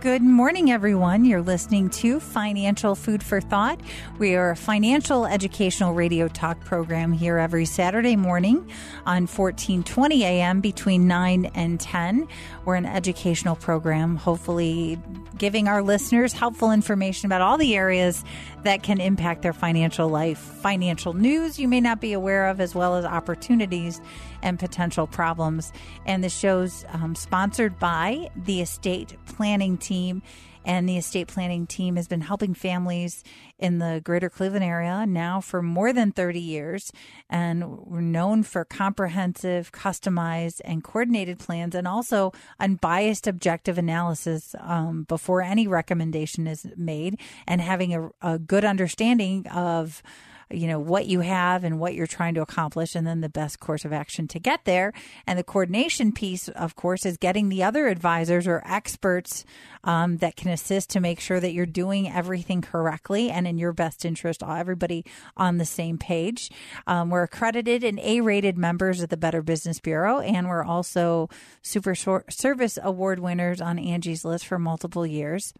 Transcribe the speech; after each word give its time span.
Good 0.00 0.22
morning, 0.22 0.70
everyone. 0.70 1.24
You're 1.24 1.42
listening 1.42 1.90
to 1.90 2.20
Financial 2.20 2.94
Food 2.94 3.20
for 3.20 3.40
Thought. 3.40 3.80
We 4.16 4.36
are 4.36 4.50
a 4.50 4.56
financial 4.56 5.26
educational 5.26 5.92
radio 5.92 6.28
talk 6.28 6.60
program 6.60 7.12
here 7.12 7.36
every 7.36 7.64
Saturday 7.64 8.14
morning 8.14 8.58
on 9.06 9.26
1420 9.26 10.22
a.m. 10.22 10.60
between 10.60 11.08
9 11.08 11.46
and 11.46 11.80
10. 11.80 12.28
We're 12.64 12.76
an 12.76 12.86
educational 12.86 13.56
program, 13.56 14.14
hopefully 14.14 15.00
giving 15.36 15.66
our 15.66 15.82
listeners 15.82 16.32
helpful 16.32 16.70
information 16.70 17.26
about 17.26 17.40
all 17.40 17.58
the 17.58 17.74
areas 17.74 18.24
that 18.62 18.84
can 18.84 19.00
impact 19.00 19.42
their 19.42 19.52
financial 19.52 20.08
life, 20.08 20.38
financial 20.38 21.12
news 21.12 21.58
you 21.58 21.66
may 21.66 21.80
not 21.80 22.00
be 22.00 22.12
aware 22.12 22.46
of, 22.46 22.60
as 22.60 22.72
well 22.72 22.94
as 22.94 23.04
opportunities 23.04 24.00
and 24.42 24.58
potential 24.58 25.06
problems. 25.06 25.72
And 26.06 26.22
the 26.22 26.28
show's 26.28 26.84
um, 26.88 27.14
sponsored 27.14 27.78
by 27.78 28.30
the 28.36 28.60
estate 28.60 29.16
planning 29.26 29.76
team. 29.78 30.22
And 30.64 30.86
the 30.86 30.98
estate 30.98 31.28
planning 31.28 31.66
team 31.66 31.96
has 31.96 32.08
been 32.08 32.20
helping 32.20 32.52
families 32.52 33.24
in 33.58 33.78
the 33.78 34.02
greater 34.04 34.28
Cleveland 34.28 34.64
area 34.64 35.06
now 35.06 35.40
for 35.40 35.62
more 35.62 35.94
than 35.94 36.12
30 36.12 36.40
years. 36.40 36.92
And 37.30 37.78
we're 37.78 38.02
known 38.02 38.42
for 38.42 38.66
comprehensive, 38.66 39.72
customized, 39.72 40.60
and 40.66 40.84
coordinated 40.84 41.38
plans, 41.38 41.74
and 41.74 41.88
also 41.88 42.32
unbiased 42.60 43.26
objective 43.26 43.78
analysis 43.78 44.54
um, 44.60 45.04
before 45.04 45.40
any 45.40 45.66
recommendation 45.66 46.46
is 46.46 46.66
made, 46.76 47.18
and 47.46 47.62
having 47.62 47.94
a, 47.94 48.10
a 48.20 48.38
good 48.38 48.66
understanding 48.66 49.46
of 49.46 50.02
you 50.50 50.66
know 50.66 50.78
what 50.78 51.06
you 51.06 51.20
have 51.20 51.64
and 51.64 51.78
what 51.78 51.94
you're 51.94 52.06
trying 52.06 52.34
to 52.34 52.42
accomplish 52.42 52.94
and 52.94 53.06
then 53.06 53.20
the 53.20 53.28
best 53.28 53.60
course 53.60 53.84
of 53.84 53.92
action 53.92 54.28
to 54.28 54.38
get 54.38 54.64
there. 54.64 54.92
And 55.26 55.38
the 55.38 55.44
coordination 55.44 56.12
piece 56.12 56.48
of 56.48 56.76
course 56.76 57.04
is 57.04 57.16
getting 57.16 57.48
the 57.48 57.62
other 57.62 57.86
advisors 57.88 58.46
or 58.46 58.62
experts 58.64 59.44
um, 59.84 60.18
that 60.18 60.36
can 60.36 60.50
assist 60.50 60.90
to 60.90 61.00
make 61.00 61.20
sure 61.20 61.40
that 61.40 61.52
you're 61.52 61.66
doing 61.66 62.08
everything 62.08 62.62
correctly 62.62 63.30
and 63.30 63.46
in 63.46 63.58
your 63.58 63.72
best 63.72 64.04
interest 64.04 64.42
everybody 64.42 65.04
on 65.36 65.58
the 65.58 65.64
same 65.64 65.98
page. 65.98 66.50
Um, 66.86 67.10
we're 67.10 67.22
accredited 67.22 67.84
and 67.84 67.98
a-rated 68.00 68.56
members 68.56 69.02
of 69.02 69.08
the 69.08 69.16
better 69.16 69.42
business 69.42 69.80
bureau 69.80 70.20
and 70.20 70.48
we're 70.48 70.64
also 70.64 71.28
super 71.62 71.94
service 71.94 72.78
award 72.82 73.18
winners 73.18 73.60
on 73.60 73.78
angie's 73.78 74.24
list 74.24 74.46
for 74.46 74.58
multiple 74.58 75.06
years 75.06 75.52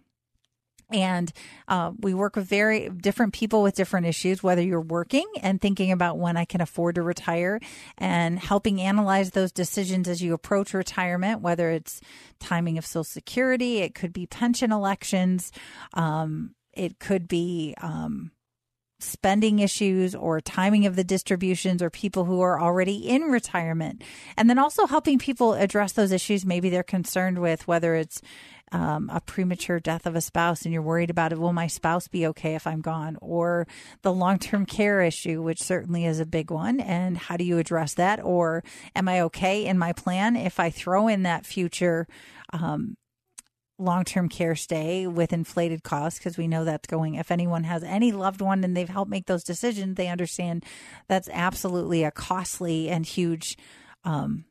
and 0.90 1.32
uh, 1.66 1.92
we 2.00 2.14
work 2.14 2.36
with 2.36 2.46
very 2.46 2.88
different 2.88 3.32
people 3.32 3.62
with 3.62 3.74
different 3.74 4.06
issues, 4.06 4.42
whether 4.42 4.62
you're 4.62 4.80
working 4.80 5.26
and 5.42 5.60
thinking 5.60 5.92
about 5.92 6.18
when 6.18 6.36
I 6.36 6.44
can 6.44 6.60
afford 6.60 6.94
to 6.94 7.02
retire 7.02 7.60
and 7.98 8.38
helping 8.38 8.80
analyze 8.80 9.32
those 9.32 9.52
decisions 9.52 10.08
as 10.08 10.22
you 10.22 10.32
approach 10.32 10.72
retirement, 10.72 11.42
whether 11.42 11.70
it's 11.70 12.00
timing 12.40 12.78
of 12.78 12.86
Social 12.86 13.04
Security, 13.04 13.78
it 13.78 13.94
could 13.94 14.12
be 14.12 14.26
pension 14.26 14.72
elections, 14.72 15.52
um, 15.94 16.54
it 16.72 16.98
could 16.98 17.28
be. 17.28 17.74
Um, 17.80 18.30
spending 19.00 19.60
issues 19.60 20.14
or 20.14 20.40
timing 20.40 20.86
of 20.86 20.96
the 20.96 21.04
distributions 21.04 21.82
or 21.82 21.90
people 21.90 22.24
who 22.24 22.40
are 22.40 22.60
already 22.60 23.08
in 23.08 23.22
retirement. 23.22 24.02
And 24.36 24.50
then 24.50 24.58
also 24.58 24.86
helping 24.86 25.18
people 25.18 25.54
address 25.54 25.92
those 25.92 26.12
issues 26.12 26.44
maybe 26.44 26.68
they're 26.68 26.82
concerned 26.82 27.38
with, 27.38 27.68
whether 27.68 27.94
it's 27.94 28.20
um, 28.72 29.10
a 29.12 29.20
premature 29.20 29.80
death 29.80 30.06
of 30.06 30.14
a 30.14 30.20
spouse 30.20 30.62
and 30.62 30.72
you're 30.72 30.82
worried 30.82 31.10
about 31.10 31.32
it, 31.32 31.38
will 31.38 31.52
my 31.52 31.66
spouse 31.66 32.08
be 32.08 32.26
okay 32.26 32.54
if 32.54 32.66
I'm 32.66 32.80
gone? 32.80 33.16
Or 33.20 33.66
the 34.02 34.12
long 34.12 34.38
term 34.38 34.66
care 34.66 35.00
issue, 35.00 35.42
which 35.42 35.62
certainly 35.62 36.04
is 36.04 36.20
a 36.20 36.26
big 36.26 36.50
one. 36.50 36.80
And 36.80 37.16
how 37.16 37.36
do 37.36 37.44
you 37.44 37.58
address 37.58 37.94
that? 37.94 38.22
Or 38.22 38.62
am 38.94 39.08
I 39.08 39.20
okay 39.22 39.64
in 39.64 39.78
my 39.78 39.92
plan 39.92 40.36
if 40.36 40.60
I 40.60 40.70
throw 40.70 41.08
in 41.08 41.22
that 41.22 41.46
future? 41.46 42.06
Um, 42.52 42.96
long 43.78 44.04
term 44.04 44.28
care 44.28 44.56
stay 44.56 45.06
with 45.06 45.32
inflated 45.32 45.82
costs 45.82 46.18
because 46.18 46.36
we 46.36 46.48
know 46.48 46.64
that's 46.64 46.86
going. 46.86 47.14
If 47.14 47.30
anyone 47.30 47.64
has 47.64 47.82
any 47.82 48.12
loved 48.12 48.40
one 48.40 48.64
and 48.64 48.76
they've 48.76 48.88
helped 48.88 49.10
make 49.10 49.26
those 49.26 49.44
decisions, 49.44 49.96
they 49.96 50.08
understand 50.08 50.64
that's 51.06 51.28
absolutely 51.32 52.04
a 52.04 52.10
costly 52.10 52.88
and 52.88 53.06
huge 53.06 53.56
um, 54.04 54.44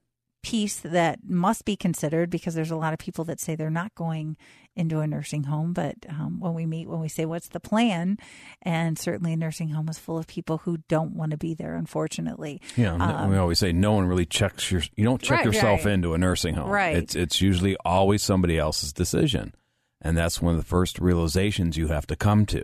piece 0.44 0.80
that 0.80 1.20
must 1.28 1.66
be 1.66 1.76
considered 1.76 2.30
because 2.30 2.56
there's 2.56 2.72
a 2.72 2.76
lot 2.78 2.94
of 2.94 3.00
people 3.00 3.26
that 3.26 3.40
say 3.40 3.56
they're 3.56 3.70
not 3.70 3.94
going 3.96 4.38
into 4.78 5.00
a 5.00 5.08
nursing 5.08 5.44
home. 5.44 5.74
But 5.74 5.96
um, 6.08 6.40
when 6.40 6.54
we 6.54 6.66
meet, 6.66 6.88
when 6.88 7.00
we 7.00 7.10
say, 7.10 7.26
what's 7.26 7.50
the 7.50 7.60
plan? 7.60 8.18
And 8.62 8.98
certainly 8.98 9.34
a 9.34 9.38
nursing 9.38 9.70
home 9.70 9.90
is 9.90 9.98
full 9.98 10.18
of 10.18 10.28
people 10.28 10.60
who 10.60 10.78
don't 10.88 11.16
want 11.16 11.32
to 11.32 11.38
be 11.38 11.54
there, 11.54 11.76
unfortunately. 11.76 12.62
Yeah. 12.76 12.94
Um, 12.94 13.30
we 13.30 13.38
always 13.38 13.60
say 13.60 13.72
no 13.72 13.94
one 13.94 14.06
really 14.06 14.26
checks 14.26 14.72
your, 14.72 14.82
you 14.96 15.04
don't 15.04 15.22
check 15.22 15.40
right, 15.40 15.46
yourself 15.46 15.86
right. 15.86 15.94
into 15.94 16.14
a 16.14 16.18
nursing 16.18 16.56
home. 16.56 16.70
Right. 16.70 16.96
It's, 16.96 17.16
it's 17.16 17.42
usually 17.42 17.76
always 17.84 18.24
somebody 18.24 18.58
else's 18.58 18.94
decision. 18.94 19.54
And 20.02 20.16
that's 20.16 20.42
one 20.42 20.54
of 20.54 20.60
the 20.60 20.66
first 20.66 21.00
realizations 21.00 21.76
you 21.76 21.88
have 21.88 22.08
to 22.08 22.16
come 22.16 22.46
to. 22.48 22.64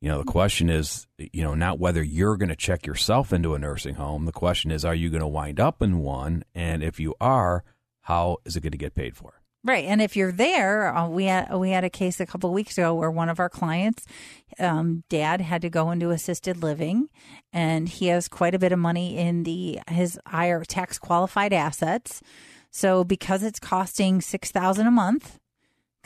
You 0.00 0.10
know, 0.10 0.18
the 0.18 0.30
question 0.30 0.70
is, 0.70 1.08
you 1.18 1.42
know, 1.42 1.54
not 1.54 1.80
whether 1.80 2.02
you're 2.02 2.36
going 2.36 2.50
to 2.50 2.56
check 2.56 2.86
yourself 2.86 3.32
into 3.32 3.54
a 3.54 3.58
nursing 3.58 3.96
home. 3.96 4.26
The 4.26 4.32
question 4.32 4.70
is, 4.70 4.84
are 4.84 4.94
you 4.94 5.10
going 5.10 5.22
to 5.22 5.26
wind 5.26 5.58
up 5.58 5.82
in 5.82 5.98
one? 5.98 6.44
And 6.54 6.84
if 6.84 7.00
you 7.00 7.16
are, 7.20 7.64
how 8.02 8.36
is 8.44 8.54
it 8.54 8.60
going 8.60 8.72
to 8.72 8.78
get 8.78 8.94
paid 8.94 9.16
for? 9.16 9.37
Right, 9.64 9.84
and 9.86 10.00
if 10.00 10.16
you're 10.16 10.32
there, 10.32 10.94
uh, 10.94 11.08
we 11.08 11.24
had 11.24 11.52
we 11.54 11.70
had 11.70 11.82
a 11.82 11.90
case 11.90 12.20
a 12.20 12.26
couple 12.26 12.52
weeks 12.52 12.78
ago 12.78 12.94
where 12.94 13.10
one 13.10 13.28
of 13.28 13.40
our 13.40 13.48
clients, 13.48 14.06
um, 14.60 15.02
dad 15.08 15.40
had 15.40 15.62
to 15.62 15.70
go 15.70 15.90
into 15.90 16.10
assisted 16.10 16.62
living, 16.62 17.08
and 17.52 17.88
he 17.88 18.06
has 18.06 18.28
quite 18.28 18.54
a 18.54 18.58
bit 18.58 18.70
of 18.70 18.78
money 18.78 19.18
in 19.18 19.42
the 19.42 19.80
his 19.88 20.18
IR 20.32 20.64
tax 20.64 20.98
qualified 20.98 21.52
assets. 21.52 22.22
So 22.70 23.02
because 23.02 23.42
it's 23.42 23.58
costing 23.58 24.20
six 24.20 24.52
thousand 24.52 24.86
a 24.86 24.92
month, 24.92 25.40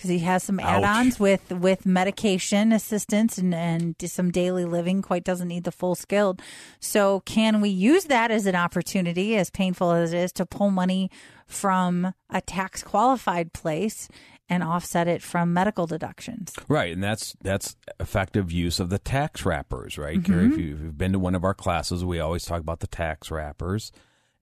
because 0.03 0.11
he 0.11 0.19
has 0.19 0.43
some 0.43 0.59
add-ons 0.59 1.21
with 1.21 1.53
with 1.53 1.87
medication 1.87 2.73
assistance 2.73 3.39
and 3.39 3.55
and 3.55 3.95
some 4.05 4.33
daily 4.33 4.65
living. 4.65 5.01
Quite 5.01 5.23
doesn't 5.23 5.47
need 5.47 5.63
the 5.63 5.71
full 5.71 5.95
skilled. 5.95 6.43
So 6.81 7.21
can 7.21 7.61
we 7.61 7.69
use 7.69 8.07
that 8.07 8.33
as 8.33 8.47
an 8.47 8.57
opportunity, 8.57 9.37
as 9.37 9.49
painful 9.49 9.93
as 9.93 10.13
it 10.13 10.19
is, 10.19 10.33
to 10.33 10.45
pull 10.45 10.71
money 10.71 11.09
from 11.47 12.15
a 12.29 12.41
tax 12.41 12.83
qualified 12.83 13.53
place 13.53 14.09
and 14.49 14.65
offset 14.65 15.07
it 15.07 15.23
from 15.23 15.53
medical 15.53 15.87
deductions? 15.87 16.53
Right, 16.67 16.93
and 16.93 17.03
that's 17.03 17.37
that's 17.41 17.77
effective 18.01 18.51
use 18.51 18.81
of 18.81 18.91
the 18.91 18.99
tax 18.99 19.47
wrappers, 19.47 19.99
right? 19.99 20.19
Mm-hmm. 20.19 20.33
Carrie, 20.33 20.47
if 20.49 20.59
you've 20.59 20.99
been 20.99 21.13
to 21.13 21.21
one 21.21 21.37
of 21.37 21.45
our 21.45 21.55
classes, 21.55 22.05
we 22.05 22.19
always 22.19 22.45
talk 22.45 22.61
about 22.61 22.81
the 22.81 22.89
tax 22.89 23.31
wrappers, 23.31 23.93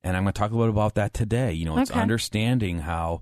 and 0.02 0.16
I'm 0.16 0.22
going 0.22 0.32
to 0.32 0.38
talk 0.38 0.52
a 0.52 0.56
little 0.56 0.72
about 0.72 0.94
that 0.94 1.12
today. 1.12 1.52
You 1.52 1.66
know, 1.66 1.76
it's 1.76 1.90
okay. 1.90 2.00
understanding 2.00 2.78
how 2.78 3.20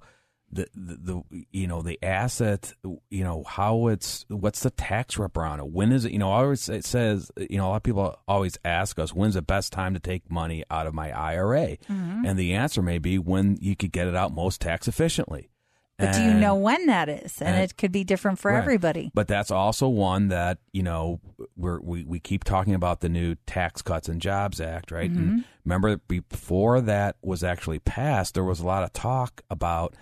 the, 0.51 0.67
the, 0.75 1.23
the 1.31 1.45
you 1.51 1.67
know 1.67 1.83
the 1.83 1.99
asset 2.03 2.73
you 3.11 3.23
know 3.23 3.45
how 3.47 3.89
it's 3.89 4.25
what's 4.29 4.63
the 4.63 4.71
tax 4.71 5.19
rep 5.19 5.37
on 5.37 5.61
it 5.61 5.67
when 5.67 5.93
is 5.93 6.05
it 6.05 6.13
you 6.13 6.19
know 6.19 6.31
always 6.31 6.69
it 6.69 6.85
says 6.85 7.31
you 7.37 7.59
know 7.59 7.67
a 7.67 7.71
lot 7.71 7.77
of 7.77 7.83
people 7.83 8.19
always 8.27 8.59
ask 8.65 8.99
us 8.99 9.13
when's 9.13 9.35
the 9.35 9.43
best 9.43 9.73
time 9.73 9.95
to 9.95 10.01
take 10.01 10.31
money 10.31 10.65
out 10.71 10.87
of 10.87 10.95
my 10.95 11.11
IRA 11.11 11.77
mm-hmm. 11.77 12.25
and 12.25 12.39
the 12.39 12.55
answer 12.55 12.81
may 12.81 12.99
be 12.99 13.19
when 13.19 13.59
you 13.61 13.77
could 13.77 13.93
get 13.93 14.07
it 14.07 14.15
out 14.15 14.33
most 14.33 14.61
tax 14.61 14.89
efficiently 14.89 15.51
But 15.99 16.15
do 16.15 16.23
you 16.23 16.33
know 16.33 16.55
when 16.55 16.87
that 16.87 17.09
is? 17.09 17.43
And, 17.43 17.57
and 17.57 17.65
it 17.65 17.77
could 17.77 17.91
be 17.91 18.05
different 18.05 18.39
for 18.39 18.53
right. 18.53 18.59
everybody. 18.59 19.11
But 19.15 19.27
that's 19.27 19.51
also 19.51 19.89
one 19.89 20.29
that, 20.29 20.59
you 20.73 20.85
know, 20.85 21.21
we're, 21.57 21.81
we, 21.81 22.05
we 22.05 22.21
keep 22.21 22.45
talking 22.45 22.75
about 22.75 23.01
the 23.01 23.09
new 23.09 23.35
Tax 23.47 23.83
Cuts 23.83 24.09
and 24.09 24.23
Jobs 24.23 24.61
Act, 24.61 24.93
right? 24.93 25.11
Mm-hmm. 25.11 25.29
And 25.29 25.45
remember, 25.65 25.97
before 25.97 26.81
that 26.83 27.17
was 27.21 27.43
actually 27.43 27.81
passed, 27.81 28.35
there 28.35 28.45
was 28.45 28.61
a 28.61 28.67
lot 28.67 28.85
of 28.85 28.93
talk 28.93 29.43
about 29.51 29.97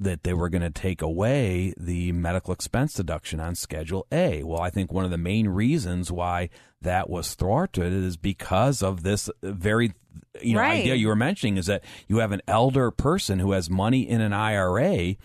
that 0.00 0.22
they 0.22 0.32
were 0.32 0.48
going 0.48 0.62
to 0.62 0.70
take 0.70 1.02
away 1.02 1.74
the 1.76 2.12
medical 2.12 2.52
expense 2.52 2.94
deduction 2.94 3.40
on 3.40 3.54
Schedule 3.54 4.06
A. 4.12 4.42
Well, 4.44 4.60
I 4.60 4.70
think 4.70 4.92
one 4.92 5.04
of 5.04 5.10
the 5.10 5.18
main 5.18 5.48
reasons 5.48 6.12
why 6.12 6.50
that 6.80 7.10
was 7.10 7.34
thwarted 7.34 7.92
is 7.92 8.16
because 8.16 8.82
of 8.82 9.02
this 9.02 9.28
very 9.42 9.92
you 10.40 10.54
know 10.54 10.60
right. 10.60 10.80
idea 10.80 10.94
you 10.94 11.08
were 11.08 11.16
mentioning 11.16 11.56
is 11.56 11.66
that 11.66 11.84
you 12.06 12.18
have 12.18 12.32
an 12.32 12.42
elder 12.46 12.90
person 12.90 13.38
who 13.38 13.52
has 13.52 13.68
money 13.68 14.08
in 14.08 14.20
an 14.20 14.32
IRA 14.32 15.16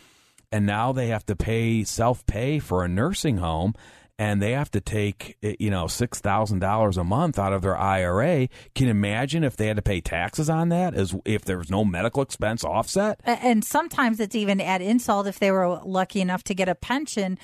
and 0.52 0.66
now 0.66 0.92
they 0.92 1.08
have 1.08 1.26
to 1.26 1.36
pay 1.36 1.84
self 1.84 2.26
pay 2.26 2.60
for 2.60 2.84
a 2.84 2.88
nursing 2.88 3.38
home 3.38 3.74
and 4.20 4.42
they 4.42 4.52
have 4.52 4.72
to 4.72 4.82
take 4.82 5.38
eh, 5.44 5.56
you 5.60 5.70
know 5.70 5.88
six 5.88 6.20
thousand 6.20 6.60
dollars 6.60 6.98
a 6.98 7.04
month 7.04 7.40
out 7.40 7.54
of 7.54 7.62
their 7.62 7.78
IRA. 7.78 8.48
Can 8.76 8.88
you 8.88 8.92
imagine 8.92 9.44
if 9.44 9.58
they 9.58 9.68
had 9.68 9.78
to 9.78 9.82
pay 9.82 10.02
taxes 10.02 10.50
on 10.50 10.70
that? 10.70 10.94
As 10.94 11.16
if 11.26 11.46
there 11.46 11.58
was 11.58 11.70
no 11.70 11.84
medical 11.84 12.22
expense 12.22 12.64
offset? 12.64 13.20
And 13.26 13.64
sometimes 13.64 14.20
it's 14.20 14.36
even 14.36 14.62
at 14.62 14.82
insult 14.82 15.28
if 15.28 15.40
they 15.40 15.52
were 15.52 15.80
lucky 15.84 16.22
enough 16.22 16.44
to 16.46 16.56
get 16.56 16.70
a 16.70 16.76
pension 16.76 17.38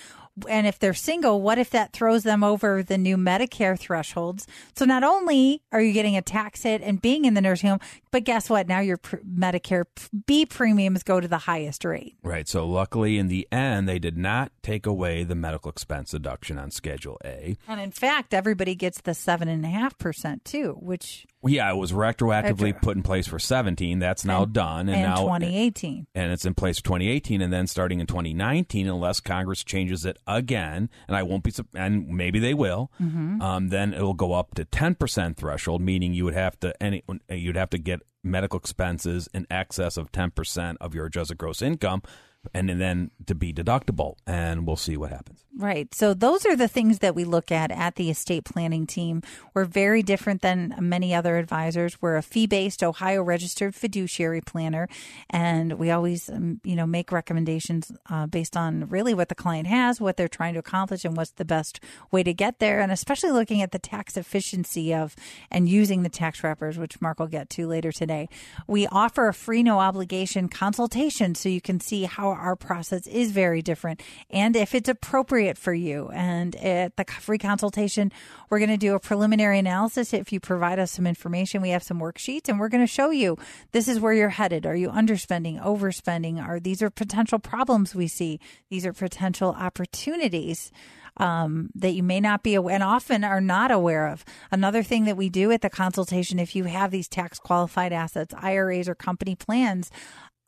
and 0.48 0.68
if 0.68 0.80
they're 0.80 0.94
single, 0.94 1.42
what 1.42 1.58
if 1.58 1.72
that 1.72 1.94
throws 1.94 2.24
them 2.24 2.44
over 2.44 2.84
the 2.84 2.98
new 2.98 3.18
Medicare 3.18 3.78
thresholds? 3.78 4.48
So 4.76 4.86
not 4.86 5.04
only 5.04 5.64
are 5.72 5.82
you 5.82 5.92
getting 5.94 6.16
a 6.16 6.22
tax 6.22 6.64
hit 6.64 6.82
and 6.82 7.02
being 7.02 7.26
in 7.26 7.34
the 7.34 7.42
nursing 7.42 7.70
home, 7.70 7.80
but 8.12 8.24
guess 8.24 8.50
what? 8.50 8.68
Now 8.68 8.80
your 8.80 8.98
pr- 8.98 9.18
Medicare 9.18 9.86
B 10.26 10.46
premiums 10.46 11.04
go 11.04 11.20
to 11.20 11.28
the 11.28 11.40
highest 11.40 11.84
rate. 11.84 12.16
Right. 12.24 12.48
So 12.48 12.68
luckily, 12.68 13.18
in 13.18 13.28
the 13.28 13.48
end, 13.52 13.88
they 13.88 14.00
did 14.00 14.18
not 14.18 14.52
take 14.70 14.86
away 14.86 15.24
the 15.24 15.34
medical 15.34 15.72
expense 15.72 16.12
deduction 16.12 16.60
on 16.60 16.70
Schedule 16.70 17.18
A. 17.26 17.58
And 17.68 17.82
in 17.82 17.90
fact, 17.90 18.36
everybody 18.36 18.76
gets 18.76 19.02
the 19.02 19.16
seven 19.16 19.48
and 19.48 19.66
a 19.66 19.70
half 19.70 19.98
percent 19.98 20.46
too, 20.46 20.78
which 20.80 21.26
yeah, 21.44 21.72
it 21.72 21.76
was 21.76 21.92
retroactively 21.92 22.74
Retro. 22.74 22.80
put 22.82 22.98
in 22.98 23.04
place 23.04 23.26
for 23.26 23.40
17. 23.40 23.98
That's 23.98 24.26
now 24.26 24.44
and, 24.44 24.54
done, 24.54 24.90
and, 24.90 24.98
and 24.98 25.02
now 25.02 25.22
2018, 25.24 26.06
and 26.14 26.32
it's 26.32 26.46
in 26.46 26.54
place 26.54 26.78
for 26.78 26.84
2018, 26.84 27.42
and 27.42 27.52
then 27.52 27.66
starting 27.66 28.00
in 28.00 28.08
2019, 28.08 28.88
unless 28.88 29.20
Congress 29.22 29.64
changes 29.64 30.06
it 30.06 30.18
again, 30.28 30.90
and 31.08 31.18
I 31.18 31.24
won't 31.24 31.44
be, 31.44 31.54
and 31.74 32.08
maybe 32.08 32.40
they 32.40 32.54
will, 32.54 32.92
mm-hmm. 33.02 33.42
um, 33.42 33.70
then 33.70 33.94
it'll 33.94 34.14
go 34.14 34.34
up 34.34 34.54
to 34.56 34.66
10 34.66 34.96
percent 34.96 35.38
threshold, 35.38 35.82
meaning 35.82 36.14
you 36.14 36.26
would 36.26 36.36
have 36.36 36.60
to 36.60 36.74
any 36.84 37.04
you'd 37.30 37.56
have 37.56 37.72
to 37.72 37.80
get 37.80 38.02
medical 38.22 38.60
expenses 38.60 39.30
in 39.34 39.48
excess 39.50 39.98
of 39.98 40.12
10 40.12 40.32
percent 40.32 40.78
of 40.82 40.94
your 40.94 41.06
adjusted 41.06 41.38
gross 41.38 41.62
income 41.62 42.04
and 42.54 42.70
then 42.70 43.12
to 43.26 43.36
be 43.36 43.54
deductible 43.54 44.16
and 44.26 44.66
we'll 44.66 44.76
see 44.76 44.98
what 44.98 45.12
happens 45.12 45.46
right. 45.60 45.94
So 45.94 46.14
those 46.14 46.46
are 46.46 46.56
the 46.56 46.70
things 46.70 47.00
that 47.00 47.16
we 47.16 47.26
look 47.26 47.52
at 47.52 47.70
at 47.70 47.96
the 47.96 48.10
estate 48.10 48.46
planning 48.46 48.88
team. 48.88 49.22
We're 49.54 49.66
very 49.66 50.02
different 50.02 50.42
than 50.42 50.74
many 50.80 51.14
other 51.14 51.38
advisors. 51.38 52.02
We're 52.02 52.16
a 52.16 52.22
fee-based 52.22 52.82
ohio 52.82 53.22
registered 53.22 53.76
fiduciary 53.76 54.42
planner 54.42 54.88
and 55.30 55.74
we 55.74 55.92
always 55.92 56.30
um, 56.30 56.62
you 56.64 56.76
know 56.76 56.88
make 56.88 57.12
recommendations 57.12 57.92
uh, 58.10 58.26
based 58.26 58.56
on 58.56 58.88
really 58.88 59.14
what 59.14 59.28
the 59.28 59.36
client 59.36 59.68
has 59.68 60.00
what 60.00 60.16
they're 60.16 60.28
trying 60.30 60.54
to 60.54 60.60
accomplish 60.60 61.04
and 61.04 61.18
what's 61.18 61.32
the 61.32 61.46
best 61.46 61.80
way 62.10 62.24
to 62.24 62.34
get 62.34 62.60
there 62.60 62.80
and 62.80 62.92
especially 62.92 63.32
looking 63.32 63.62
at 63.62 63.72
the 63.72 63.80
tax 63.80 64.16
efficiency 64.16 64.94
of 64.94 65.16
and 65.52 65.68
using 65.68 66.04
the 66.04 66.10
tax 66.10 66.44
wrappers 66.44 66.78
which 66.78 67.02
mark 67.02 67.20
will 67.20 67.28
get 67.28 67.50
to 67.50 67.68
later 67.68 67.92
today. 67.92 68.30
We 68.66 68.88
offer 68.88 69.28
a 69.28 69.34
free 69.34 69.64
no 69.64 69.80
obligation 69.80 70.48
consultation 70.48 71.36
so 71.36 71.50
you 71.50 71.62
can 71.62 71.82
see 71.82 72.04
how 72.04 72.30
our 72.30 72.56
process 72.56 73.08
is 73.08 73.32
very 73.32 73.62
different 73.62 74.02
and 74.30 74.56
if 74.56 74.74
it's 74.74 74.88
appropriate 74.88 75.49
for 75.58 75.74
you. 75.74 76.10
And 76.14 76.56
at 76.58 76.96
the 76.96 77.06
free 77.06 77.38
consultation, 77.38 78.12
we're 78.50 78.60
going 78.60 78.70
to 78.70 78.78
do 78.78 78.96
a 78.96 79.00
preliminary 79.00 79.60
analysis. 79.60 80.14
If 80.14 80.32
you 80.32 80.40
provide 80.40 80.80
us 80.80 80.92
some 80.92 81.08
information, 81.08 81.62
we 81.62 81.70
have 81.70 81.84
some 81.84 82.00
worksheets 82.00 82.50
and 82.50 82.60
we're 82.60 82.70
going 82.70 82.84
to 82.84 82.92
show 82.92 83.10
you 83.10 83.38
this 83.72 83.88
is 83.88 84.00
where 84.00 84.14
you're 84.14 84.30
headed. 84.30 84.66
Are 84.66 84.76
you 84.76 84.90
underspending, 84.90 85.64
overspending? 85.64 86.42
Are 86.46 86.60
these 86.60 86.82
are 86.82 86.90
potential 86.90 87.40
problems 87.40 87.96
we 87.96 88.08
see? 88.08 88.40
These 88.70 88.86
are 88.86 88.94
potential 88.94 89.56
opportunities. 89.58 90.72
Um, 91.18 91.70
that 91.76 91.92
you 91.92 92.04
may 92.04 92.22
not 92.22 92.44
be 92.44 92.56
aware 92.56 92.74
and 92.74 92.84
often 92.84 93.26
are 93.26 93.42
not 93.42 93.72
aware 93.72 94.08
of. 94.08 94.24
Another 94.52 94.84
thing 94.84 95.04
that 95.04 95.18
we 95.18 95.28
do 95.28 95.52
at 95.52 95.60
the 95.60 95.70
consultation, 95.70 96.40
if 96.40 96.56
you 96.56 96.64
have 96.64 96.92
these 96.92 97.10
tax 97.10 97.40
qualified 97.40 97.92
assets, 97.92 98.34
IRAs 98.38 98.88
or 98.88 98.96
company 98.96 99.36
plans, 99.36 99.92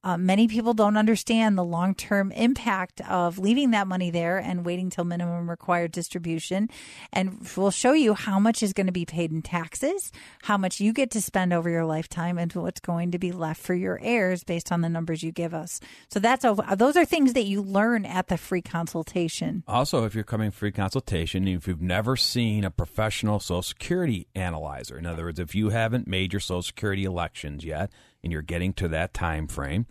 uh, 0.03 0.17
many 0.17 0.47
people 0.47 0.73
don't 0.73 0.97
understand 0.97 1.57
the 1.57 1.63
long 1.63 1.93
term 1.93 2.31
impact 2.31 3.01
of 3.09 3.37
leaving 3.37 3.71
that 3.71 3.87
money 3.87 4.09
there 4.09 4.37
and 4.37 4.65
waiting 4.65 4.89
till 4.89 5.03
minimum 5.03 5.49
required 5.49 5.91
distribution. 5.91 6.69
And 7.13 7.47
we'll 7.55 7.71
show 7.71 7.93
you 7.93 8.13
how 8.13 8.39
much 8.39 8.63
is 8.63 8.73
going 8.73 8.87
to 8.87 8.93
be 8.93 9.05
paid 9.05 9.31
in 9.31 9.41
taxes, 9.41 10.11
how 10.43 10.57
much 10.57 10.79
you 10.79 10.93
get 10.93 11.11
to 11.11 11.21
spend 11.21 11.53
over 11.53 11.69
your 11.69 11.85
lifetime, 11.85 12.37
and 12.37 12.51
what's 12.53 12.79
going 12.79 13.11
to 13.11 13.19
be 13.19 13.31
left 13.31 13.61
for 13.61 13.75
your 13.75 13.99
heirs 14.01 14.43
based 14.43 14.71
on 14.71 14.81
the 14.81 14.89
numbers 14.89 15.21
you 15.21 15.31
give 15.31 15.53
us. 15.53 15.79
So 16.09 16.19
that's 16.19 16.43
a, 16.43 16.55
those 16.75 16.97
are 16.97 17.05
things 17.05 17.33
that 17.33 17.45
you 17.45 17.61
learn 17.61 18.05
at 18.05 18.27
the 18.27 18.37
free 18.37 18.61
consultation. 18.61 19.63
Also, 19.67 20.05
if 20.05 20.15
you're 20.15 20.23
coming 20.23 20.51
free 20.51 20.71
consultation, 20.71 21.47
if 21.47 21.67
you've 21.67 21.81
never 21.81 22.15
seen 22.15 22.63
a 22.63 22.71
professional 22.71 23.39
Social 23.39 23.61
Security 23.61 24.27
analyzer, 24.35 24.97
in 24.97 25.05
other 25.05 25.25
words, 25.25 25.39
if 25.39 25.53
you 25.53 25.69
haven't 25.69 26.07
made 26.07 26.33
your 26.33 26.39
Social 26.39 26.63
Security 26.63 27.05
elections 27.05 27.63
yet, 27.63 27.91
and 28.23 28.31
you're 28.31 28.41
getting 28.41 28.73
to 28.73 28.87
that 28.89 29.13
time 29.13 29.47
frame, 29.47 29.85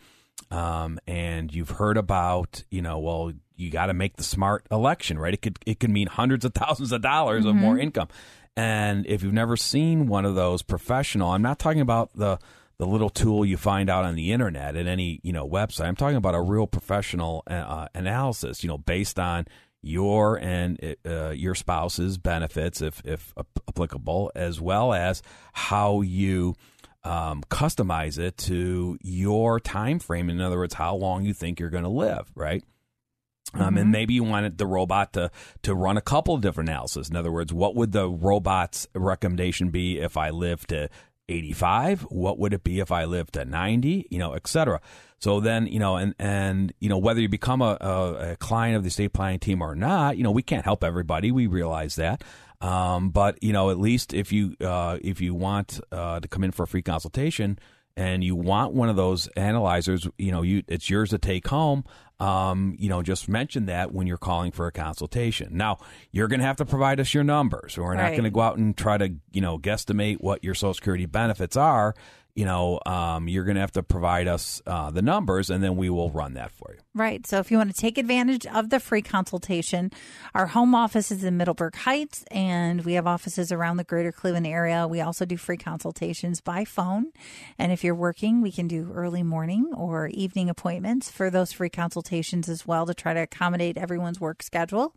um, 0.51 0.99
and 1.07 1.55
you've 1.55 1.71
heard 1.71 1.97
about, 1.97 2.65
you 2.71 2.83
know, 2.83 2.99
well, 2.99 3.33
you 3.57 3.71
got 3.71 3.87
to 3.87 3.95
make 3.95 4.17
the 4.17 4.23
smart 4.23 4.67
election, 4.71 5.19
right? 5.19 5.35
It 5.35 5.43
could 5.43 5.59
it 5.67 5.81
could 5.81 5.91
mean 5.91 6.09
hundreds 6.09 6.45
of 6.45 6.55
thousands 6.55 6.93
of 6.93 7.03
dollars 7.03 7.45
mm-hmm. 7.45 7.51
of 7.51 7.57
more 7.57 7.75
mm-hmm. 7.75 7.83
income. 7.83 8.09
And 8.57 9.07
if 9.07 9.23
you've 9.23 9.33
never 9.33 9.57
seen 9.57 10.07
one 10.07 10.25
of 10.25 10.35
those 10.35 10.63
professional, 10.63 11.31
I'm 11.31 11.43
not 11.43 11.59
talking 11.59 11.81
about 11.81 12.15
the 12.15 12.39
the 12.79 12.87
little 12.87 13.11
tool 13.11 13.45
you 13.45 13.59
find 13.59 13.91
out 13.91 14.07
on 14.07 14.15
the 14.15 14.33
internet 14.33 14.75
at 14.75 14.87
any 14.87 15.21
you 15.23 15.33
know 15.33 15.49
website. 15.49 15.87
I'm 15.87 15.97
talking 15.97 16.17
about 16.17 16.35
a 16.35 16.41
real 16.41 16.67
professional 16.67 17.43
uh, 17.47 17.89
analysis, 17.95 18.65
you 18.65 18.69
know, 18.69 18.79
based 18.79 19.19
on 19.19 19.47
your 19.83 20.37
and 20.37 20.97
uh, 21.07 21.31
your 21.31 21.55
spouse's 21.55 22.19
benefits, 22.19 22.83
if 22.83 23.03
if 23.05 23.33
applicable, 23.69 24.33
as 24.35 24.61
well 24.61 24.93
as 24.93 25.23
how 25.53 26.01
you 26.01 26.55
um, 27.05 27.43
customize 27.51 28.19
it 28.19 28.37
to 28.39 28.99
your 29.03 29.59
time 29.61 29.99
frame. 29.99 30.29
In 30.29 30.41
other 30.41 30.59
words, 30.59 30.75
how 30.75 30.95
long 30.95 31.25
you 31.25 31.33
think 31.33 31.59
you're 31.59 31.71
going 31.71 31.85
to 31.85 31.91
live, 31.91 32.31
right? 32.35 32.63
Um, 33.53 33.61
mm-hmm. 33.61 33.79
and 33.79 33.91
maybe 33.91 34.15
you 34.15 34.23
wanted 34.23 34.59
the 34.59 34.67
robot 34.67 35.13
to 35.15 35.31
to 35.63 35.75
run 35.75 35.97
a 35.97 36.03
couple 36.03 36.35
of 36.35 36.41
different 36.41 36.71
analyses. 36.71 37.11
In 37.11 37.17
other 37.17 37.33
words, 37.33 37.53
what 37.53 37.75
would 37.75 37.91
the 37.93 38.09
robot's 38.09 38.87
recommendation 38.95 39.71
be 39.71 39.99
if 39.99 40.17
I 40.17 40.31
live 40.31 40.67
to 40.69 40.89
85? 41.31 42.03
What 42.03 42.39
would 42.39 42.53
it 42.53 42.65
be 42.65 42.81
if 42.81 42.91
I 42.91 43.05
lived 43.05 43.35
to 43.35 43.45
90? 43.45 44.09
You 44.11 44.19
know, 44.19 44.33
et 44.33 44.47
cetera. 44.47 44.81
So 45.19 45.41
then, 45.41 45.67
you 45.67 45.79
know, 45.79 45.97
and, 45.97 46.15
and, 46.19 46.73
you 46.81 46.89
know, 46.89 46.99
whether 46.99 47.21
you 47.21 47.29
become 47.29 47.61
a, 47.61 47.77
a, 47.81 48.33
a 48.33 48.37
client 48.37 48.77
of 48.77 48.83
the 48.83 48.89
estate 48.89 49.13
planning 49.13 49.39
team 49.39 49.63
or 49.63 49.75
not, 49.75 50.17
you 50.17 50.25
know, 50.25 50.31
we 50.31 50.43
can't 50.43 50.65
help 50.65 50.83
everybody. 50.83 51.31
We 51.31 51.47
realize 51.47 51.97
that. 51.97 52.25
Um, 52.61 53.11
but 53.11 53.43
you 53.43 53.53
know, 53.53 53.71
at 53.71 53.79
least 53.79 54.13
if 54.13 54.33
you 54.33 54.55
uh, 54.61 54.99
if 55.01 55.21
you 55.21 55.35
want 55.35 55.81
uh, 55.91 56.21
to 56.21 56.29
come 56.29 56.45
in 56.45 56.53
for 56.53 56.65
a 56.65 56.67
free 56.67 56.83
consultation 56.83 57.59
and 57.97 58.23
you 58.23 58.37
want 58.37 58.75
one 58.75 58.89
of 58.89 58.97
those 58.97 59.29
analyzers, 59.29 60.07
you 60.19 60.31
know, 60.31 60.43
you 60.43 60.63
it's 60.69 60.91
yours 60.91 61.11
to 61.11 61.19
take 61.19 61.49
home. 61.49 61.85
Um, 62.21 62.77
you 62.79 62.91
know, 62.91 63.03
just 63.03 63.29
mention 63.29 63.67
that 63.67 63.93
when 63.93 64.07
you're 64.07 64.19
calling 64.19 64.53
for 64.53 64.67
a 64.67 64.73
consultation. 64.73 65.57
Now, 65.57 65.79
you're 66.13 66.29
going 66.29 66.41
to 66.41 66.47
have 66.47 66.57
to 66.57 66.67
provide 66.67 67.01
us 67.01 67.15
your 67.15 67.25
numbers. 67.25 67.79
We're 67.79 67.95
not 67.95 68.11
going 68.11 68.25
to 68.25 68.31
go 68.31 68.41
out 68.41 68.59
and 68.59 68.77
try 68.77 68.99
to, 68.99 69.15
you 69.33 69.41
know, 69.41 69.59
guesstimate 69.59 70.21
what 70.21 70.45
your 70.45 70.55
Social 70.55 70.75
Security 70.75 71.07
benefits 71.07 71.57
are 71.57 71.95
you 72.35 72.45
know, 72.45 72.81
um, 72.87 73.29
you're 73.29 73.45
going 73.45 73.57
to 73.57 73.61
have 73.61 73.73
to 73.73 73.83
provide 73.83 74.29
us 74.29 74.63
uh, 74.67 74.91
the 74.91 75.03
numbers 75.03 75.51
and 75.51 75.63
then 75.63 75.77
we 75.77 75.91
will 75.91 76.11
run 76.11 76.35
that 76.35 76.53
for 76.53 76.73
you. 76.73 76.81
Right. 76.95 77.27
So 77.27 77.39
if 77.39 77.51
you 77.51 77.57
want 77.57 77.75
to 77.75 77.81
take 77.81 77.99
advantage 77.99 78.47
of 78.47 78.71
the 78.71 78.81
free 78.81 79.03
consultation, 79.03 79.91
our 80.35 80.47
home 80.47 80.75
office 80.75 81.11
is 81.11 81.23
in 81.25 81.37
Middleburg 81.37 81.75
Heights 81.77 82.25
and 82.31 82.85
we 82.85 82.95
have 82.95 83.07
offices 83.07 83.53
around 83.53 83.77
the 83.77 83.85
greater 83.85 84.13
Cleveland 84.13 84.47
area. 84.47 84.87
We 84.89 85.01
also 85.01 85.25
do 85.25 85.37
free 85.37 85.57
consultations 85.57 86.41
by 86.41 86.65
phone. 86.65 87.13
And 87.59 87.73
if 87.73 87.85
you're 87.85 87.95
working, 87.95 88.41
we 88.43 88.53
can 88.53 88.69
do 88.69 88.91
early 88.95 89.23
morning 89.23 89.73
or 89.77 90.09
evening 90.09 90.49
appointments 90.51 91.11
for 91.11 91.31
those 91.31 91.53
free 91.53 91.71
consultations 91.71 92.49
as 92.49 92.67
well 92.67 92.87
to 92.87 92.95
try 92.95 93.15
to 93.15 93.21
accommodate 93.21 93.77
everyone's 93.77 94.21
work 94.21 94.43
schedule. 94.43 94.95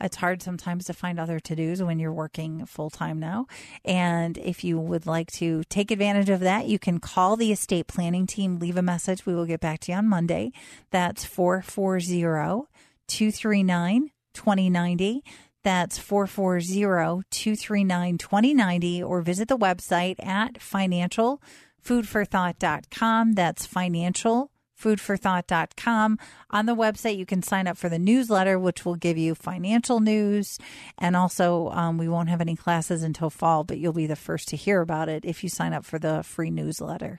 It's 0.00 0.16
hard 0.16 0.42
sometimes 0.42 0.84
to 0.86 0.92
find 0.92 1.20
other 1.20 1.40
to 1.40 1.54
dos 1.54 1.82
when 1.82 1.98
you're 1.98 2.12
working 2.12 2.66
full 2.66 2.90
time 2.90 3.18
now. 3.18 3.46
And 3.84 4.38
if 4.38 4.64
you 4.64 4.78
would 4.78 5.06
like 5.06 5.30
to 5.32 5.62
take 5.64 5.90
advantage 5.90 6.30
of 6.30 6.40
that, 6.40 6.66
you 6.66 6.78
can 6.86 7.00
call 7.00 7.34
the 7.34 7.50
estate 7.50 7.88
planning 7.88 8.28
team, 8.28 8.60
leave 8.60 8.76
a 8.76 8.82
message. 8.82 9.26
We 9.26 9.34
will 9.34 9.44
get 9.44 9.58
back 9.58 9.80
to 9.80 9.90
you 9.90 9.98
on 9.98 10.08
Monday. 10.08 10.52
That's 10.92 11.24
440 11.24 12.68
239 13.08 14.10
2090. 14.32 15.24
That's 15.64 15.98
440 15.98 17.24
239 17.28 18.18
2090 18.18 19.02
or 19.02 19.20
visit 19.20 19.48
the 19.48 19.58
website 19.58 20.24
at 20.24 20.60
financialfoodforthought.com. 20.60 23.32
That's 23.32 23.66
financial 23.66 24.52
foodforthought.com. 24.80 26.18
On 26.50 26.66
the 26.66 26.74
website, 26.74 27.16
you 27.16 27.26
can 27.26 27.42
sign 27.42 27.66
up 27.66 27.76
for 27.76 27.88
the 27.88 27.98
newsletter, 27.98 28.58
which 28.58 28.84
will 28.84 28.96
give 28.96 29.18
you 29.18 29.34
financial 29.34 30.00
news. 30.00 30.58
And 30.98 31.16
also, 31.16 31.70
um, 31.70 31.98
we 31.98 32.08
won't 32.08 32.28
have 32.28 32.40
any 32.40 32.56
classes 32.56 33.02
until 33.02 33.30
fall, 33.30 33.64
but 33.64 33.78
you'll 33.78 33.92
be 33.92 34.06
the 34.06 34.16
first 34.16 34.48
to 34.48 34.56
hear 34.56 34.80
about 34.80 35.08
it 35.08 35.24
if 35.24 35.42
you 35.42 35.48
sign 35.48 35.72
up 35.72 35.84
for 35.84 35.98
the 35.98 36.22
free 36.22 36.50
newsletter. 36.50 37.18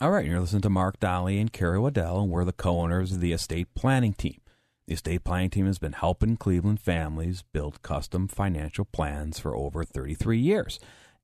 All 0.00 0.10
right, 0.10 0.26
you're 0.26 0.40
listening 0.40 0.62
to 0.62 0.70
Mark 0.70 0.98
Dolly 0.98 1.38
and 1.38 1.52
Carrie 1.52 1.78
Waddell, 1.78 2.22
and 2.22 2.30
we're 2.30 2.44
the 2.44 2.52
co 2.52 2.80
owners 2.80 3.12
of 3.12 3.20
the 3.20 3.32
estate 3.32 3.68
planning 3.74 4.14
team. 4.14 4.40
The 4.86 4.94
estate 4.94 5.22
planning 5.22 5.50
team 5.50 5.66
has 5.66 5.78
been 5.78 5.92
helping 5.92 6.36
Cleveland 6.36 6.80
families 6.80 7.44
build 7.52 7.82
custom 7.82 8.26
financial 8.26 8.84
plans 8.84 9.38
for 9.38 9.54
over 9.54 9.84
33 9.84 10.38
years 10.38 10.80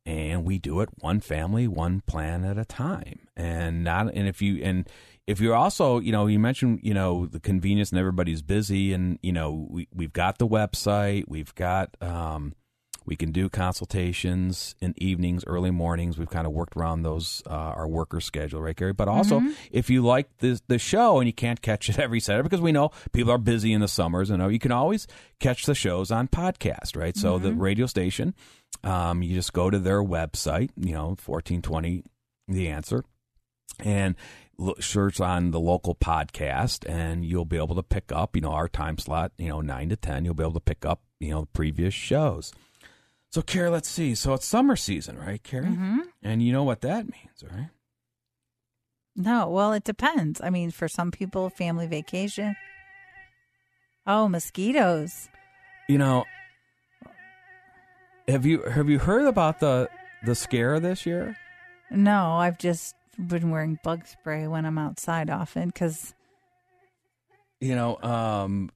and 0.08 0.44
we 0.46 0.58
do 0.58 0.80
it 0.80 0.88
one 1.00 1.20
family, 1.20 1.68
one 1.68 2.00
plan 2.00 2.42
at 2.42 2.56
a 2.56 2.64
time. 2.64 3.28
And 3.36 3.84
not 3.84 4.14
and 4.14 4.26
if 4.26 4.40
you 4.40 4.62
and 4.64 4.88
if 5.28 5.40
you're 5.40 5.54
also, 5.54 6.00
you 6.00 6.10
know, 6.10 6.26
you 6.26 6.38
mentioned, 6.38 6.80
you 6.82 6.94
know, 6.94 7.26
the 7.26 7.38
convenience 7.38 7.90
and 7.90 7.98
everybody's 7.98 8.40
busy 8.40 8.94
and, 8.94 9.18
you 9.22 9.30
know, 9.30 9.66
we 9.68 9.86
we've 9.94 10.12
got 10.12 10.38
the 10.38 10.48
website, 10.48 11.24
we've 11.28 11.54
got 11.54 11.94
um 12.00 12.54
we 13.04 13.14
can 13.14 13.30
do 13.30 13.50
consultations 13.50 14.74
in 14.80 14.94
evenings, 14.96 15.44
early 15.46 15.70
mornings. 15.70 16.18
We've 16.18 16.30
kind 16.30 16.46
of 16.46 16.54
worked 16.54 16.76
around 16.76 17.02
those 17.02 17.42
uh, 17.46 17.50
our 17.50 17.86
worker 17.86 18.20
schedule, 18.20 18.62
right, 18.62 18.76
Carrie? 18.76 18.94
But 18.94 19.08
also, 19.08 19.40
mm-hmm. 19.40 19.52
if 19.70 19.90
you 19.90 20.02
like 20.02 20.34
the 20.38 20.60
the 20.66 20.78
show 20.78 21.18
and 21.18 21.26
you 21.26 21.32
can't 21.32 21.60
catch 21.60 21.90
it 21.90 21.98
every 21.98 22.20
Saturday 22.20 22.44
because 22.44 22.60
we 22.60 22.72
know 22.72 22.90
people 23.12 23.32
are 23.32 23.38
busy 23.38 23.72
in 23.72 23.80
the 23.82 23.88
summers, 23.88 24.30
and 24.30 24.52
you 24.52 24.58
can 24.58 24.72
always 24.72 25.06
catch 25.40 25.64
the 25.64 25.74
shows 25.74 26.10
on 26.10 26.28
podcast, 26.28 26.96
right? 26.96 27.16
So 27.16 27.34
mm-hmm. 27.34 27.44
the 27.44 27.52
radio 27.54 27.86
station, 27.86 28.34
um, 28.84 29.22
you 29.22 29.34
just 29.34 29.54
go 29.54 29.70
to 29.70 29.78
their 29.78 30.02
website, 30.02 30.70
you 30.76 30.92
know, 30.92 31.16
fourteen 31.18 31.62
twenty, 31.62 32.02
the 32.46 32.68
answer, 32.68 33.04
and 33.80 34.16
search 34.80 35.20
on 35.20 35.52
the 35.52 35.60
local 35.60 35.94
podcast 35.94 36.88
and 36.88 37.24
you'll 37.24 37.44
be 37.44 37.56
able 37.56 37.76
to 37.76 37.82
pick 37.82 38.10
up 38.10 38.34
you 38.34 38.42
know 38.42 38.50
our 38.50 38.68
time 38.68 38.98
slot 38.98 39.30
you 39.38 39.48
know 39.48 39.60
9 39.60 39.88
to 39.90 39.96
10 39.96 40.24
you'll 40.24 40.34
be 40.34 40.42
able 40.42 40.52
to 40.52 40.60
pick 40.60 40.84
up 40.84 41.00
you 41.20 41.30
know 41.30 41.46
previous 41.52 41.94
shows 41.94 42.52
so, 43.30 43.42
Carrie, 43.42 43.70
let's 43.70 43.88
see. 43.88 44.14
So 44.14 44.34
it's 44.34 44.46
summer 44.46 44.76
season, 44.76 45.18
right, 45.18 45.42
Carrie? 45.42 45.66
Mm-hmm. 45.66 45.98
And 46.22 46.42
you 46.42 46.52
know 46.52 46.64
what 46.64 46.80
that 46.80 47.04
means, 47.04 47.44
right? 47.44 47.68
No, 49.14 49.50
well, 49.50 49.72
it 49.72 49.84
depends. 49.84 50.40
I 50.40 50.50
mean, 50.50 50.70
for 50.70 50.88
some 50.88 51.10
people, 51.10 51.50
family 51.50 51.86
vacation. 51.86 52.56
Oh, 54.06 54.28
mosquitoes. 54.28 55.28
You 55.88 55.98
know, 55.98 56.24
have 58.26 58.46
you 58.46 58.62
have 58.62 58.88
you 58.88 58.98
heard 58.98 59.26
about 59.26 59.60
the 59.60 59.88
the 60.24 60.34
scare 60.34 60.80
this 60.80 61.04
year? 61.04 61.36
No, 61.90 62.32
I've 62.34 62.58
just 62.58 62.94
been 63.26 63.50
wearing 63.50 63.78
bug 63.82 64.06
spray 64.06 64.46
when 64.46 64.64
I'm 64.64 64.78
outside 64.78 65.30
often 65.30 65.68
because. 65.68 66.14
You 67.60 67.74
know, 67.74 68.00
um, 68.02 68.70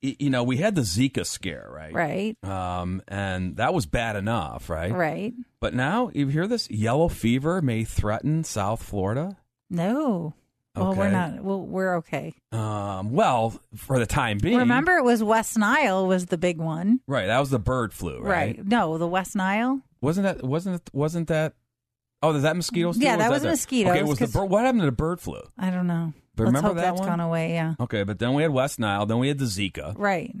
you 0.00 0.30
know, 0.30 0.44
we 0.44 0.56
had 0.56 0.74
the 0.74 0.82
Zika 0.82 1.26
scare, 1.26 1.68
right? 1.72 1.92
Right. 1.92 2.44
Um, 2.44 3.02
and 3.08 3.56
that 3.56 3.74
was 3.74 3.86
bad 3.86 4.16
enough, 4.16 4.70
right? 4.70 4.92
Right. 4.92 5.34
But 5.60 5.74
now, 5.74 6.10
you 6.14 6.28
hear 6.28 6.46
this? 6.46 6.70
Yellow 6.70 7.08
fever 7.08 7.60
may 7.60 7.84
threaten 7.84 8.44
South 8.44 8.82
Florida. 8.82 9.36
No. 9.70 10.34
Okay. 10.76 10.84
Well, 10.86 10.94
we're 10.94 11.10
not. 11.10 11.42
Well, 11.42 11.60
we're 11.60 11.96
okay. 11.96 12.34
Um, 12.52 13.10
well, 13.10 13.60
for 13.74 13.98
the 13.98 14.06
time 14.06 14.38
being. 14.38 14.58
Remember, 14.58 14.96
it 14.96 15.04
was 15.04 15.22
West 15.22 15.58
Nile 15.58 16.06
was 16.06 16.26
the 16.26 16.38
big 16.38 16.58
one. 16.58 17.00
Right. 17.06 17.26
That 17.26 17.40
was 17.40 17.50
the 17.50 17.58
bird 17.58 17.92
flu. 17.92 18.20
Right. 18.20 18.56
right. 18.58 18.66
No, 18.66 18.98
the 18.98 19.08
West 19.08 19.34
Nile. 19.34 19.80
Wasn't 20.00 20.24
that? 20.24 20.46
Wasn't 20.46 20.76
it? 20.76 20.90
Wasn't 20.92 21.28
that? 21.28 21.54
Oh, 22.22 22.34
is 22.34 22.42
that 22.42 22.56
mosquitoes? 22.56 22.98
Yeah, 22.98 23.16
that 23.16 23.30
was, 23.30 23.42
was 23.42 23.52
mosquitoes. 23.52 23.92
Okay, 23.92 24.02
was 24.02 24.18
the 24.18 24.26
bird, 24.26 24.46
what 24.46 24.64
happened 24.64 24.80
to 24.80 24.86
the 24.86 24.92
bird 24.92 25.20
flu? 25.20 25.40
I 25.56 25.70
don't 25.70 25.86
know. 25.86 26.12
But 26.34 26.44
Let's 26.44 26.48
remember 26.48 26.68
hope 26.68 26.76
that 26.76 26.82
that's 26.82 27.00
one? 27.00 27.08
gone 27.08 27.20
away. 27.20 27.52
Yeah. 27.52 27.74
Okay, 27.80 28.04
but 28.04 28.18
then 28.18 28.34
we 28.34 28.42
had 28.42 28.52
West 28.52 28.78
Nile. 28.78 29.06
Then 29.06 29.18
we 29.18 29.28
had 29.28 29.38
the 29.38 29.44
Zika. 29.44 29.94
Right. 29.96 30.34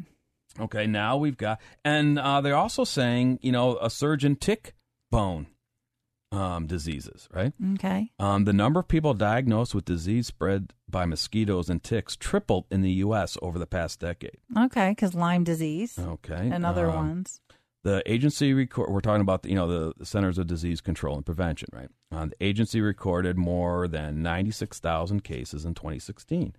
Okay, 0.60 0.86
now 0.86 1.16
we've 1.16 1.36
got, 1.36 1.60
and 1.84 2.18
uh, 2.18 2.40
they're 2.40 2.56
also 2.56 2.82
saying, 2.84 3.38
you 3.42 3.52
know, 3.52 3.78
a 3.80 3.90
surge 3.90 4.24
in 4.24 4.36
tick 4.36 4.74
borne 5.10 5.46
um, 6.32 6.66
diseases, 6.66 7.28
right? 7.32 7.52
Okay. 7.74 8.10
Um, 8.18 8.44
the 8.44 8.52
number 8.52 8.80
of 8.80 8.88
people 8.88 9.14
diagnosed 9.14 9.74
with 9.74 9.84
disease 9.84 10.26
spread 10.26 10.72
by 10.88 11.04
mosquitoes 11.06 11.70
and 11.70 11.82
ticks 11.82 12.16
tripled 12.16 12.66
in 12.70 12.82
the 12.82 12.90
U.S. 12.92 13.38
over 13.40 13.58
the 13.58 13.66
past 13.66 14.00
decade. 14.00 14.38
Okay, 14.56 14.90
because 14.90 15.14
Lyme 15.14 15.44
disease. 15.44 15.98
Okay. 15.98 16.50
And 16.52 16.66
other 16.66 16.90
um, 16.90 16.96
ones. 16.96 17.40
The 17.84 18.02
agency 18.10 18.52
record. 18.52 18.90
We're 18.90 19.00
talking 19.00 19.20
about 19.20 19.42
the, 19.42 19.50
you 19.50 19.54
know 19.54 19.92
the 19.92 20.04
Centers 20.04 20.38
of 20.38 20.46
Disease 20.46 20.80
Control 20.80 21.16
and 21.16 21.24
Prevention, 21.24 21.68
right? 21.72 21.88
Uh, 22.10 22.26
the 22.26 22.44
agency 22.44 22.80
recorded 22.80 23.38
more 23.38 23.86
than 23.86 24.22
ninety 24.22 24.50
six 24.50 24.78
thousand 24.80 25.24
cases 25.24 25.64
in 25.64 25.74
2016. 25.74 26.54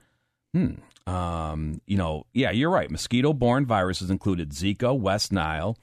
Hmm. 0.54 0.76
Um, 1.06 1.82
you 1.86 1.98
know, 1.98 2.26
yeah, 2.34 2.52
you're 2.52 2.70
right. 2.72 2.90
Mosquito 2.90 3.34
borne 3.34 3.66
viruses 3.66 4.10
included 4.10 4.52
Zika, 4.52 4.98
West 4.98 5.32
Nile, 5.32 5.78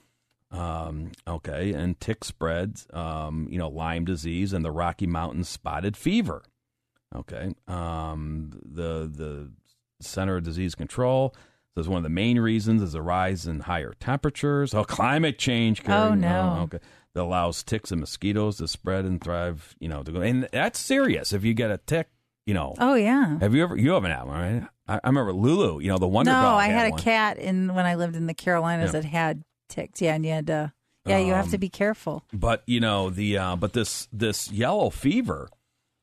um, 0.51 1.11
okay, 1.27 1.71
and 1.73 1.99
tick 1.99 2.23
spreads, 2.23 2.87
um, 2.93 3.47
you 3.49 3.57
know, 3.57 3.69
Lyme 3.69 4.05
disease 4.05 4.53
and 4.53 4.65
the 4.65 4.71
Rocky 4.71 5.07
Mountain 5.07 5.43
spotted 5.43 5.95
fever. 5.95 6.43
Okay. 7.15 7.53
Um, 7.67 8.51
the, 8.63 9.09
the 9.13 9.51
Center 10.01 10.37
of 10.37 10.43
Disease 10.43 10.75
Control 10.75 11.33
says 11.77 11.87
one 11.87 11.97
of 11.97 12.03
the 12.03 12.09
main 12.09 12.39
reasons 12.39 12.81
is 12.81 12.93
a 12.95 13.01
rise 13.01 13.45
in 13.47 13.61
higher 13.61 13.93
temperatures. 13.99 14.73
Oh, 14.73 14.83
climate 14.83 15.37
change. 15.37 15.81
Oh, 15.87 16.13
no. 16.13 16.55
Oh, 16.59 16.63
okay. 16.63 16.79
That 17.13 17.21
allows 17.23 17.63
ticks 17.63 17.91
and 17.91 17.99
mosquitoes 17.99 18.57
to 18.57 18.67
spread 18.67 19.05
and 19.05 19.21
thrive, 19.23 19.75
you 19.79 19.87
know, 19.87 20.03
to 20.03 20.11
go. 20.11 20.21
And 20.21 20.47
that's 20.51 20.79
serious. 20.79 21.33
If 21.33 21.43
you 21.43 21.53
get 21.53 21.71
a 21.71 21.77
tick, 21.77 22.07
you 22.45 22.53
know. 22.53 22.75
Oh 22.79 22.93
yeah. 22.95 23.39
Have 23.39 23.53
you 23.55 23.63
ever? 23.63 23.75
You 23.75 23.91
haven't 23.93 24.11
had 24.11 24.23
one, 24.23 24.39
right? 24.39 24.67
I, 24.87 24.99
I 25.03 25.07
remember 25.07 25.33
Lulu. 25.33 25.79
You 25.79 25.89
know 25.89 25.97
the 25.97 26.07
Wonder 26.07 26.31
no, 26.31 26.41
Dog. 26.41 26.59
I 26.59 26.67
had, 26.67 26.75
had 26.77 26.87
a 26.87 26.91
one. 26.91 26.99
cat 27.01 27.37
in 27.39 27.73
when 27.73 27.85
I 27.85 27.95
lived 27.95 28.15
in 28.15 28.27
the 28.27 28.33
Carolinas 28.33 28.93
Yeah. 28.93 28.99
that 29.01 29.05
had 29.05 29.43
ticks. 29.69 30.01
Yeah, 30.01 30.13
and 30.15 30.25
you 30.25 30.31
had 30.31 30.47
to. 30.47 30.73
Yeah, 31.07 31.17
you 31.19 31.33
have 31.33 31.49
to 31.49 31.55
Um, 31.57 31.59
be 31.61 31.69
careful. 31.69 32.23
But 32.33 32.63
you 32.67 32.79
know 32.79 33.09
the 33.09 33.37
uh, 33.37 33.55
but 33.55 33.73
this 33.73 34.07
this 34.11 34.51
yellow 34.51 34.89
fever, 34.89 35.49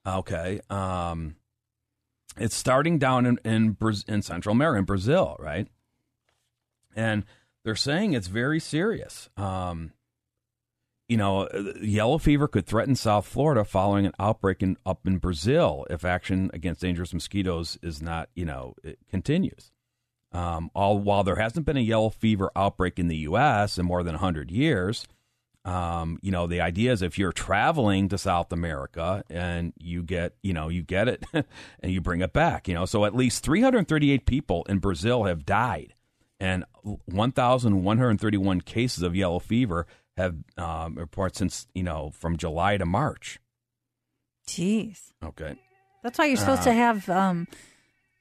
okay, 0.07 0.61
um, 0.71 1.37
it's 2.37 2.55
starting 2.55 2.99
down 2.99 3.27
in 3.27 3.39
in, 3.45 3.77
in 4.09 4.23
Central 4.23 4.55
America, 4.55 4.79
in 4.79 4.85
Brazil, 4.85 5.37
right? 5.39 5.69
And 6.97 7.25
they're 7.65 7.77
saying 7.77 8.13
it's 8.13 8.29
very 8.29 8.61
serious. 8.61 9.29
Um, 9.37 9.93
you 11.09 11.17
know, 11.17 11.43
uh, 11.43 11.73
yellow 11.81 12.19
fever 12.19 12.49
could 12.49 12.67
threaten 12.67 12.95
South 12.95 13.27
Florida 13.27 13.65
following 13.65 14.07
an 14.07 14.13
outbreak 14.19 14.63
in, 14.63 14.77
up 14.87 15.07
in 15.07 15.19
Brazil 15.19 15.87
if 15.91 16.05
action 16.05 16.51
against 16.55 16.81
dangerous 16.81 17.13
mosquitoes 17.13 17.79
is 17.83 18.01
not, 18.01 18.31
you 18.35 18.45
know, 18.45 18.75
it 18.83 18.99
continues. 19.11 19.71
Um, 20.33 20.71
all 20.75 20.99
while 20.99 21.23
there 21.23 21.37
hasn't 21.37 21.67
been 21.67 21.77
a 21.77 21.81
yellow 21.81 22.11
fever 22.11 22.51
outbreak 22.57 22.99
in 22.99 23.09
the 23.09 23.19
U.S. 23.19 23.79
in 23.79 23.87
more 23.87 24.03
than 24.03 24.15
100 24.15 24.51
years, 24.51 25.07
um, 25.65 26.19
you 26.23 26.31
know, 26.31 26.47
the 26.47 26.61
idea 26.61 26.93
is 26.93 27.01
if 27.03 27.19
you're 27.19 27.33
traveling 27.33 28.09
to 28.11 28.19
South 28.19 28.53
America 28.53 29.25
and 29.31 29.73
you 29.79 30.03
get, 30.03 30.35
you 30.43 30.53
know, 30.53 30.69
you 30.69 30.83
get 30.83 31.09
it 31.09 31.25
and 31.81 31.93
you 31.93 32.01
bring 32.01 32.21
it 32.21 32.33
back, 32.33 32.69
you 32.69 32.75
know, 32.75 32.85
so 32.85 33.05
at 33.07 33.15
least 33.15 33.43
338 33.45 34.27
people 34.27 34.65
in 34.69 34.79
Brazil 34.79 35.25
have 35.25 35.47
died 35.47 35.95
and 36.39 36.65
1,131 36.83 38.61
cases 38.61 39.03
of 39.03 39.17
yellow 39.17 39.39
fever 39.39 39.87
have 40.17 40.37
um, 40.59 40.97
reported 40.97 41.37
since, 41.37 41.67
you 41.75 41.83
know, 41.83 42.11
from 42.15 42.37
July 42.37 42.77
to 42.77 42.85
March. 42.87 43.39
Jeez. 44.47 45.13
Okay. 45.25 45.55
That's 46.03 46.19
why 46.19 46.27
you're 46.27 46.37
supposed 46.37 46.63
Uh, 46.63 46.65
to 46.67 46.73
have 46.75 47.09
um 47.09 47.49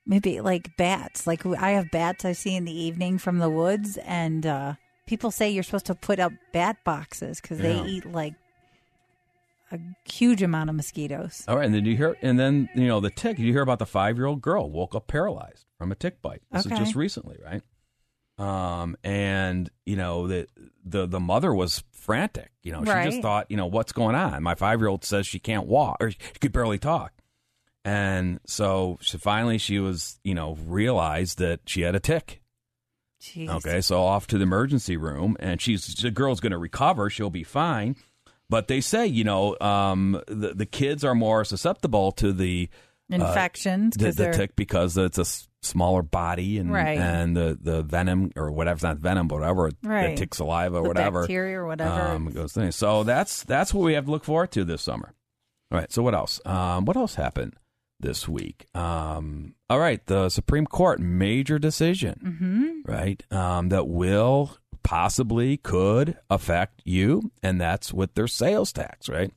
maybe 0.05 0.39
like 0.39 0.77
bats. 0.77 1.27
Like 1.27 1.45
I 1.45 1.71
have 1.71 1.91
bats 1.91 2.23
I 2.23 2.31
see 2.31 2.55
in 2.55 2.63
the 2.65 2.71
evening 2.71 3.17
from 3.17 3.39
the 3.39 3.49
woods, 3.49 3.97
and 3.97 4.45
uh 4.45 4.75
people 5.05 5.31
say 5.31 5.49
you're 5.49 5.63
supposed 5.63 5.85
to 5.87 5.95
put 5.95 6.19
up 6.19 6.33
bat 6.51 6.77
boxes 6.83 7.41
because 7.41 7.59
Yeah. 7.59 7.81
they 7.83 7.89
eat 7.89 8.05
like 8.05 8.33
a 9.71 9.79
huge 10.05 10.41
amount 10.43 10.69
of 10.69 10.75
mosquitoes. 10.75 11.43
All 11.47 11.55
right, 11.57 11.65
and 11.65 11.73
then 11.73 11.85
you 11.85 11.95
hear, 11.97 12.15
and 12.21 12.39
then 12.39 12.69
you 12.75 12.87
know 12.87 12.99
the 12.99 13.09
tick. 13.09 13.39
You 13.39 13.51
hear 13.51 13.61
about 13.63 13.79
the 13.79 13.85
five-year-old 13.85 14.41
girl 14.41 14.69
woke 14.69 14.93
up 14.93 15.07
paralyzed 15.07 15.65
from 15.79 15.91
a 15.91 15.95
tick 15.95 16.21
bite. 16.21 16.41
This 16.51 16.65
Okay. 16.67 16.75
is 16.75 16.79
just 16.79 16.95
recently, 16.95 17.37
right? 17.43 17.63
Um, 18.37 18.95
and 19.03 19.69
you 19.85 19.95
know 19.95 20.27
the 20.27 20.47
the 20.85 21.07
the 21.07 21.19
mother 21.19 21.53
was 21.53 21.83
frantic. 21.91 22.51
You 22.61 22.71
know, 22.73 22.83
she 22.83 22.91
Right. 22.91 23.03
just 23.03 23.21
thought, 23.21 23.49
you 23.49 23.57
know, 23.57 23.65
what's 23.67 23.91
going 23.93 24.15
on? 24.15 24.43
My 24.43 24.53
five-year-old 24.55 25.03
says 25.05 25.25
she 25.25 25.39
can't 25.39 25.65
walk 25.65 25.97
or 26.01 26.11
she 26.11 26.17
could 26.39 26.51
barely 26.51 26.77
talk, 26.79 27.13
and 27.83 28.39
so 28.45 28.97
she 29.01 29.17
finally 29.17 29.57
she 29.57 29.79
was, 29.79 30.19
you 30.23 30.35
know, 30.35 30.55
realized 30.65 31.39
that 31.39 31.61
she 31.65 31.81
had 31.81 31.95
a 31.95 31.99
tick. 31.99 32.41
Jeez. 33.23 33.49
Okay, 33.49 33.79
so 33.81 34.03
off 34.03 34.27
to 34.27 34.37
the 34.37 34.43
emergency 34.43 34.97
room, 34.97 35.37
and 35.39 35.61
she's 35.61 35.87
the 35.95 36.11
girl's 36.11 36.41
going 36.41 36.51
to 36.51 36.57
recover. 36.57 37.09
She'll 37.09 37.29
be 37.29 37.43
fine. 37.43 37.95
But 38.49 38.67
they 38.67 38.81
say, 38.81 39.07
you 39.07 39.23
know, 39.23 39.57
um, 39.61 40.21
the 40.27 40.53
the 40.53 40.65
kids 40.65 41.03
are 41.05 41.15
more 41.15 41.45
susceptible 41.45 42.11
to 42.13 42.33
the 42.33 42.69
Infections 43.09 43.95
uh, 43.99 44.05
the, 44.05 44.11
the 44.11 44.31
tick 44.31 44.55
because 44.55 44.97
it's 44.97 45.17
a 45.17 45.25
smaller 45.61 46.01
body 46.01 46.57
and 46.57 46.71
Right. 46.71 46.97
and 46.97 47.35
the, 47.37 47.57
the 47.61 47.83
venom 47.83 48.31
or 48.35 48.51
whatever, 48.51 48.75
it's 48.75 48.83
not 48.83 48.97
venom, 48.97 49.27
but 49.27 49.39
whatever 49.39 49.71
Right. 49.83 50.11
the 50.11 50.15
tick 50.15 50.33
saliva 50.33 50.77
or 50.77 50.83
the 50.83 50.87
whatever 50.89 51.21
bacteria 51.21 51.59
or 51.59 51.67
whatever. 51.67 52.01
um, 52.01 52.29
goes. 52.31 52.57
So 52.75 53.03
that's 53.03 53.43
that's 53.43 53.73
what 53.73 53.83
we 53.83 53.93
have 53.93 54.05
to 54.05 54.11
look 54.11 54.23
forward 54.23 54.51
to 54.51 54.63
this 54.63 54.81
summer. 54.81 55.13
All 55.71 55.77
right. 55.79 55.91
So 55.91 56.01
what 56.01 56.13
else? 56.15 56.41
Um, 56.45 56.85
what 56.85 56.97
else 56.97 57.15
happened 57.15 57.55
this 58.03 58.27
week. 58.27 58.67
Um, 58.75 59.55
all 59.69 59.79
right, 59.79 60.05
the 60.05 60.29
Supreme 60.29 60.67
Court 60.67 60.99
major 60.99 61.57
decision, 61.57 62.19
mm-hmm. 62.23 62.91
right? 62.91 63.23
Um, 63.31 63.69
that 63.69 63.87
will 63.87 64.57
possibly 64.83 65.57
could 65.57 66.17
affect 66.29 66.81
you, 66.85 67.31
and 67.41 67.59
that's 67.59 67.91
with 67.91 68.13
their 68.13 68.27
sales 68.27 68.71
tax, 68.71 69.09
right? 69.09 69.31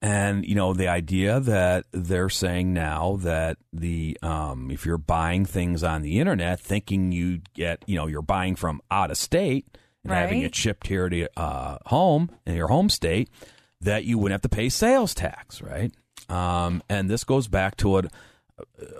And 0.00 0.44
you 0.46 0.54
know 0.54 0.74
the 0.74 0.88
idea 0.88 1.40
that 1.40 1.86
they're 1.90 2.28
saying 2.28 2.72
now 2.72 3.18
that 3.22 3.56
the 3.72 4.16
um, 4.22 4.70
if 4.70 4.86
you're 4.86 4.98
buying 4.98 5.44
things 5.44 5.82
on 5.82 6.02
the 6.02 6.20
internet, 6.20 6.60
thinking 6.60 7.10
you 7.10 7.40
get 7.54 7.82
you 7.86 7.96
know 7.96 8.06
you're 8.06 8.22
buying 8.22 8.54
from 8.54 8.80
out 8.90 9.10
of 9.10 9.16
state 9.16 9.66
and 10.02 10.12
right. 10.12 10.20
having 10.20 10.42
it 10.42 10.54
shipped 10.54 10.86
here 10.86 11.08
to 11.08 11.28
uh, 11.40 11.78
home 11.86 12.30
in 12.46 12.54
your 12.54 12.68
home 12.68 12.90
state, 12.90 13.30
that 13.80 14.04
you 14.04 14.18
wouldn't 14.18 14.34
have 14.34 14.50
to 14.50 14.54
pay 14.54 14.68
sales 14.68 15.14
tax, 15.14 15.62
right? 15.62 15.94
Um, 16.28 16.82
and 16.88 17.08
this 17.10 17.24
goes 17.24 17.48
back 17.48 17.76
to 17.78 17.98
a, 17.98 18.02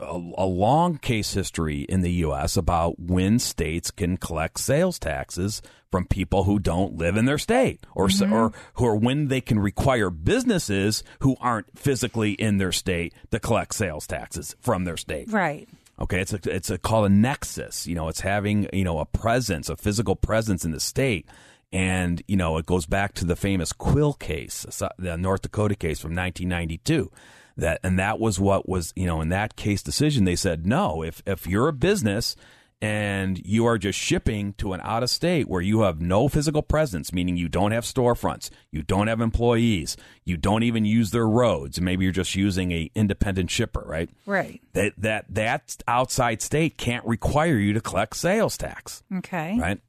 a, 0.01 0.33
a, 0.39 0.47
long 0.47 0.99
case 0.99 1.33
history 1.33 1.83
in 1.83 2.01
the 2.03 2.11
U.S. 2.13 2.57
about 2.57 2.99
when 2.99 3.39
states 3.39 3.91
can 3.91 4.17
collect 4.17 4.61
sales 4.61 4.99
taxes 4.99 5.63
from 5.91 6.07
people 6.07 6.45
who 6.45 6.59
don't 6.59 6.99
live 6.99 7.17
in 7.17 7.25
their 7.25 7.39
state, 7.39 7.87
or 7.95 8.09
mm-hmm. 8.09 8.33
or 8.33 8.53
who 8.75 8.87
are 8.87 8.97
when 8.97 9.29
they 9.29 9.41
can 9.41 9.61
require 9.61 10.11
businesses 10.11 11.05
who 11.21 11.37
aren't 11.41 11.79
physically 11.79 12.33
in 12.33 12.59
their 12.59 12.73
state 12.73 13.15
to 13.31 13.39
collect 13.39 13.75
sales 13.75 14.07
taxes 14.07 14.57
from 14.61 14.85
their 14.85 14.97
state. 14.97 15.33
Right. 15.33 15.69
Okay, 16.01 16.21
it's 16.21 16.33
a, 16.33 16.41
it's 16.47 16.71
a, 16.71 16.79
called 16.79 17.07
a 17.07 17.09
nexus. 17.09 17.87
You 17.87 17.95
know, 17.95 18.09
it's 18.09 18.21
having 18.21 18.69
you 18.73 18.85
know 18.85 18.99
a 18.99 19.07
presence, 19.07 19.69
a 19.69 19.77
physical 19.77 20.17
presence 20.17 20.65
in 20.65 20.73
the 20.73 20.81
state. 20.81 21.27
And, 21.75 22.23
you 22.29 22.37
know, 22.37 22.57
it 22.57 22.67
goes 22.67 22.87
back 22.87 23.15
to 23.15 23.25
the 23.25 23.35
famous 23.35 23.73
Quill 23.73 24.13
case, 24.13 24.65
the 24.97 25.17
North 25.17 25.43
Dakota 25.43 25.75
case 25.75 26.01
from 26.01 26.15
1992. 26.15 27.11
That, 27.57 27.81
and 27.83 27.99
that 27.99 28.21
was 28.21 28.39
what 28.39 28.69
was, 28.69 28.93
you 28.95 29.07
know, 29.07 29.21
in 29.21 29.29
that 29.31 29.57
case 29.57 29.83
decision, 29.83 30.25
they 30.25 30.37
said, 30.37 30.67
no, 30.67 31.03
if, 31.03 31.21
if 31.27 31.49
you're 31.49 31.67
a 31.67 31.73
business 31.73 32.37
and 32.81 33.45
you 33.45 33.67
are 33.67 33.77
just 33.77 33.99
shipping 33.99 34.53
to 34.55 34.73
an 34.73 34.81
out 34.85 35.03
of 35.03 35.11
state 35.11 35.49
where 35.49 35.61
you 35.61 35.81
have 35.81 36.01
no 36.01 36.29
physical 36.29 36.63
presence, 36.63 37.13
meaning 37.13 37.37
you 37.37 37.49
don't 37.49 37.73
have 37.73 37.85
storefronts, 37.85 38.51
you 38.71 38.83
don't 38.83 39.09
have 39.09 39.21
employees, 39.21 39.97
you 40.25 40.37
don't 40.37 40.63
even 40.63 40.85
use 40.85 41.11
their 41.11 41.27
roads, 41.27 41.81
maybe 41.81 42.05
you're 42.05 42.13
just 42.13 42.37
using 42.37 42.71
a 42.71 42.91
independent 42.95 43.51
shipper, 43.51 43.85
right? 43.87 44.11
Right. 44.27 44.61
That 44.75 44.93
that 44.99 45.27
that 45.31 45.77
outside 45.89 46.41
state 46.41 46.77
can't 46.77 47.05
require 47.05 47.57
you 47.57 47.73
to 47.73 47.81
collect 47.81 48.17
sales 48.17 48.57
tax. 48.57 49.03
Okay. 49.17 49.59
Right? 49.59 49.81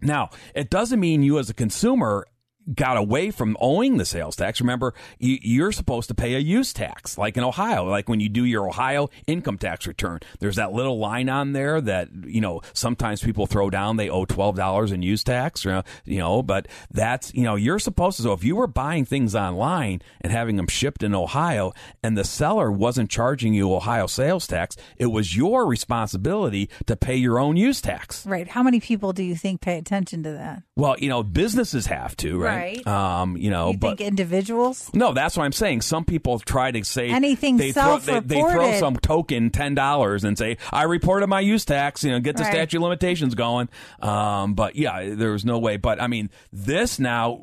Now, 0.00 0.30
it 0.54 0.70
doesn't 0.70 1.00
mean 1.00 1.22
you 1.22 1.38
as 1.38 1.50
a 1.50 1.54
consumer 1.54 2.26
got 2.74 2.96
away 2.96 3.30
from 3.30 3.56
owing 3.60 3.96
the 3.96 4.04
sales 4.04 4.36
tax. 4.36 4.60
Remember, 4.60 4.94
you, 5.18 5.64
are 5.64 5.72
supposed 5.72 6.08
to 6.08 6.14
pay 6.14 6.34
a 6.34 6.38
use 6.38 6.72
tax, 6.72 7.18
like 7.18 7.36
in 7.36 7.44
Ohio, 7.44 7.84
like 7.84 8.08
when 8.08 8.20
you 8.20 8.28
do 8.28 8.44
your 8.44 8.68
Ohio 8.68 9.10
income 9.26 9.58
tax 9.58 9.86
return. 9.86 10.20
There's 10.40 10.56
that 10.56 10.72
little 10.72 10.98
line 10.98 11.28
on 11.28 11.52
there 11.52 11.80
that 11.80 12.08
you 12.26 12.40
know 12.40 12.60
sometimes 12.72 13.22
people 13.22 13.46
throw 13.46 13.70
down 13.70 13.96
they 13.96 14.08
owe 14.08 14.24
twelve 14.24 14.56
dollars 14.56 14.92
in 14.92 15.02
use 15.02 15.24
tax, 15.24 15.64
you 15.64 15.82
know. 16.18 16.42
But 16.42 16.68
that's 16.90 17.34
you 17.34 17.44
know 17.44 17.54
you're 17.54 17.78
supposed 17.78 18.18
to. 18.18 18.22
So 18.24 18.32
if 18.32 18.44
you 18.44 18.56
were 18.56 18.66
buying 18.66 19.04
things 19.04 19.34
online 19.34 20.02
and 20.20 20.32
having 20.32 20.56
them 20.56 20.68
shipped 20.68 21.02
in 21.02 21.14
Ohio, 21.14 21.72
and 22.02 22.16
the 22.16 22.24
seller 22.24 22.70
wasn't 22.70 23.10
charging 23.10 23.54
you 23.54 23.72
Ohio 23.74 24.06
sales 24.06 24.46
tax, 24.46 24.76
it 24.96 25.06
was 25.06 25.36
your 25.36 25.66
responsibility 25.66 26.68
to 26.86 26.96
pay 26.96 27.16
your 27.16 27.38
own 27.38 27.56
use 27.56 27.80
tax. 27.80 28.26
Right. 28.26 28.48
How 28.48 28.62
many 28.62 28.80
people 28.80 29.12
do 29.12 29.22
you 29.22 29.36
think 29.36 29.60
pay 29.60 29.78
attention 29.78 30.22
to 30.24 30.32
that? 30.32 30.62
Well, 30.76 30.96
you 30.98 31.08
know, 31.08 31.22
businesses 31.22 31.86
have 31.86 32.16
to, 32.18 32.38
right? 32.38 32.56
Right. 32.56 32.57
Um, 32.86 33.36
you 33.36 33.50
know, 33.50 33.72
you 33.72 33.78
but 33.78 33.98
think 33.98 34.08
individuals? 34.08 34.90
No, 34.92 35.12
that's 35.12 35.36
what 35.36 35.44
I'm 35.44 35.52
saying. 35.52 35.82
Some 35.82 36.04
people 36.04 36.38
try 36.38 36.70
to 36.70 36.84
say 36.84 37.08
anything 37.08 37.56
they 37.56 37.72
throw, 37.72 37.98
they, 37.98 38.20
they, 38.20 38.40
throw 38.40 38.72
some 38.78 38.96
token 38.96 39.50
ten 39.50 39.74
dollars 39.74 40.24
and 40.24 40.36
say 40.36 40.58
I 40.72 40.84
reported 40.84 41.26
my 41.26 41.40
use 41.40 41.64
tax. 41.64 42.04
You 42.04 42.12
know, 42.12 42.20
get 42.20 42.36
the 42.36 42.44
right. 42.44 42.52
statute 42.52 42.80
limitations 42.80 43.34
going. 43.34 43.68
Um, 44.00 44.54
but 44.54 44.76
yeah, 44.76 45.14
there 45.14 45.32
was 45.32 45.44
no 45.44 45.58
way. 45.58 45.76
But 45.76 46.00
I 46.00 46.06
mean, 46.06 46.30
this 46.52 46.98
now 46.98 47.40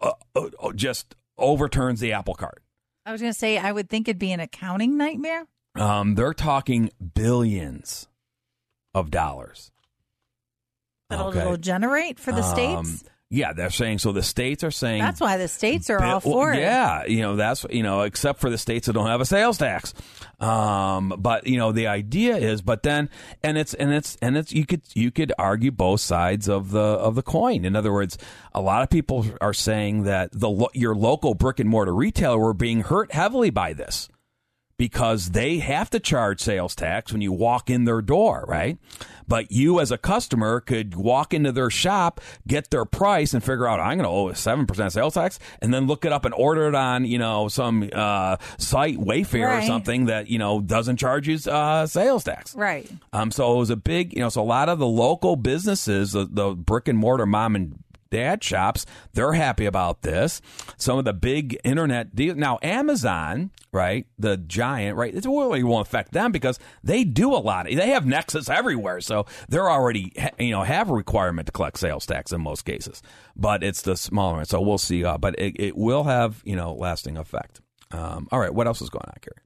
uh, 0.00 0.12
uh, 0.34 0.72
just 0.74 1.14
overturns 1.38 2.00
the 2.00 2.12
apple 2.12 2.34
cart. 2.34 2.62
I 3.06 3.12
was 3.12 3.20
going 3.20 3.32
to 3.32 3.38
say 3.38 3.58
I 3.58 3.70
would 3.70 3.90
think 3.90 4.08
it'd 4.08 4.18
be 4.18 4.32
an 4.32 4.40
accounting 4.40 4.96
nightmare. 4.96 5.46
Um, 5.74 6.14
they're 6.14 6.34
talking 6.34 6.90
billions 7.14 8.08
of 8.94 9.10
dollars 9.10 9.72
that 11.10 11.20
okay. 11.20 11.40
it'll 11.40 11.56
generate 11.56 12.18
for 12.18 12.32
the 12.32 12.42
um, 12.42 12.84
states. 12.84 13.04
Yeah, 13.34 13.52
they're 13.52 13.70
saying 13.70 13.98
so. 13.98 14.12
The 14.12 14.22
states 14.22 14.62
are 14.62 14.70
saying 14.70 15.02
that's 15.02 15.20
why 15.20 15.38
the 15.38 15.48
states 15.48 15.90
are 15.90 16.00
all 16.00 16.20
for 16.20 16.52
it. 16.52 16.60
Yeah, 16.60 17.04
you 17.06 17.20
know 17.20 17.34
that's 17.34 17.66
you 17.68 17.82
know 17.82 18.02
except 18.02 18.40
for 18.40 18.48
the 18.48 18.58
states 18.58 18.86
that 18.86 18.92
don't 18.92 19.08
have 19.08 19.20
a 19.20 19.24
sales 19.24 19.58
tax. 19.58 19.92
Um, 20.38 21.14
but 21.18 21.46
you 21.46 21.58
know 21.58 21.72
the 21.72 21.88
idea 21.88 22.36
is, 22.36 22.62
but 22.62 22.84
then 22.84 23.10
and 23.42 23.58
it's 23.58 23.74
and 23.74 23.92
it's 23.92 24.16
and 24.22 24.36
it's 24.36 24.52
you 24.52 24.64
could 24.64 24.82
you 24.94 25.10
could 25.10 25.32
argue 25.36 25.72
both 25.72 26.00
sides 26.00 26.48
of 26.48 26.70
the 26.70 26.78
of 26.78 27.16
the 27.16 27.22
coin. 27.22 27.64
In 27.64 27.74
other 27.74 27.92
words, 27.92 28.16
a 28.54 28.60
lot 28.60 28.82
of 28.82 28.90
people 28.90 29.26
are 29.40 29.54
saying 29.54 30.04
that 30.04 30.30
the 30.32 30.68
your 30.72 30.94
local 30.94 31.34
brick 31.34 31.58
and 31.58 31.68
mortar 31.68 31.94
retailer 31.94 32.38
were 32.38 32.54
being 32.54 32.82
hurt 32.82 33.12
heavily 33.12 33.50
by 33.50 33.72
this 33.72 34.08
because 34.76 35.30
they 35.30 35.58
have 35.58 35.90
to 35.90 36.00
charge 36.00 36.40
sales 36.40 36.74
tax 36.74 37.12
when 37.12 37.20
you 37.20 37.32
walk 37.32 37.70
in 37.70 37.84
their 37.84 38.02
door, 38.02 38.44
right? 38.48 38.78
But 39.26 39.52
you 39.52 39.80
as 39.80 39.90
a 39.90 39.98
customer 39.98 40.60
could 40.60 40.96
walk 40.96 41.32
into 41.32 41.52
their 41.52 41.70
shop, 41.70 42.20
get 42.46 42.70
their 42.70 42.84
price 42.84 43.32
and 43.32 43.42
figure 43.42 43.68
out 43.68 43.80
I'm 43.80 43.98
going 43.98 44.04
to 44.04 44.08
owe 44.08 44.28
7% 44.30 44.92
sales 44.92 45.14
tax 45.14 45.38
and 45.62 45.72
then 45.72 45.86
look 45.86 46.04
it 46.04 46.12
up 46.12 46.24
and 46.24 46.34
order 46.34 46.68
it 46.68 46.74
on, 46.74 47.04
you 47.04 47.18
know, 47.18 47.48
some 47.48 47.88
uh, 47.92 48.36
site 48.58 48.98
Wayfair 48.98 49.46
right. 49.46 49.62
or 49.62 49.66
something 49.66 50.06
that, 50.06 50.28
you 50.28 50.38
know, 50.38 50.60
doesn't 50.60 50.96
charge 50.96 51.28
you 51.28 51.38
uh, 51.50 51.86
sales 51.86 52.24
tax. 52.24 52.54
Right. 52.54 52.90
Um 53.12 53.30
so 53.30 53.54
it 53.54 53.58
was 53.58 53.70
a 53.70 53.76
big, 53.76 54.12
you 54.12 54.20
know, 54.20 54.28
so 54.28 54.42
a 54.42 54.44
lot 54.44 54.68
of 54.68 54.78
the 54.78 54.86
local 54.86 55.36
businesses, 55.36 56.12
the, 56.12 56.28
the 56.30 56.50
brick 56.50 56.88
and 56.88 56.98
mortar 56.98 57.26
mom 57.26 57.56
and 57.56 57.83
dad 58.14 58.44
shops, 58.44 58.86
they're 59.12 59.32
happy 59.32 59.66
about 59.66 60.02
this. 60.02 60.40
Some 60.76 60.98
of 60.98 61.04
the 61.04 61.12
big 61.12 61.58
internet 61.64 62.14
deals. 62.14 62.36
Now, 62.36 62.60
Amazon, 62.62 63.50
right, 63.72 64.06
the 64.16 64.36
giant, 64.36 64.96
right, 64.96 65.12
it 65.12 65.24
really 65.24 65.64
won't 65.64 65.88
affect 65.88 66.12
them 66.12 66.30
because 66.30 66.60
they 66.84 67.02
do 67.02 67.34
a 67.34 67.42
lot. 67.42 67.66
They 67.66 67.88
have 67.90 68.06
Nexus 68.06 68.48
everywhere. 68.48 69.00
So 69.00 69.26
they're 69.48 69.68
already, 69.68 70.12
you 70.38 70.52
know, 70.52 70.62
have 70.62 70.90
a 70.90 70.94
requirement 70.94 71.46
to 71.46 71.52
collect 71.52 71.78
sales 71.78 72.06
tax 72.06 72.30
in 72.30 72.40
most 72.40 72.64
cases. 72.64 73.02
But 73.34 73.64
it's 73.64 73.82
the 73.82 73.96
smaller 73.96 74.36
one. 74.36 74.44
So 74.44 74.60
we'll 74.60 74.78
see. 74.78 75.04
Uh, 75.04 75.18
but 75.18 75.36
it, 75.36 75.56
it 75.58 75.76
will 75.76 76.04
have, 76.04 76.40
you 76.44 76.54
know, 76.54 76.72
lasting 76.72 77.16
effect. 77.16 77.60
Um, 77.90 78.28
all 78.30 78.38
right. 78.38 78.54
What 78.54 78.68
else 78.68 78.80
is 78.80 78.90
going 78.90 79.06
on, 79.08 79.14
Carrie? 79.20 79.42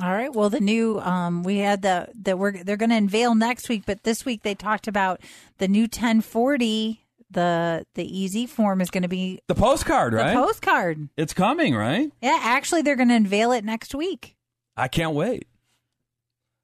All 0.00 0.16
right. 0.16 0.32
Well, 0.32 0.48
the 0.48 0.60
new 0.60 0.98
um, 1.00 1.42
we 1.42 1.58
had 1.58 1.82
the 1.82 2.08
that 2.22 2.38
we're 2.38 2.62
they're 2.62 2.76
going 2.76 2.90
to 2.90 2.96
unveil 2.96 3.34
next 3.34 3.68
week, 3.68 3.82
but 3.84 4.04
this 4.04 4.24
week 4.24 4.44
they 4.44 4.54
talked 4.54 4.86
about 4.86 5.20
the 5.58 5.68
new 5.68 5.82
1040 5.82 7.04
the 7.30 7.84
the 7.94 8.04
easy 8.04 8.46
form 8.46 8.80
is 8.80 8.90
going 8.90 9.02
to 9.02 9.08
be 9.08 9.40
the 9.48 9.54
postcard, 9.54 10.12
the 10.12 10.18
right? 10.18 10.34
postcard. 10.34 11.08
It's 11.16 11.34
coming, 11.34 11.74
right? 11.74 12.10
Yeah, 12.22 12.38
actually, 12.42 12.82
they're 12.82 12.96
going 12.96 13.08
to 13.08 13.14
unveil 13.14 13.52
it 13.52 13.64
next 13.64 13.94
week. 13.94 14.36
I 14.76 14.88
can't 14.88 15.14
wait. 15.14 15.46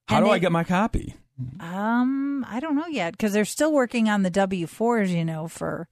How 0.09 0.17
and 0.17 0.25
do 0.25 0.31
they, 0.31 0.37
I 0.37 0.39
get 0.39 0.53
my 0.53 0.65
copy? 0.65 1.15
Um, 1.61 2.47
I 2.49 2.61
don't 2.61 2.77
know 2.77 2.87
yet 2.87 3.13
because 3.13 3.33
they're 3.33 3.45
still 3.45 3.73
working 3.73 4.09
on 4.09 4.23
the 4.23 4.31
W 4.31 4.67
fours. 4.67 5.13
You 5.13 5.25
know, 5.25 5.49
for 5.49 5.89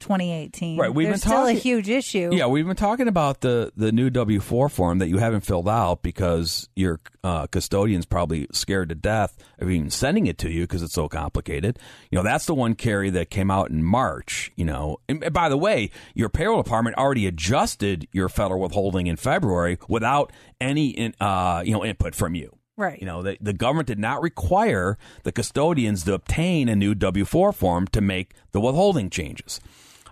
2018. 0.00 0.78
Right, 0.78 0.92
we've 0.92 1.08
There's 1.08 1.22
been 1.22 1.30
talking, 1.30 1.56
still 1.56 1.56
a 1.56 1.60
huge 1.60 1.88
issue. 1.88 2.30
Yeah, 2.32 2.46
we've 2.46 2.66
been 2.66 2.76
talking 2.76 3.08
about 3.08 3.40
the 3.40 3.72
the 3.76 3.92
new 3.92 4.10
W 4.10 4.40
four 4.40 4.68
form 4.68 4.98
that 4.98 5.08
you 5.08 5.18
haven't 5.18 5.40
filled 5.42 5.68
out 5.68 6.02
because 6.02 6.68
your 6.76 7.00
uh, 7.24 7.46
custodian's 7.46 8.06
probably 8.06 8.46
scared 8.52 8.88
to 8.90 8.94
death 8.94 9.36
of 9.58 9.70
even 9.70 9.90
sending 9.90 10.26
it 10.26 10.38
to 10.38 10.50
you 10.50 10.62
because 10.62 10.82
it's 10.82 10.94
so 10.94 11.08
complicated. 11.08 11.78
You 12.10 12.16
know, 12.16 12.22
that's 12.22 12.46
the 12.46 12.54
one 12.54 12.74
Carrie 12.74 13.10
that 13.10 13.30
came 13.30 13.50
out 13.50 13.70
in 13.70 13.82
March. 13.82 14.52
You 14.56 14.64
know, 14.64 14.98
and, 15.08 15.22
and 15.24 15.32
by 15.32 15.48
the 15.48 15.58
way, 15.58 15.90
your 16.14 16.28
payroll 16.28 16.62
department 16.62 16.96
already 16.96 17.26
adjusted 17.26 18.06
your 18.12 18.28
federal 18.28 18.60
withholding 18.60 19.06
in 19.06 19.16
February 19.16 19.78
without 19.88 20.32
any 20.60 20.88
in, 20.88 21.14
uh, 21.20 21.62
you 21.64 21.72
know 21.72 21.84
input 21.84 22.14
from 22.14 22.34
you. 22.34 22.56
Right. 22.76 23.00
You 23.00 23.06
know, 23.06 23.22
the, 23.22 23.38
the 23.40 23.54
government 23.54 23.86
did 23.86 23.98
not 23.98 24.20
require 24.20 24.98
the 25.22 25.32
custodians 25.32 26.04
to 26.04 26.12
obtain 26.12 26.68
a 26.68 26.76
new 26.76 26.94
W 26.94 27.24
4 27.24 27.52
form 27.52 27.86
to 27.88 28.00
make 28.02 28.34
the 28.52 28.60
withholding 28.60 29.08
changes. 29.08 29.60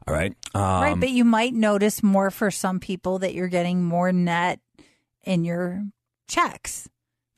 All 0.07 0.15
right. 0.15 0.35
Um, 0.55 0.63
right. 0.63 1.01
But 1.01 1.11
you 1.11 1.25
might 1.25 1.55
notice 1.55 2.03
more 2.03 2.31
for 2.31 2.51
some 2.51 2.81
people 2.81 3.21
that 3.21 3.35
you're 3.35 3.49
getting 3.49 3.83
more 3.83 4.13
net 4.13 4.61
in 5.23 5.45
your 5.45 5.83
checks 6.29 6.89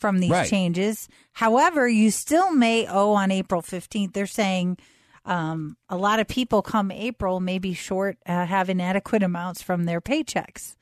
from 0.01 0.19
these 0.19 0.31
right. 0.31 0.49
changes. 0.49 1.09
However, 1.33 1.89
you 1.89 2.11
still 2.11 2.53
may 2.53 2.87
owe 2.87 3.13
on 3.13 3.31
April 3.31 3.63
15th. 3.63 4.13
They're 4.13 4.27
saying 4.27 4.79
um, 5.25 5.77
a 5.89 5.97
lot 5.97 6.21
of 6.21 6.29
people 6.29 6.63
come 6.63 6.91
April 6.91 7.41
may 7.41 7.59
be 7.59 7.75
short, 7.75 8.19
uh, 8.27 8.47
have 8.47 8.69
inadequate 8.69 9.23
amounts 9.23 9.63
from 9.63 9.85
their 9.85 10.01
paychecks. 10.01 10.77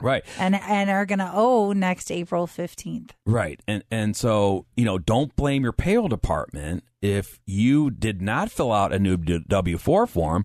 Right. 0.00 0.24
And 0.38 0.56
and 0.56 0.90
are 0.90 1.06
going 1.06 1.20
to 1.20 1.30
owe 1.32 1.72
next 1.72 2.10
April 2.10 2.48
15th. 2.48 3.10
Right. 3.26 3.60
And 3.68 3.84
and 3.92 4.16
so, 4.16 4.66
you 4.76 4.84
know, 4.84 4.98
don't 4.98 5.34
blame 5.36 5.62
your 5.62 5.72
payroll 5.72 6.08
department 6.08 6.82
if 7.00 7.38
you 7.46 7.90
did 7.90 8.20
not 8.20 8.50
fill 8.50 8.72
out 8.72 8.92
a 8.92 8.98
new 8.98 9.16
W4 9.16 10.08
form 10.08 10.44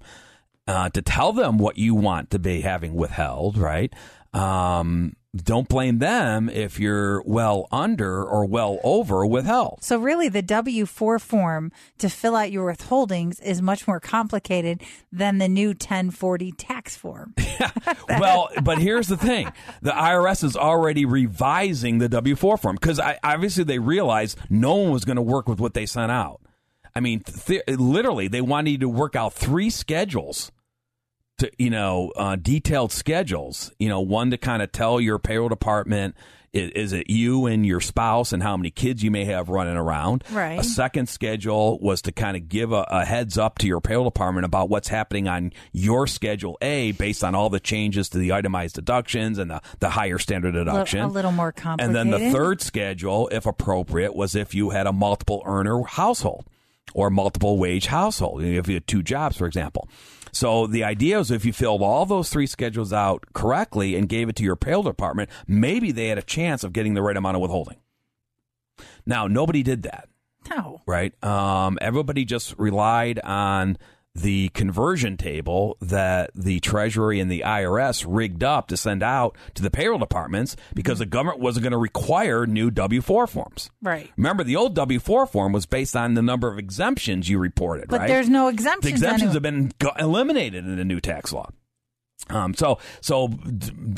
uh, 0.69 0.88
to 0.89 1.01
tell 1.01 1.34
them 1.34 1.58
what 1.58 1.79
you 1.79 1.95
want 1.95 2.29
to 2.29 2.38
be 2.38 2.62
having 2.62 2.93
withheld, 2.93 3.58
right? 3.58 3.91
Um, 4.34 5.15
don't 5.36 5.67
blame 5.67 5.97
them 5.97 6.47
if 6.47 6.79
you're 6.79 7.23
well 7.23 7.67
under 7.71 8.23
or 8.23 8.45
well 8.45 8.79
over 8.84 9.25
withheld. 9.25 9.79
So 9.82 9.97
really 9.97 10.29
the 10.29 10.43
W4 10.43 11.19
form 11.19 11.71
to 11.97 12.08
fill 12.08 12.36
out 12.36 12.51
your 12.51 12.71
withholdings 12.71 13.41
is 13.41 13.63
much 13.63 13.88
more 13.88 13.99
complicated 13.99 14.84
than 15.12 15.39
the 15.39 15.47
new 15.47 15.69
1040 15.69 16.51
tax 16.51 16.95
form. 16.95 17.34
well, 18.10 18.49
but 18.63 18.77
here's 18.77 19.08
the 19.08 19.17
thing. 19.17 19.51
The 19.82 19.91
IRS 19.91 20.43
is 20.43 20.55
already 20.55 21.05
revising 21.05 21.97
the 21.97 22.10
W4 22.10 22.60
form 22.60 22.75
because 22.79 22.99
obviously 23.23 23.63
they 23.63 23.79
realized 23.79 24.38
no 24.51 24.75
one 24.75 24.91
was 24.91 25.03
going 25.03 25.15
to 25.15 25.21
work 25.23 25.47
with 25.47 25.60
what 25.60 25.73
they 25.73 25.88
sent 25.88 26.12
out. 26.12 26.41
I 26.95 26.99
mean, 26.99 27.21
th- 27.21 27.63
literally, 27.67 28.27
they 28.27 28.41
wanted 28.41 28.71
you 28.71 28.77
to 28.79 28.89
work 28.89 29.15
out 29.15 29.34
three 29.34 29.69
schedules 29.69 30.51
to 31.39 31.52
you 31.58 31.69
know 31.69 32.12
uh, 32.15 32.36
detailed 32.36 32.91
schedules. 32.91 33.71
You 33.80 33.89
know, 33.89 34.02
one 34.02 34.32
to 34.32 34.38
kind 34.38 34.62
of 34.62 34.71
tell 34.71 35.02
your 35.02 35.19
payroll 35.19 35.49
department 35.49 36.15
is, 36.54 36.71
is, 36.71 36.93
it 36.93 37.10
you 37.10 37.45
and 37.45 37.65
your 37.65 37.80
spouse 37.80 38.34
and 38.34 38.41
how 38.41 38.58
many 38.58 38.71
kids 38.71 39.04
you 39.04 39.12
may 39.12 39.25
have 39.25 39.49
running 39.49 39.78
around. 39.78 40.23
Right. 40.32 40.60
A 40.60 40.63
second 40.63 41.10
schedule 41.10 41.80
was 41.80 42.02
to 42.04 42.12
kind 42.12 42.36
of 42.36 42.49
give 42.49 42.71
a, 42.71 42.86
a 42.89 43.06
heads 43.06 43.38
up 43.38 43.60
to 43.60 43.67
your 43.67 43.82
payroll 43.82 44.06
department 44.06 44.45
about 44.45 44.69
what's 44.69 44.88
happening 44.88 45.28
on 45.28 45.54
your 45.71 46.08
schedule 46.08 46.58
A 46.62 46.91
based 46.93 47.23
on 47.23 47.36
all 47.36 47.49
the 47.49 47.60
changes 47.60 48.10
to 48.10 48.17
the 48.17 48.32
itemized 48.32 48.75
deductions 48.75 49.38
and 49.38 49.52
the, 49.52 49.62
the 49.80 49.89
higher 49.89 50.17
standard 50.17 50.54
deduction. 50.54 50.99
A 50.99 51.04
little, 51.04 51.13
a 51.13 51.15
little 51.15 51.32
more 51.32 51.52
complicated. 51.52 51.95
And 51.95 52.13
then 52.13 52.19
the 52.19 52.32
third 52.32 52.62
schedule, 52.62 53.30
if 53.32 53.45
appropriate, 53.45 54.15
was 54.15 54.36
if 54.36 54.56
you 54.56 54.71
had 54.71 54.88
a 54.88 54.93
multiple 54.93 55.43
earner 55.45 55.84
household 55.84 56.45
or 56.93 57.10
multiple 57.10 57.58
wage 57.58 57.86
household. 57.86 58.43
If 58.43 58.67
you 58.67 58.73
had 58.75 58.88
two 58.88 59.04
jobs, 59.04 59.38
for 59.38 59.45
example. 59.45 59.88
So 60.32 60.68
the 60.68 60.84
idea 60.84 61.20
is 61.20 61.32
if 61.32 61.46
you 61.46 61.54
filled 61.54 61.82
all 61.82 62.06
those 62.06 62.30
three 62.30 62.48
schedules 62.48 62.94
out 62.94 63.26
correctly 63.34 63.96
and 63.96 64.08
gave 64.10 64.30
it 64.30 64.36
to 64.38 64.44
your 64.44 64.56
payroll 64.56 64.84
department, 64.84 65.30
maybe 65.48 65.92
they 65.92 66.08
had 66.08 66.18
a 66.18 66.24
chance 66.24 66.63
of 66.63 66.74
getting 66.74 66.94
the 66.94 67.02
right 67.02 67.18
amount 67.18 67.36
of 67.36 67.42
withholding. 67.42 67.78
Now, 69.06 69.28
nobody 69.28 69.63
did 69.63 69.84
that. 69.84 70.10
No. 70.50 70.82
Right? 70.86 71.22
Um, 71.24 71.78
everybody 71.82 72.26
just 72.26 72.56
relied 72.58 73.20
on 73.20 73.78
the 74.15 74.50
conversion 74.50 75.17
table 75.17 75.78
that 75.82 76.32
the 76.36 76.60
Treasury 76.60 77.19
and 77.19 77.32
the 77.32 77.43
IRS 77.45 78.06
rigged 78.08 78.43
up 78.43 78.67
to 78.67 78.78
send 78.78 79.04
out 79.04 79.38
to 79.54 79.62
the 79.62 79.69
payroll 79.69 80.00
departments 80.00 80.56
because 80.74 80.95
mm-hmm. 80.95 81.00
the 81.02 81.06
government 81.06 81.39
wasn't 81.39 81.63
going 81.63 81.72
to 81.72 81.78
require 81.78 82.45
new 82.45 82.72
W 82.72 83.02
4 83.02 83.28
forms. 83.28 83.69
Right. 83.82 84.12
Remember, 84.17 84.43
the 84.43 84.56
old 84.56 84.76
W 84.76 85.00
4 85.00 85.28
form 85.28 85.54
was 85.54 85.65
based 85.65 85.95
on 85.95 86.15
the 86.15 86.22
number 86.22 86.48
of 86.48 86.58
exemptions 86.58 87.30
you 87.30 87.39
reported, 87.39 87.88
but 87.89 88.02
right? 88.02 88.08
there's 88.08 88.30
no 88.30 88.48
exemptions. 88.48 88.84
The 88.84 88.89
exemptions 88.89 89.34
have 89.34 89.43
been 89.43 89.72
eliminated 90.00 90.65
in 90.65 90.76
the 90.76 90.86
new 90.86 91.00
tax 91.00 91.32
law. 91.32 91.50
Um, 92.30 92.54
so, 92.54 92.80
so 93.02 93.30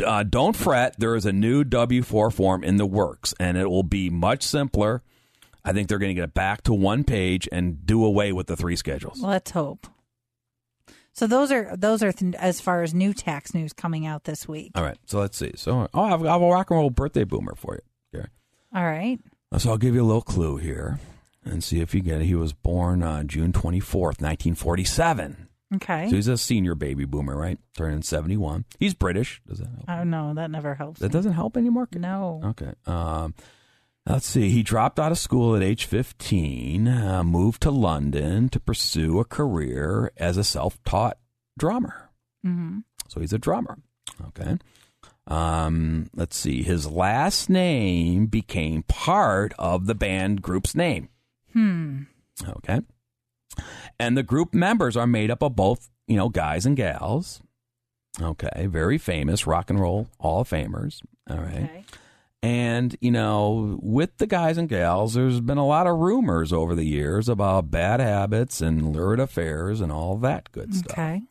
uh, 0.05 0.23
don't 0.23 0.55
fret. 0.55 0.95
There 0.99 1.15
is 1.15 1.25
a 1.25 1.33
new 1.33 1.63
W 1.63 2.03
four 2.03 2.31
form 2.31 2.63
in 2.63 2.77
the 2.77 2.85
works, 2.85 3.33
and 3.39 3.57
it 3.57 3.69
will 3.69 3.83
be 3.83 4.09
much 4.09 4.43
simpler. 4.43 5.01
I 5.63 5.73
think 5.73 5.89
they're 5.89 5.99
going 5.99 6.11
to 6.11 6.15
get 6.15 6.23
it 6.23 6.33
back 6.33 6.63
to 6.63 6.73
one 6.73 7.03
page 7.03 7.47
and 7.51 7.85
do 7.85 8.03
away 8.03 8.31
with 8.31 8.47
the 8.47 8.55
three 8.55 8.75
schedules. 8.75 9.21
Let's 9.21 9.51
hope. 9.51 9.87
So 11.13 11.27
those 11.27 11.51
are 11.51 11.75
those 11.75 12.01
are 12.03 12.11
th- 12.11 12.35
as 12.35 12.61
far 12.61 12.83
as 12.83 12.93
new 12.93 13.13
tax 13.13 13.53
news 13.53 13.73
coming 13.73 14.05
out 14.05 14.23
this 14.23 14.47
week. 14.47 14.71
All 14.75 14.83
right. 14.83 14.97
So 15.05 15.19
let's 15.19 15.37
see. 15.37 15.51
So 15.55 15.87
oh, 15.93 16.01
I 16.01 16.09
have, 16.09 16.25
I 16.25 16.31
have 16.31 16.41
a 16.41 16.49
rock 16.49 16.71
and 16.71 16.79
roll 16.79 16.89
birthday 16.89 17.23
boomer 17.23 17.55
for 17.55 17.75
you. 17.75 17.81
Carrie. 18.11 18.29
All 18.73 18.83
right. 18.83 19.19
So 19.57 19.71
I'll 19.71 19.77
give 19.77 19.95
you 19.95 20.03
a 20.03 20.05
little 20.07 20.21
clue 20.21 20.57
here 20.57 20.99
and 21.43 21.63
see 21.63 21.81
if 21.81 21.93
you 21.93 22.01
get 22.01 22.21
it. 22.21 22.25
He 22.25 22.35
was 22.35 22.53
born 22.53 23.03
on 23.03 23.27
June 23.27 23.51
24th, 23.51 24.21
1947. 24.21 25.47
Okay. 25.75 26.09
So 26.09 26.15
he's 26.15 26.27
a 26.27 26.37
senior 26.37 26.75
baby 26.75 27.05
boomer, 27.05 27.35
right? 27.35 27.57
Turning 27.75 28.01
71. 28.01 28.65
He's 28.79 28.93
British. 28.93 29.41
Does 29.47 29.59
that 29.59 29.67
help? 29.67 29.85
Oh, 29.89 30.03
no, 30.03 30.33
that 30.33 30.51
never 30.51 30.75
helps. 30.75 30.99
That 30.99 31.11
doesn't 31.11 31.33
help 31.33 31.57
anymore? 31.57 31.87
No. 31.93 32.41
Okay. 32.45 32.73
Um, 32.85 33.33
let's 34.05 34.25
see. 34.25 34.49
He 34.49 34.63
dropped 34.63 34.99
out 34.99 35.11
of 35.11 35.17
school 35.17 35.55
at 35.55 35.63
age 35.63 35.85
15, 35.85 36.87
uh, 36.87 37.23
moved 37.23 37.61
to 37.63 37.71
London 37.71 38.49
to 38.49 38.59
pursue 38.59 39.19
a 39.19 39.25
career 39.25 40.11
as 40.17 40.37
a 40.37 40.43
self 40.43 40.81
taught 40.83 41.17
drummer. 41.57 42.09
Mm-hmm. 42.45 42.79
So 43.07 43.19
he's 43.19 43.33
a 43.33 43.37
drummer. 43.37 43.79
Okay. 44.27 44.57
Um, 45.27 46.09
let's 46.15 46.35
see. 46.35 46.63
His 46.63 46.87
last 46.89 47.49
name 47.49 48.25
became 48.25 48.83
part 48.83 49.53
of 49.59 49.85
the 49.85 49.95
band 49.95 50.41
group's 50.41 50.75
name. 50.75 51.09
Hmm. 51.53 52.03
Okay. 52.47 52.81
And 53.99 54.17
the 54.17 54.23
group 54.23 54.53
members 54.53 54.97
are 54.97 55.07
made 55.07 55.29
up 55.29 55.43
of 55.43 55.55
both, 55.55 55.89
you 56.07 56.15
know, 56.15 56.29
guys 56.29 56.65
and 56.65 56.75
gals. 56.75 57.41
Okay. 58.19 58.65
Very 58.67 58.97
famous 58.97 59.45
rock 59.45 59.69
and 59.69 59.79
roll 59.79 60.07
Hall 60.19 60.41
of 60.41 60.49
Famers. 60.49 61.01
All 61.29 61.37
right. 61.37 61.63
Okay. 61.63 61.85
And, 62.43 62.95
you 63.01 63.11
know, 63.11 63.77
with 63.83 64.17
the 64.17 64.25
guys 64.25 64.57
and 64.57 64.67
gals, 64.67 65.13
there's 65.13 65.39
been 65.41 65.59
a 65.59 65.65
lot 65.65 65.85
of 65.85 65.99
rumors 65.99 66.51
over 66.51 66.73
the 66.73 66.85
years 66.85 67.29
about 67.29 67.69
bad 67.69 67.99
habits 67.99 68.61
and 68.61 68.95
lurid 68.95 69.19
affairs 69.19 69.79
and 69.79 69.91
all 69.91 70.17
that 70.17 70.51
good 70.51 70.73
stuff. 70.73 70.91
Okay. 70.93 71.21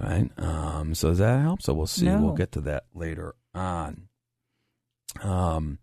All 0.00 0.08
right. 0.08 0.30
Um, 0.38 0.94
so 0.94 1.10
does 1.10 1.18
that 1.18 1.42
help? 1.42 1.60
So 1.60 1.74
we'll 1.74 1.86
see. 1.86 2.06
No. 2.06 2.20
We'll 2.20 2.34
get 2.34 2.52
to 2.52 2.62
that 2.62 2.84
later 2.94 3.34
on. 3.54 4.08
Um, 5.22 5.78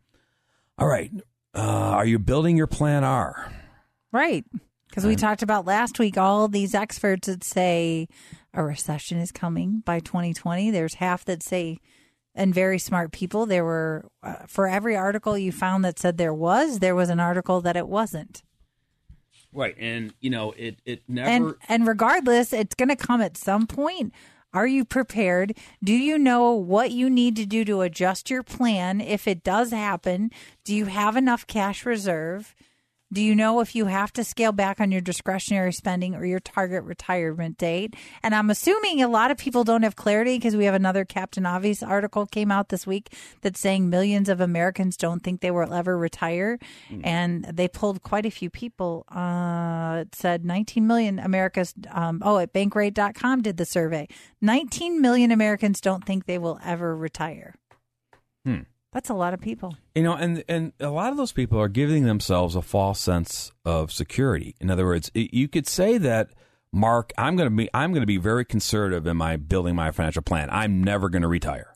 all 0.77 0.87
right. 0.87 1.11
Uh, 1.55 1.59
are 1.59 2.05
you 2.05 2.17
building 2.17 2.57
your 2.57 2.67
plan 2.67 3.03
R? 3.03 3.51
Right. 4.11 4.45
Because 4.89 5.05
we 5.05 5.15
talked 5.15 5.41
about 5.41 5.65
last 5.65 5.97
week 5.97 6.17
all 6.19 6.47
these 6.47 6.75
experts 6.75 7.27
that 7.27 7.43
say 7.43 8.07
a 8.53 8.63
recession 8.63 9.17
is 9.17 9.31
coming 9.31 9.81
by 9.85 9.99
2020. 9.99 10.69
There's 10.69 10.95
half 10.95 11.25
that 11.25 11.41
say, 11.41 11.79
and 12.35 12.53
very 12.53 12.79
smart 12.79 13.11
people. 13.11 13.45
There 13.45 13.63
were, 13.63 14.09
uh, 14.21 14.45
for 14.47 14.67
every 14.67 14.95
article 14.95 15.37
you 15.37 15.51
found 15.51 15.85
that 15.85 15.99
said 15.99 16.17
there 16.17 16.33
was, 16.33 16.79
there 16.79 16.95
was 16.95 17.09
an 17.09 17.19
article 17.19 17.61
that 17.61 17.77
it 17.77 17.87
wasn't. 17.87 18.43
Right. 19.51 19.75
And, 19.79 20.13
you 20.19 20.29
know, 20.29 20.53
it, 20.57 20.79
it 20.85 21.03
never. 21.07 21.29
And, 21.29 21.55
and 21.69 21.87
regardless, 21.87 22.53
it's 22.53 22.75
going 22.75 22.89
to 22.89 22.95
come 22.95 23.21
at 23.21 23.37
some 23.37 23.67
point. 23.67 24.13
Are 24.53 24.67
you 24.67 24.85
prepared? 24.85 25.57
Do 25.83 25.93
you 25.93 26.17
know 26.17 26.51
what 26.51 26.91
you 26.91 27.09
need 27.09 27.35
to 27.37 27.45
do 27.45 27.65
to 27.65 27.81
adjust 27.81 28.29
your 28.29 28.43
plan 28.43 29.01
if 29.01 29.27
it 29.27 29.43
does 29.43 29.71
happen? 29.71 30.29
Do 30.63 30.75
you 30.75 30.85
have 30.85 31.17
enough 31.17 31.47
cash 31.47 31.85
reserve? 31.85 32.53
Do 33.13 33.21
you 33.21 33.35
know 33.35 33.59
if 33.59 33.75
you 33.75 33.85
have 33.85 34.11
to 34.13 34.23
scale 34.23 34.51
back 34.51 34.81
on 34.81 34.91
your 34.91 34.99
discretionary 34.99 35.71
spending 35.71 36.15
or 36.15 36.25
your 36.25 36.39
target 36.39 36.83
retirement 36.83 37.59
date? 37.59 37.95
And 38.23 38.33
I'm 38.33 38.49
assuming 38.49 39.03
a 39.03 39.07
lot 39.07 39.29
of 39.29 39.37
people 39.37 39.63
don't 39.63 39.83
have 39.83 39.95
clarity 39.95 40.35
because 40.35 40.55
we 40.55 40.65
have 40.65 40.73
another 40.73 41.05
Captain 41.05 41.45
Obvious 41.45 41.83
article 41.83 42.25
came 42.25 42.51
out 42.51 42.69
this 42.69 42.87
week 42.87 43.13
that's 43.41 43.59
saying 43.59 43.87
millions 43.87 44.29
of 44.29 44.41
Americans 44.41 44.97
don't 44.97 45.19
think 45.19 45.41
they 45.41 45.51
will 45.51 45.71
ever 45.71 45.95
retire. 45.95 46.57
Mm. 46.89 47.01
And 47.03 47.45
they 47.45 47.67
pulled 47.67 48.01
quite 48.01 48.25
a 48.25 48.31
few 48.31 48.49
people. 48.49 49.05
Uh, 49.09 50.05
it 50.07 50.15
said 50.15 50.43
19 50.43 50.87
million 50.87 51.19
Americans. 51.19 51.75
Um, 51.91 52.19
oh, 52.25 52.39
at 52.39 52.51
bankrate.com 52.51 53.43
did 53.43 53.57
the 53.57 53.65
survey. 53.65 54.07
19 54.41 55.01
million 55.01 55.31
Americans 55.31 55.79
don't 55.81 56.03
think 56.03 56.25
they 56.25 56.39
will 56.39 56.59
ever 56.65 56.97
retire. 56.97 57.53
Hmm. 58.43 58.61
That's 58.93 59.09
a 59.09 59.13
lot 59.15 59.33
of 59.33 59.41
people. 59.41 59.75
You 59.95 60.03
know, 60.03 60.13
and 60.13 60.43
and 60.47 60.71
a 60.79 60.89
lot 60.89 61.11
of 61.11 61.17
those 61.17 61.31
people 61.31 61.59
are 61.59 61.67
giving 61.67 62.03
themselves 62.03 62.55
a 62.55 62.61
false 62.61 62.99
sense 62.99 63.51
of 63.65 63.91
security. 63.91 64.55
In 64.61 64.69
other 64.69 64.85
words, 64.85 65.09
you 65.13 65.47
could 65.47 65.67
say 65.67 65.97
that 65.97 66.29
Mark, 66.71 67.11
I'm 67.17 67.35
going 67.35 67.49
to 67.49 67.55
be 67.55 67.69
I'm 67.73 67.91
going 67.91 68.01
to 68.01 68.07
be 68.07 68.17
very 68.17 68.45
conservative 68.45 69.07
in 69.07 69.17
my 69.17 69.35
building 69.35 69.75
my 69.75 69.91
financial 69.91 70.21
plan. 70.21 70.49
I'm 70.51 70.83
never 70.83 71.09
going 71.09 71.23
to 71.23 71.27
retire. 71.27 71.73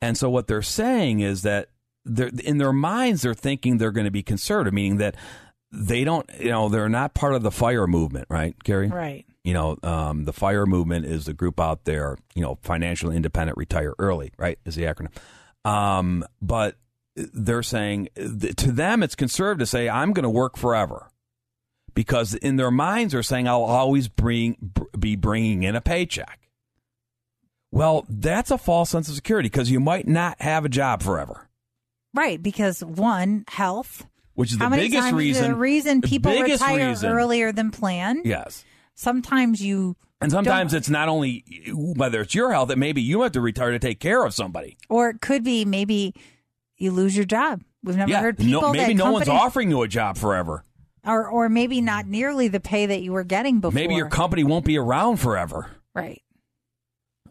And 0.00 0.16
so 0.16 0.30
what 0.30 0.46
they're 0.46 0.62
saying 0.62 1.20
is 1.20 1.42
that 1.42 1.70
they're 2.04 2.30
in 2.44 2.58
their 2.58 2.72
minds 2.72 3.22
they're 3.22 3.34
thinking 3.34 3.78
they're 3.78 3.90
going 3.90 4.04
to 4.04 4.10
be 4.12 4.22
conservative, 4.22 4.72
meaning 4.72 4.98
that 4.98 5.16
they 5.72 6.04
don't, 6.04 6.28
you 6.38 6.50
know, 6.50 6.68
they're 6.68 6.88
not 6.88 7.14
part 7.14 7.34
of 7.34 7.42
the 7.42 7.50
fire 7.50 7.86
movement, 7.86 8.26
right, 8.30 8.54
Carrie? 8.62 8.88
Right. 8.88 9.26
You 9.42 9.52
know, 9.52 9.76
um, 9.82 10.24
the 10.24 10.32
fire 10.32 10.64
movement 10.64 11.06
is 11.06 11.26
the 11.26 11.34
group 11.34 11.60
out 11.60 11.84
there, 11.84 12.16
you 12.34 12.42
know, 12.42 12.58
financially 12.62 13.16
independent, 13.16 13.58
retire 13.58 13.94
early, 13.98 14.32
right? 14.38 14.58
Is 14.64 14.76
the 14.76 14.84
acronym. 14.84 15.12
Um, 15.66 16.24
but 16.40 16.76
they're 17.16 17.62
saying 17.62 18.08
to 18.14 18.72
them 18.72 19.02
it's 19.02 19.14
conservative 19.14 19.60
to 19.60 19.66
say 19.66 19.88
I'm 19.88 20.12
going 20.12 20.24
to 20.24 20.30
work 20.30 20.56
forever 20.56 21.10
because 21.94 22.34
in 22.34 22.56
their 22.56 22.70
minds 22.70 23.12
they're 23.12 23.22
saying 23.22 23.48
I'll 23.48 23.64
always 23.64 24.06
bring 24.06 24.72
be 24.98 25.16
bringing 25.16 25.64
in 25.64 25.74
a 25.74 25.80
paycheck. 25.80 26.48
Well, 27.72 28.06
that's 28.08 28.50
a 28.50 28.58
false 28.58 28.90
sense 28.90 29.08
of 29.08 29.16
security 29.16 29.48
because 29.48 29.70
you 29.70 29.80
might 29.80 30.06
not 30.06 30.40
have 30.40 30.64
a 30.64 30.68
job 30.68 31.02
forever. 31.02 31.48
Right, 32.14 32.42
because 32.42 32.82
one, 32.82 33.44
health, 33.48 34.06
which 34.34 34.52
is 34.52 34.58
How 34.58 34.68
the 34.68 34.76
biggest 34.76 35.12
reason. 35.12 35.50
The 35.50 35.56
reason 35.56 36.00
people 36.00 36.32
retire 36.32 36.88
reason, 36.90 37.10
earlier 37.10 37.52
than 37.52 37.70
planned. 37.70 38.24
Yes. 38.24 38.64
Sometimes 38.94 39.60
you 39.60 39.96
and 40.20 40.30
sometimes 40.30 40.72
don't- 40.72 40.78
it's 40.78 40.88
not 40.90 41.08
only 41.08 41.44
whether 41.72 42.20
it's 42.22 42.34
your 42.34 42.52
health 42.52 42.68
that 42.68 42.78
maybe 42.78 43.02
you 43.02 43.22
have 43.22 43.32
to 43.32 43.40
retire 43.40 43.70
to 43.72 43.78
take 43.78 44.00
care 44.00 44.24
of 44.24 44.34
somebody. 44.34 44.76
or 44.88 45.10
it 45.10 45.20
could 45.20 45.44
be 45.44 45.64
maybe 45.64 46.14
you 46.78 46.90
lose 46.90 47.16
your 47.16 47.26
job. 47.26 47.62
We've 47.82 47.96
never 47.96 48.10
yeah, 48.10 48.20
heard 48.20 48.36
people 48.38 48.60
no, 48.62 48.72
maybe 48.72 48.94
no 48.94 49.12
one's 49.12 49.28
offering 49.28 49.70
you 49.70 49.82
a 49.82 49.88
job 49.88 50.16
forever. 50.18 50.64
or 51.06 51.28
or 51.28 51.48
maybe 51.48 51.80
not 51.80 52.06
nearly 52.06 52.48
the 52.48 52.60
pay 52.60 52.86
that 52.86 53.00
you 53.02 53.12
were 53.12 53.24
getting 53.24 53.60
before. 53.60 53.74
Maybe 53.74 53.94
your 53.94 54.08
company 54.08 54.42
won't 54.44 54.64
be 54.64 54.76
around 54.78 55.18
forever. 55.18 55.70
right. 55.94 56.20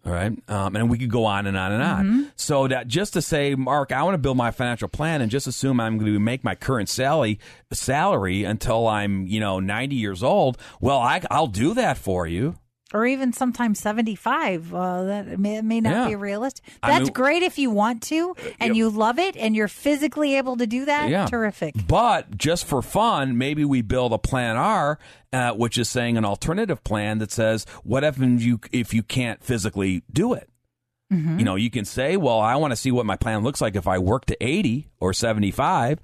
All 0.05 0.11
right. 0.11 0.31
Um, 0.47 0.75
and 0.75 0.87
we 0.87 0.99
could 0.99 1.09
go 1.09 1.25
on 1.25 1.47
and 1.47 1.57
on 1.57 1.71
and 1.71 1.81
on. 1.81 2.05
Mm-hmm. 2.05 2.23
So 2.35 2.67
that 2.67 2.87
just 2.87 3.13
to 3.13 3.23
say, 3.23 3.55
Mark, 3.55 3.91
I 3.91 4.03
want 4.03 4.13
to 4.13 4.19
build 4.19 4.37
my 4.37 4.51
financial 4.51 4.87
plan 4.87 5.19
and 5.21 5.31
just 5.31 5.47
assume 5.47 5.79
I'm 5.79 5.97
going 5.97 6.13
to 6.13 6.19
make 6.19 6.43
my 6.43 6.53
current 6.53 6.89
salary 6.89 7.39
salary 7.73 8.43
until 8.43 8.87
I'm, 8.87 9.25
you 9.25 9.39
know, 9.39 9.59
90 9.59 9.95
years 9.95 10.21
old. 10.21 10.59
Well, 10.79 10.99
I, 10.99 11.21
I'll 11.31 11.47
do 11.47 11.73
that 11.73 11.97
for 11.97 12.27
you. 12.27 12.53
Or 12.95 13.05
even 13.05 13.33
sometimes 13.33 13.79
75 13.79 14.73
uh, 14.73 15.03
that 15.03 15.39
may, 15.39 15.61
may 15.61 15.81
not 15.81 15.91
Yeah. 15.93 16.07
be 16.07 16.15
realistic 16.15 16.63
I 16.81 16.89
that's 16.91 17.03
mean- 17.05 17.13
great 17.13 17.43
if 17.43 17.59
you 17.59 17.69
want 17.69 18.01
to 18.03 18.35
and 18.59 18.75
you 18.77 18.89
love 18.89 19.19
it 19.19 19.35
and 19.37 19.55
you're 19.55 19.67
physically 19.67 20.35
able 20.37 20.57
to 20.57 20.65
do 20.65 20.85
that 20.85 21.09
Yeah. 21.09 21.25
terrific 21.25 21.75
But 21.87 22.37
just 22.37 22.65
for 22.65 22.81
fun, 22.81 23.37
maybe 23.37 23.65
we 23.65 23.81
build 23.81 24.13
a 24.13 24.17
plan 24.17 24.55
R, 24.57 24.97
uh, 25.33 25.51
which 25.51 25.77
is 25.77 25.89
saying 25.89 26.17
an 26.17 26.25
alternative 26.25 26.83
plan 26.83 27.19
that 27.19 27.31
says, 27.31 27.65
what 27.83 28.03
if 28.03 28.17
you 28.17 28.59
if 28.71 28.93
you 28.93 29.03
can't 29.03 29.43
physically 29.43 30.03
do 30.11 30.33
it? 30.33 30.49
Mm-hmm. 31.13 31.37
You 31.39 31.45
know, 31.45 31.55
you 31.55 31.69
can 31.69 31.85
say, 31.85 32.17
well, 32.17 32.39
I 32.39 32.55
want 32.55 32.71
to 32.71 32.75
see 32.75 32.91
what 32.91 33.05
my 33.05 33.15
plan 33.15 33.43
looks 33.43 33.61
like 33.61 33.75
if 33.75 33.87
I 33.87 33.99
work 33.99 34.25
to 34.25 34.37
80 34.43 34.89
or 34.99 35.13
75 35.13 35.99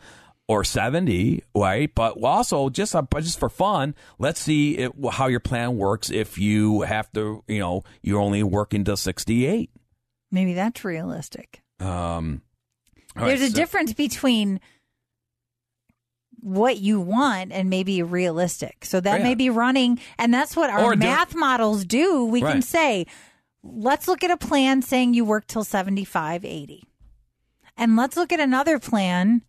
or 0.51 0.63
70, 0.65 1.43
right? 1.55 1.89
But 1.95 2.21
also 2.21 2.69
just 2.69 2.93
uh, 2.95 3.03
just 3.21 3.39
for 3.39 3.47
fun, 3.49 3.95
let's 4.19 4.41
see 4.41 4.77
it, 4.77 4.91
how 5.11 5.27
your 5.27 5.39
plan 5.39 5.77
works 5.77 6.09
if 6.11 6.37
you 6.37 6.81
have 6.81 7.09
to, 7.13 7.43
you 7.47 7.59
know, 7.59 7.83
you're 8.01 8.19
only 8.19 8.43
working 8.43 8.83
till 8.83 8.97
68. 8.97 9.69
maybe 10.31 10.53
that's 10.53 10.83
realistic 10.83 11.61
Um, 11.79 12.41
there's 13.15 13.39
right, 13.39 13.47
a 13.49 13.51
so- 13.51 13.55
difference 13.55 13.93
between 13.93 14.59
what 16.41 16.77
you 16.79 16.99
want 16.99 17.51
and 17.51 17.69
maybe 17.69 18.01
realistic 18.01 18.83
so 18.83 18.99
that 18.99 19.19
Yeah. 19.19 19.23
may 19.23 19.35
be 19.35 19.49
running 19.49 19.99
and 20.17 20.33
that's 20.33 20.55
what 20.55 20.69
our 20.69 20.83
Or 20.83 20.93
do- 20.95 20.99
math 20.99 21.35
models 21.35 21.85
do 21.85 22.25
we 22.25 22.41
can 22.41 22.61
say 22.63 23.05
let's 23.63 24.07
look 24.07 24.23
at 24.23 24.31
a 24.31 24.37
plan 24.37 24.81
saying 24.81 25.13
you 25.13 25.23
work 25.23 25.45
till 25.45 25.63
75 25.63 26.43
80 26.43 26.83
and 27.77 27.95
let's 27.95 28.17
look 28.17 28.31
at 28.33 28.39
another 28.39 28.79
plan 28.79 29.43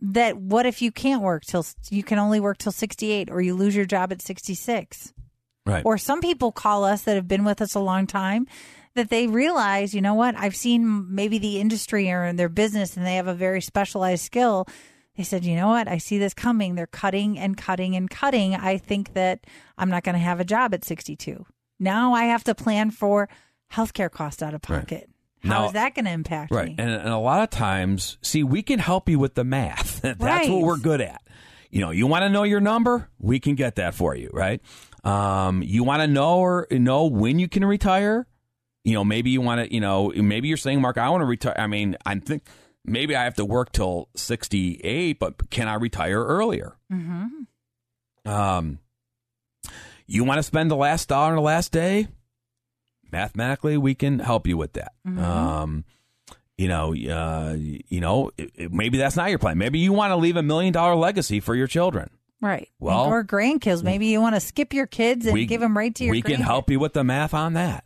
that 0.00 0.36
what 0.36 0.66
if 0.66 0.80
you 0.82 0.90
can't 0.90 1.22
work 1.22 1.44
till 1.44 1.64
you 1.90 2.02
can 2.02 2.18
only 2.18 2.40
work 2.40 2.58
till 2.58 2.72
68 2.72 3.30
or 3.30 3.40
you 3.40 3.54
lose 3.54 3.76
your 3.76 3.84
job 3.84 4.12
at 4.12 4.22
66 4.22 5.12
Right. 5.66 5.84
or 5.84 5.98
some 5.98 6.20
people 6.20 6.52
call 6.52 6.84
us 6.84 7.02
that 7.02 7.16
have 7.16 7.28
been 7.28 7.44
with 7.44 7.60
us 7.60 7.74
a 7.74 7.80
long 7.80 8.06
time 8.06 8.46
that 8.94 9.10
they 9.10 9.26
realize, 9.26 9.94
you 9.94 10.00
know 10.00 10.14
what, 10.14 10.34
I've 10.36 10.56
seen 10.56 11.14
maybe 11.14 11.38
the 11.38 11.60
industry 11.60 12.10
or 12.10 12.24
in 12.24 12.36
their 12.36 12.48
business 12.48 12.96
and 12.96 13.06
they 13.06 13.16
have 13.16 13.28
a 13.28 13.34
very 13.34 13.60
specialized 13.60 14.24
skill. 14.24 14.66
They 15.16 15.22
said, 15.22 15.44
you 15.44 15.54
know 15.54 15.68
what, 15.68 15.86
I 15.86 15.98
see 15.98 16.18
this 16.18 16.34
coming. 16.34 16.74
They're 16.74 16.86
cutting 16.86 17.38
and 17.38 17.56
cutting 17.56 17.94
and 17.94 18.08
cutting. 18.08 18.54
I 18.54 18.78
think 18.78 19.12
that 19.12 19.40
I'm 19.76 19.90
not 19.90 20.02
going 20.02 20.14
to 20.14 20.18
have 20.18 20.40
a 20.40 20.44
job 20.44 20.72
at 20.74 20.84
62. 20.84 21.44
Now 21.78 22.14
I 22.14 22.24
have 22.24 22.42
to 22.44 22.54
plan 22.54 22.90
for 22.90 23.28
healthcare 23.72 24.10
costs 24.10 24.42
out 24.42 24.54
of 24.54 24.62
Right. 24.68 25.09
How 25.44 25.66
is 25.66 25.72
Now- 25.74 25.80
that 25.80 25.94
going 25.94 26.04
to 26.04 26.10
impact 26.10 26.52
Right. 26.52 26.68
me? 26.68 26.74
And, 26.78 26.90
and 26.90 27.08
a 27.08 27.18
lot 27.18 27.42
of 27.42 27.50
times, 27.50 28.18
see, 28.22 28.42
we 28.44 28.62
can 28.62 28.78
help 28.78 29.08
you 29.08 29.18
with 29.18 29.34
the 29.34 29.44
math. 29.44 30.00
That's 30.02 30.20
Right. 30.20 30.50
what 30.50 30.62
we're 30.62 30.76
good 30.78 31.00
at. 31.00 31.22
You 31.70 31.80
know, 31.80 31.90
you 31.90 32.06
want 32.06 32.22
to 32.24 32.28
know 32.28 32.42
your 32.42 32.60
number? 32.60 33.08
We 33.18 33.38
can 33.40 33.54
get 33.54 33.76
that 33.76 33.94
for 33.94 34.14
you, 34.14 34.28
right? 34.32 34.60
Um, 35.04 35.62
you 35.62 35.84
want 35.84 36.02
to 36.02 36.06
know 36.08 36.38
or 36.40 36.66
know 36.70 37.06
when 37.06 37.38
you 37.38 37.48
can 37.48 37.64
retire? 37.64 38.26
You 38.84 38.94
know, 38.94 39.04
maybe 39.04 39.30
you 39.30 39.40
want 39.40 39.60
to, 39.66 39.72
you 39.74 39.80
know, 39.80 40.10
maybe 40.14 40.48
you're 40.48 40.56
saying, 40.56 40.80
Mark, 40.80 40.98
I 40.98 41.08
want 41.10 41.20
to 41.22 41.26
retire. 41.26 41.54
I 41.56 41.66
mean, 41.68 41.96
I 42.04 42.18
think 42.18 42.46
maybe 42.84 43.14
I 43.14 43.24
have 43.24 43.34
to 43.36 43.44
work 43.44 43.72
till 43.72 44.08
68, 44.16 45.18
but 45.20 45.48
can 45.50 45.68
I 45.68 45.74
retire 45.74 46.22
earlier? 46.24 46.76
Mm-hmm. 46.92 48.30
Um, 48.30 48.78
you 50.06 50.24
want 50.24 50.38
to 50.38 50.42
spend 50.42 50.70
the 50.70 50.76
last 50.76 51.08
dollar 51.08 51.30
on 51.30 51.36
the 51.36 51.40
last 51.42 51.72
day? 51.72 52.08
Mathematically, 53.12 53.76
we 53.76 53.94
can 53.94 54.18
help 54.18 54.46
you 54.46 54.56
with 54.56 54.72
that. 54.74 54.92
Um, 55.06 55.84
you 56.58 56.68
know, 56.68 56.92
uh, 56.94 57.54
you 57.58 58.00
know, 58.00 58.30
it, 58.36 58.50
it- 58.54 58.72
maybe 58.72 58.98
that's 58.98 59.16
not 59.16 59.30
your 59.30 59.38
plan. 59.38 59.56
Maybe 59.58 59.78
you 59.78 59.92
want 59.92 60.10
to 60.10 60.16
leave 60.16 60.36
a 60.36 60.42
million 60.42 60.72
dollar 60.72 60.94
legacy 60.94 61.40
for 61.40 61.54
your 61.54 61.66
children. 61.66 62.10
right. 62.40 62.68
Well- 62.78 63.06
or 63.06 63.24
grandkids. 63.24 63.82
Maybe 63.82 64.06
you 64.06 64.20
want 64.20 64.34
to 64.36 64.40
skip 64.40 64.72
your 64.74 64.86
kids 64.86 65.26
and 65.26 65.48
give 65.48 65.60
them 65.60 65.76
right 65.76 65.94
to 65.94 66.04
your 66.04 66.12
we 66.12 66.22
can 66.22 66.40
help 66.40 66.70
you 66.70 66.78
with 66.78 66.92
the 66.92 67.04
math 67.04 67.32
on 67.34 67.54
that. 67.54 67.84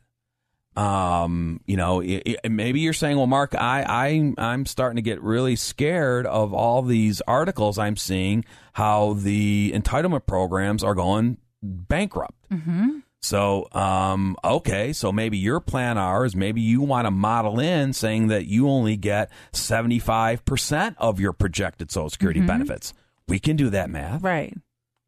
Um, 0.76 1.60
you 1.66 1.76
know, 1.76 2.02
i 2.02 2.20
i 2.44 2.48
maybe 2.48 2.80
you're 2.80 2.92
saying, 2.92 3.16
well, 3.16 3.28
Mark, 3.28 3.54
I, 3.54 3.84
I, 3.88 4.34
I'm 4.38 4.66
starting 4.66 4.96
to 4.96 5.02
get 5.02 5.22
really 5.22 5.54
scared 5.54 6.26
of 6.26 6.52
all 6.52 6.82
these 6.82 7.20
articles 7.28 7.78
I'm 7.78 7.96
seeing 7.96 8.44
how 8.72 9.12
the 9.12 9.70
entitlement 9.72 10.26
programs 10.26 10.82
are 10.82 10.96
going 10.96 11.38
bankrupt. 11.62 12.48
Mm-hmm. 12.50 12.98
So, 13.24 13.68
um, 13.72 14.36
okay, 14.44 14.92
so 14.92 15.10
maybe 15.10 15.38
your 15.38 15.58
plan 15.58 15.96
R 15.96 16.26
is 16.26 16.36
maybe 16.36 16.60
you 16.60 16.82
want 16.82 17.06
to 17.06 17.10
model 17.10 17.58
in 17.58 17.94
saying 17.94 18.28
that 18.28 18.44
you 18.44 18.68
only 18.68 18.98
get 18.98 19.30
75% 19.54 20.94
of 20.98 21.18
your 21.18 21.32
projected 21.32 21.90
Social 21.90 22.10
Security 22.10 22.42
benefits. 22.42 22.92
We 23.26 23.38
can 23.38 23.56
do 23.56 23.70
that 23.70 23.88
math. 23.88 24.22
Right. 24.22 24.54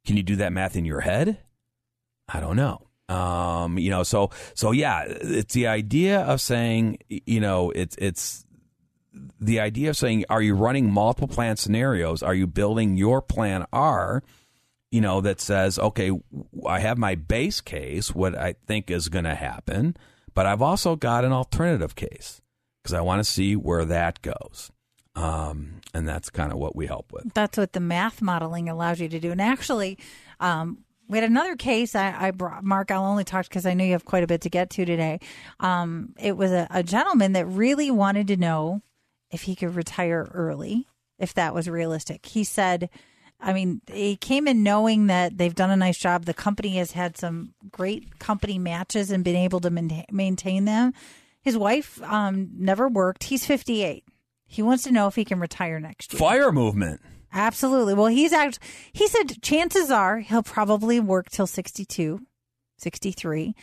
Can 0.07 0.16
you 0.16 0.22
do 0.22 0.37
that 0.37 0.50
math 0.50 0.76
in 0.76 0.87
your 0.87 1.00
head? 1.00 1.40
I 2.26 2.40
don't 2.40 2.57
know. 2.57 2.87
Um, 3.14 3.76
you 3.79 3.90
know, 3.90 4.02
so 4.02 4.31
so 4.55 4.72
yeah, 4.72 5.05
it's 5.07 5.52
the 5.52 5.66
idea 5.66 6.20
of 6.20 6.40
saying, 6.40 7.00
you 7.09 7.40
know, 7.40 7.70
it's 7.70 7.96
it's 7.96 8.46
the 9.38 9.61
idea 9.61 9.90
of 9.90 9.96
saying, 9.98 10.24
are 10.31 10.40
you 10.40 10.55
running 10.55 10.90
multiple 10.90 11.29
plan 11.29 11.59
scenarios? 11.59 12.22
Are 12.22 12.35
you 12.35 12.46
building 12.46 12.96
your 12.96 13.20
plan 13.20 13.66
R? 13.74 14.22
You 14.92 15.01
know, 15.01 15.20
that 15.20 15.40
says, 15.40 15.79
okay, 15.79 16.12
I 16.66 16.79
have 16.79 16.96
my 16.96 17.16
base 17.16 17.61
case, 17.61 18.14
what 18.14 18.37
I 18.38 18.55
think 18.66 18.90
is 18.90 19.09
going 19.09 19.25
to 19.25 19.35
happen, 19.35 19.96
but 20.33 20.46
I've 20.46 20.62
also 20.62 20.94
got 20.94 21.25
an 21.25 21.33
alternative 21.33 21.96
case 21.96 22.40
because 22.83 22.94
I 22.94 23.01
want 23.01 23.18
to 23.18 23.31
see 23.31 23.57
where 23.57 23.85
that 23.85 24.22
goes. 24.22 24.70
Um, 25.16 25.81
and 25.94 26.07
that's 26.07 26.31
kind 26.31 26.53
of 26.53 26.59
what 26.59 26.77
we 26.77 26.87
help 26.87 27.12
with. 27.12 27.33
That's 27.35 27.59
what 27.59 27.72
the 27.72 27.81
math 27.81 28.22
modeling 28.22 28.68
allows 28.68 29.01
you 29.01 29.09
to 29.09 29.18
do. 29.18 29.33
And 29.33 29.40
actually, 29.40 29.99
um, 30.40 30.85
we 31.09 31.18
had 31.18 31.29
another 31.29 31.57
case 31.57 31.94
I, 31.94 32.14
I 32.29 32.31
brought, 32.33 32.64
Mark, 32.64 32.90
I'll 32.90 33.05
only 33.05 33.25
talk 33.25 33.49
because 33.49 33.66
I 33.66 33.75
know 33.75 33.85
you 33.85 33.92
have 33.92 34.05
quite 34.05 34.25
a 34.25 34.27
bit 34.27 34.42
to 34.42 34.51
get 34.51 34.70
to 34.70 34.85
today. 34.85 35.20
Um, 35.59 36.14
it 36.18 36.37
was 36.37 36.53
a, 36.53 36.66
a 36.70 36.83
gentleman 36.83 37.33
that 37.33 37.46
really 37.46 37.90
wanted 37.90 38.29
to 38.29 38.37
know 38.37 38.83
if 39.31 39.42
he 39.42 39.57
could 39.57 39.75
retire 39.75 40.29
early, 40.33 40.87
if 41.18 41.35
that 41.35 41.55
was 41.55 41.68
realistic. 41.68 42.27
He 42.27 42.44
said, 42.44 42.90
I 43.40 43.53
mean, 43.53 43.83
he 43.92 44.16
came 44.16 44.49
in 44.49 44.62
knowing 44.62 45.09
that 45.09 45.37
they've 45.37 45.55
done 45.55 45.70
a 45.70 45.77
nice 45.77 45.99
job. 45.99 46.25
The 46.25 46.35
company 46.35 46.77
has 46.77 46.92
had 46.92 47.16
some 47.18 47.55
great 47.70 48.18
company 48.18 48.59
matches 48.59 49.11
and 49.11 49.22
been 49.22 49.37
able 49.37 49.61
to 49.61 49.70
main- 49.70 50.05
maintain 50.11 50.64
them. 50.64 50.94
His 51.42 51.57
wife 51.57 52.03
um, 52.03 52.51
never 52.57 52.88
worked. 52.88 53.25
He's 53.25 53.46
58. 53.46 54.05
He 54.46 54.62
wants 54.62 54.85
to 54.85 54.92
know 54.92 55.07
if 55.07 55.16
he 55.16 55.25
can 55.25 55.38
retire 55.38 55.79
next 55.79 56.12
year. 56.12 56.18
Fire 56.18 56.51
movement. 56.51 57.01
Absolutely. 57.33 57.94
Well, 57.94 58.07
he's 58.07 58.33
act- 58.33 58.59
he 58.92 59.07
said 59.07 59.42
chances 59.42 59.90
are 59.90 60.20
he'll 60.20 60.42
probably 60.42 60.99
work 60.99 61.29
till 61.29 61.46
62, 61.46 62.20
63. 62.79 63.55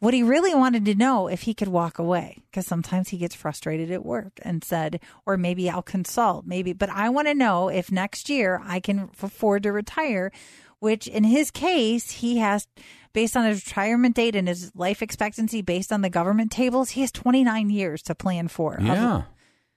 What 0.00 0.14
he 0.14 0.22
really 0.22 0.54
wanted 0.54 0.86
to 0.86 0.94
know 0.94 1.28
if 1.28 1.42
he 1.42 1.52
could 1.52 1.68
walk 1.68 1.98
away 1.98 2.42
because 2.50 2.66
sometimes 2.66 3.10
he 3.10 3.18
gets 3.18 3.34
frustrated 3.34 3.90
at 3.90 4.04
work 4.04 4.40
and 4.42 4.64
said, 4.64 4.98
or 5.26 5.36
maybe 5.36 5.68
I'll 5.68 5.82
consult, 5.82 6.46
maybe, 6.46 6.72
but 6.72 6.88
I 6.88 7.10
want 7.10 7.28
to 7.28 7.34
know 7.34 7.68
if 7.68 7.92
next 7.92 8.30
year 8.30 8.62
I 8.64 8.80
can 8.80 9.10
afford 9.22 9.62
to 9.64 9.72
retire, 9.72 10.32
which 10.78 11.06
in 11.06 11.24
his 11.24 11.50
case, 11.50 12.10
he 12.10 12.38
has, 12.38 12.66
based 13.12 13.36
on 13.36 13.44
his 13.44 13.66
retirement 13.66 14.16
date 14.16 14.34
and 14.34 14.48
his 14.48 14.72
life 14.74 15.02
expectancy, 15.02 15.60
based 15.60 15.92
on 15.92 16.00
the 16.00 16.10
government 16.10 16.50
tables, 16.50 16.90
he 16.90 17.02
has 17.02 17.12
29 17.12 17.68
years 17.68 18.00
to 18.04 18.14
plan 18.14 18.48
for. 18.48 18.78
Yeah. 18.80 19.24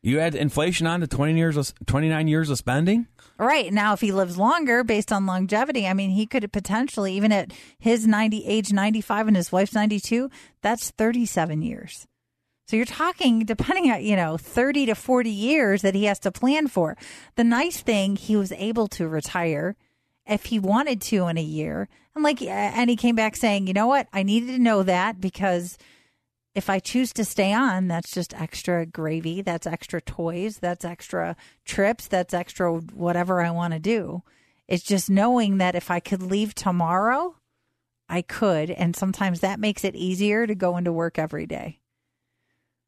You 0.03 0.19
add 0.19 0.35
inflation 0.35 0.85
on 0.85 0.99
to 0.99 1.07
20 1.07 1.37
years 1.37 1.55
of, 1.55 1.73
29 1.85 2.27
years 2.27 2.49
of 2.49 2.57
spending? 2.57 3.07
Right. 3.37 3.71
Now, 3.71 3.93
if 3.93 4.01
he 4.01 4.11
lives 4.11 4.37
longer 4.37 4.83
based 4.83 5.13
on 5.13 5.25
longevity, 5.25 5.87
I 5.87 5.93
mean, 5.93 6.09
he 6.09 6.27
could 6.27 6.51
potentially, 6.51 7.13
even 7.13 7.31
at 7.31 7.51
his 7.79 8.05
90, 8.05 8.45
age 8.45 8.73
95 8.73 9.29
and 9.29 9.37
his 9.37 9.51
wife's 9.51 9.73
92, 9.73 10.29
that's 10.61 10.91
37 10.91 11.61
years. 11.61 12.05
So 12.67 12.75
you're 12.75 12.85
talking, 12.85 13.45
depending 13.45 13.91
on, 13.91 14.03
you 14.03 14.17
know, 14.17 14.37
30 14.37 14.87
to 14.87 14.95
40 14.95 15.29
years 15.29 15.81
that 15.81 15.95
he 15.95 16.03
has 16.05 16.19
to 16.19 16.31
plan 16.31 16.67
for. 16.67 16.97
The 17.35 17.43
nice 17.45 17.81
thing, 17.81 18.17
he 18.17 18.35
was 18.35 18.51
able 18.51 18.87
to 18.89 19.07
retire 19.07 19.75
if 20.25 20.45
he 20.45 20.59
wanted 20.59 21.01
to 21.01 21.27
in 21.27 21.37
a 21.37 21.41
year. 21.41 21.87
And 22.13 22.23
like, 22.23 22.41
and 22.41 22.89
he 22.89 22.97
came 22.97 23.15
back 23.15 23.37
saying, 23.37 23.67
you 23.67 23.73
know 23.73 23.87
what? 23.87 24.07
I 24.11 24.23
needed 24.23 24.47
to 24.47 24.59
know 24.59 24.83
that 24.83 25.21
because 25.21 25.77
if 26.55 26.69
I 26.69 26.79
choose 26.79 27.11
to 27.13 27.25
stay 27.25 27.51
on, 27.51 27.87
that's 27.87 28.11
just 28.11 28.39
extra 28.39 28.85
gravy. 28.85 29.41
That's 29.41 29.65
extra 29.65 30.01
toys. 30.01 30.59
That's 30.59 30.85
extra 30.85 31.35
trips. 31.65 32.07
That's 32.07 32.33
extra 32.33 32.71
whatever 32.73 33.41
I 33.41 33.49
want 33.49 33.73
to 33.73 33.79
do. 33.79 34.23
It's 34.67 34.83
just 34.83 35.09
knowing 35.09 35.57
that 35.57 35.75
if 35.75 35.89
I 35.89 35.99
could 35.99 36.21
leave 36.21 36.55
tomorrow, 36.55 37.35
I 38.07 38.21
could. 38.21 38.69
And 38.69 38.95
sometimes 38.95 39.39
that 39.39 39.59
makes 39.59 39.83
it 39.83 39.95
easier 39.95 40.45
to 40.45 40.55
go 40.55 40.77
into 40.77 40.93
work 40.93 41.17
every 41.17 41.45
day. 41.45 41.79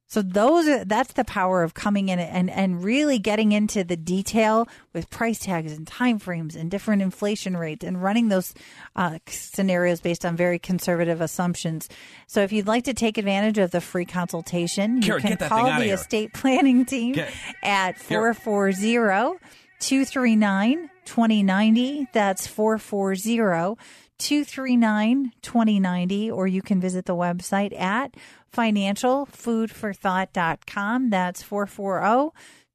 So 0.07 0.21
those 0.21 0.67
are, 0.67 0.85
that's 0.85 1.13
the 1.13 1.25
power 1.25 1.63
of 1.63 1.73
coming 1.73 2.09
in 2.09 2.19
and, 2.19 2.49
and 2.49 2.83
really 2.83 3.17
getting 3.17 3.51
into 3.51 3.83
the 3.83 3.97
detail 3.97 4.67
with 4.93 5.09
price 5.09 5.39
tags 5.39 5.73
and 5.73 5.87
time 5.87 6.19
frames 6.19 6.55
and 6.55 6.69
different 6.69 7.01
inflation 7.01 7.57
rates 7.57 7.83
and 7.83 8.01
running 8.01 8.29
those 8.29 8.53
uh, 8.95 9.17
scenarios 9.27 10.01
based 10.01 10.23
on 10.23 10.35
very 10.35 10.59
conservative 10.59 11.21
assumptions. 11.21 11.89
So 12.27 12.41
if 12.41 12.51
you'd 12.51 12.67
like 12.67 12.83
to 12.83 12.93
take 12.93 13.17
advantage 13.17 13.57
of 13.57 13.71
the 13.71 13.81
free 13.81 14.05
consultation, 14.05 15.01
you 15.01 15.17
can 15.17 15.37
call 15.37 15.79
the 15.79 15.89
estate 15.89 16.33
planning 16.33 16.85
team 16.85 17.13
get, 17.13 17.33
at 17.63 17.99
440 17.99 19.39
239 19.79 20.89
2090. 21.05 22.07
That's 22.13 22.47
440 22.47 23.77
239 24.19 25.31
2090, 25.41 26.31
or 26.31 26.47
you 26.47 26.61
can 26.61 26.79
visit 26.79 27.05
the 27.05 27.15
website 27.15 27.77
at 27.79 28.15
financialfoodforthought.com. 28.55 31.09
That's 31.09 31.43
440 31.43 32.31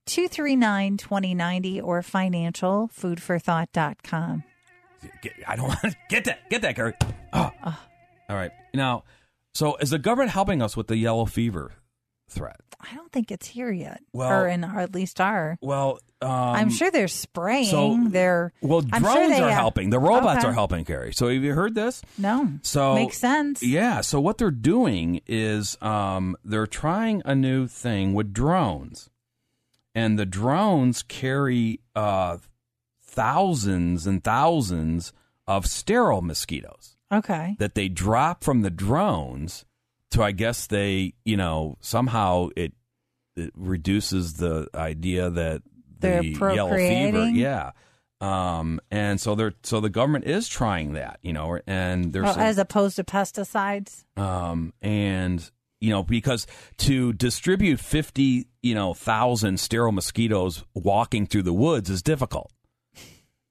239 0.07 0.97
2090 0.97 1.81
or 1.81 2.03
financialfoodforthought.com. 2.03 4.45
I 5.47 5.57
don't 5.57 5.69
want 5.69 5.81
to 5.81 5.97
get 6.09 6.25
that. 6.25 6.51
Get 6.51 6.63
that, 6.63 6.75
Carrie. 6.77 6.95
Oh. 7.33 7.51
oh. 7.65 7.81
All 8.29 8.37
right. 8.37 8.51
Now, 8.75 9.05
so 9.55 9.77
is 9.77 9.91
the 9.91 9.99
government 9.99 10.31
helping 10.31 10.63
us 10.63 10.77
with 10.77 10.89
the 10.89 10.97
yellow 10.97 11.27
fever 11.27 11.73
threat? 12.29 12.61
I 12.83 12.95
don't 12.95 13.13
think 13.13 13.31
it's 13.31 13.47
here 13.47 13.71
yet. 13.71 14.03
Well, 14.13 14.31
or 14.31 14.49
in 14.49 14.65
or 14.65 14.81
at 14.81 14.95
least 14.95 15.21
our. 15.21 15.59
Well, 15.61 16.01
um, 16.23 16.31
I'm 16.31 16.71
sure 16.71 16.91
they're 16.91 17.09
spraying. 17.09 17.67
So, 17.67 17.99
they're 18.09 18.53
well, 18.61 18.81
drones 18.81 19.37
sure 19.37 19.45
are 19.45 19.49
have, 19.49 19.51
helping. 19.51 19.91
The 19.91 19.99
robots 19.99 20.39
okay. 20.39 20.49
are 20.49 20.53
helping, 20.53 20.85
Carrie. 20.85 21.13
So 21.13 21.29
have 21.29 21.43
you 21.43 21.55
heard 21.55 21.75
this? 21.75 22.03
No. 22.19 22.49
So 22.63 22.95
makes 22.95 23.19
sense. 23.19 23.63
Yeah. 23.63 24.01
So 24.01 24.21
what 24.21 24.39
they're 24.39 24.51
doing 24.51 25.21
is 25.27 25.77
um, 25.81 26.37
they're 26.45 26.67
trying 26.67 27.23
a 27.25 27.35
new 27.35 27.67
thing 27.67 28.15
with 28.15 28.33
drones, 28.33 29.11
and 29.95 30.19
the 30.19 30.27
drones 30.27 31.03
carry 31.03 31.81
uh, 31.95 32.39
thousands 33.03 34.07
and 34.07 34.23
thousands 34.23 35.13
of 35.47 35.67
sterile 35.67 36.23
mosquitoes. 36.23 36.97
Okay. 37.13 37.57
That 37.59 37.75
they 37.75 37.89
drop 37.89 38.45
from 38.45 38.63
the 38.63 38.71
drones 38.71 39.65
so 40.13 40.23
I 40.23 40.33
guess 40.33 40.67
they, 40.67 41.15
you 41.25 41.37
know, 41.37 41.77
somehow 41.81 42.49
it, 42.57 42.73
it 43.37 43.53
reduces 43.55 44.35
the 44.35 44.69
idea 44.75 45.31
that 45.31 45.63
they 45.99 46.33
the 46.33 46.53
yellow 46.55 46.77
fever, 46.77 47.29
yeah. 47.29 47.73
Um, 48.21 48.81
and 48.91 49.19
so 49.19 49.35
they're 49.35 49.55
so 49.63 49.81
the 49.81 49.89
government 49.89 50.27
is 50.27 50.47
trying 50.49 50.93
that, 50.93 51.21
you 51.23 51.33
know, 51.33 51.59
and 51.67 52.13
there's 52.13 52.37
oh, 52.37 52.41
as 52.41 52.59
opposed 52.59 52.97
to 52.97 53.05
pesticides. 53.05 54.05
Um, 54.17 54.75
and 54.83 55.49
you 55.81 55.91
know, 55.91 56.03
because 56.03 56.47
to 56.79 57.15
distribute 57.15 57.81
fifty, 57.81 58.47
you 58.63 58.75
know, 58.75 58.93
thousand 58.93 59.59
sterile 59.59 59.93
mosquitoes 59.93 60.65
walking 60.75 61.27
through 61.27 61.45
the 61.45 61.55
woods 61.55 61.89
is 61.89 62.03
difficult. 62.03 62.53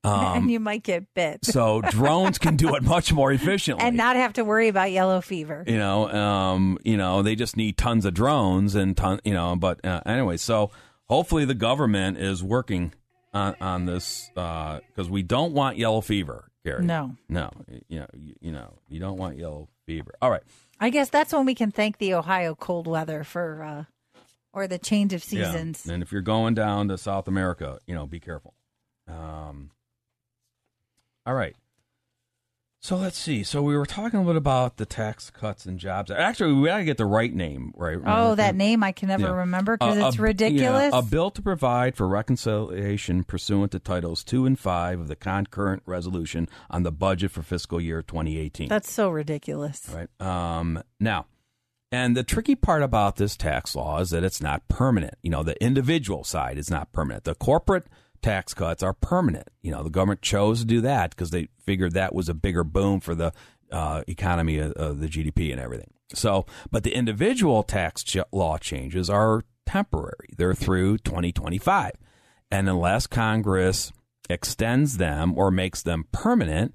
Um, 0.03 0.13
and 0.37 0.51
you 0.51 0.59
might 0.59 0.83
get 0.83 1.13
bit. 1.13 1.43
so 1.43 1.81
drones 1.81 2.37
can 2.37 2.55
do 2.55 2.75
it 2.75 2.83
much 2.83 3.11
more 3.11 3.31
efficiently 3.31 3.85
and 3.85 3.97
not 3.97 4.15
have 4.15 4.33
to 4.33 4.43
worry 4.43 4.69
about 4.69 4.91
yellow 4.91 5.21
fever. 5.21 5.63
You 5.67 5.77
know, 5.77 6.09
um, 6.09 6.77
you 6.83 6.97
know, 6.97 7.21
they 7.21 7.35
just 7.35 7.57
need 7.57 7.77
tons 7.77 8.05
of 8.05 8.13
drones 8.13 8.75
and 8.75 8.95
ton, 8.95 9.19
you 9.23 9.33
know. 9.33 9.55
But 9.55 9.83
uh, 9.85 10.01
anyway, 10.05 10.37
so 10.37 10.71
hopefully 11.05 11.45
the 11.45 11.55
government 11.55 12.17
is 12.17 12.43
working 12.43 12.93
on, 13.33 13.55
on 13.59 13.85
this 13.85 14.29
because 14.33 14.81
uh, 14.97 15.09
we 15.09 15.21
don't 15.21 15.53
want 15.53 15.77
yellow 15.77 16.01
fever, 16.01 16.49
Gary. 16.63 16.85
No, 16.85 17.15
no, 17.27 17.51
you 17.87 17.99
know, 17.99 18.07
you, 18.13 18.35
you 18.39 18.51
know, 18.51 18.79
you 18.87 18.99
don't 18.99 19.17
want 19.17 19.37
yellow 19.37 19.67
fever. 19.85 20.13
All 20.21 20.31
right. 20.31 20.43
I 20.79 20.89
guess 20.91 21.09
that's 21.09 21.33
when 21.33 21.45
we 21.45 21.55
can 21.55 21.71
thank 21.71 21.97
the 21.97 22.13
Ohio 22.13 22.55
cold 22.55 22.87
weather 22.87 23.25
for, 23.25 23.63
uh, 23.63 23.83
or 24.53 24.67
the 24.67 24.77
change 24.77 25.13
of 25.13 25.23
seasons. 25.23 25.83
Yeah. 25.85 25.93
And 25.93 26.03
if 26.03 26.11
you're 26.11 26.21
going 26.21 26.53
down 26.53 26.87
to 26.87 26.97
South 26.97 27.27
America, 27.27 27.79
you 27.85 27.93
know, 27.93 28.07
be 28.07 28.19
careful. 28.19 28.53
Um, 29.07 29.71
all 31.29 31.35
right. 31.35 31.55
So 32.81 32.95
let's 32.95 33.19
see. 33.19 33.43
So 33.43 33.61
we 33.61 33.77
were 33.77 33.85
talking 33.85 34.17
a 34.17 34.23
little 34.23 34.33
bit 34.33 34.37
about 34.37 34.77
the 34.77 34.85
tax 34.87 35.29
cuts 35.29 35.67
and 35.67 35.77
jobs. 35.77 36.09
Actually, 36.09 36.53
we 36.53 36.69
got 36.69 36.77
to 36.77 36.83
get 36.85 36.97
the 36.97 37.05
right 37.05 37.31
name, 37.31 37.71
right? 37.75 37.99
Oh, 38.03 38.33
that 38.33 38.55
name 38.55 38.83
I 38.83 38.93
can 38.93 39.09
never 39.09 39.27
yeah. 39.27 39.35
remember 39.35 39.77
because 39.77 39.99
uh, 39.99 40.07
it's 40.07 40.17
a, 40.17 40.21
ridiculous. 40.21 40.91
Yeah, 40.91 40.99
a 40.99 41.03
bill 41.03 41.29
to 41.29 41.41
provide 41.43 41.95
for 41.95 42.07
reconciliation 42.07 43.25
pursuant 43.25 43.73
to 43.73 43.79
titles 43.79 44.23
two 44.23 44.47
and 44.47 44.57
five 44.57 44.99
of 44.99 45.07
the 45.07 45.15
concurrent 45.15 45.83
resolution 45.85 46.49
on 46.71 46.81
the 46.81 46.91
budget 46.91 47.29
for 47.29 47.43
fiscal 47.43 47.79
year 47.79 48.01
2018. 48.01 48.69
That's 48.69 48.91
so 48.91 49.11
ridiculous. 49.11 49.87
Right. 49.93 50.09
Um, 50.19 50.81
now, 50.99 51.27
and 51.91 52.17
the 52.17 52.23
tricky 52.23 52.55
part 52.55 52.81
about 52.81 53.17
this 53.17 53.37
tax 53.37 53.75
law 53.75 53.99
is 53.99 54.09
that 54.09 54.23
it's 54.23 54.41
not 54.41 54.67
permanent. 54.67 55.13
You 55.21 55.29
know, 55.29 55.43
the 55.43 55.63
individual 55.63 56.23
side 56.23 56.57
is 56.57 56.71
not 56.71 56.91
permanent. 56.91 57.25
The 57.25 57.35
corporate 57.35 57.85
tax 58.21 58.53
cuts 58.53 58.83
are 58.83 58.93
permanent. 58.93 59.49
You 59.61 59.71
know, 59.71 59.83
the 59.83 59.89
government 59.89 60.21
chose 60.21 60.59
to 60.59 60.65
do 60.65 60.81
that 60.81 61.11
because 61.11 61.31
they 61.31 61.47
figured 61.63 61.93
that 61.93 62.13
was 62.13 62.29
a 62.29 62.33
bigger 62.33 62.63
boom 62.63 62.99
for 62.99 63.15
the 63.15 63.33
uh, 63.71 64.03
economy 64.07 64.57
of, 64.59 64.99
the 64.99 65.07
GDP 65.07 65.51
and 65.51 65.59
everything. 65.59 65.91
So, 66.13 66.45
but 66.71 66.83
the 66.83 66.95
individual 66.95 67.63
tax 67.63 68.03
ch- 68.03 68.17
law 68.31 68.57
changes 68.57 69.09
are 69.09 69.43
temporary. 69.65 70.29
They're 70.37 70.55
through 70.55 70.99
2025. 70.99 71.91
And 72.51 72.67
unless 72.67 73.05
Congress 73.05 73.91
extends 74.29 74.97
them 74.97 75.37
or 75.37 75.51
makes 75.51 75.83
them 75.83 76.05
permanent, 76.11 76.73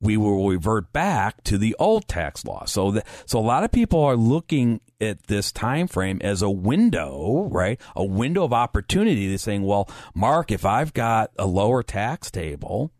we 0.00 0.16
will 0.16 0.48
revert 0.48 0.92
back 0.92 1.42
to 1.44 1.56
the 1.56 1.74
old 1.78 2.06
tax 2.06 2.44
law. 2.44 2.64
So, 2.66 2.90
the, 2.90 3.04
so 3.24 3.38
a 3.38 3.40
lot 3.40 3.64
of 3.64 3.72
people 3.72 4.02
are 4.02 4.16
looking 4.16 4.80
at 5.00 5.24
this 5.24 5.52
time 5.52 5.86
frame 5.86 6.20
as 6.22 6.42
a 6.42 6.50
window, 6.50 7.48
right? 7.50 7.80
A 7.94 8.04
window 8.04 8.44
of 8.44 8.52
opportunity 8.52 9.28
They're 9.28 9.38
saying, 9.38 9.62
well, 9.62 9.88
Mark, 10.14 10.50
if 10.50 10.64
I've 10.64 10.92
got 10.92 11.30
a 11.38 11.46
lower 11.46 11.82
tax 11.82 12.30
table, 12.30 12.92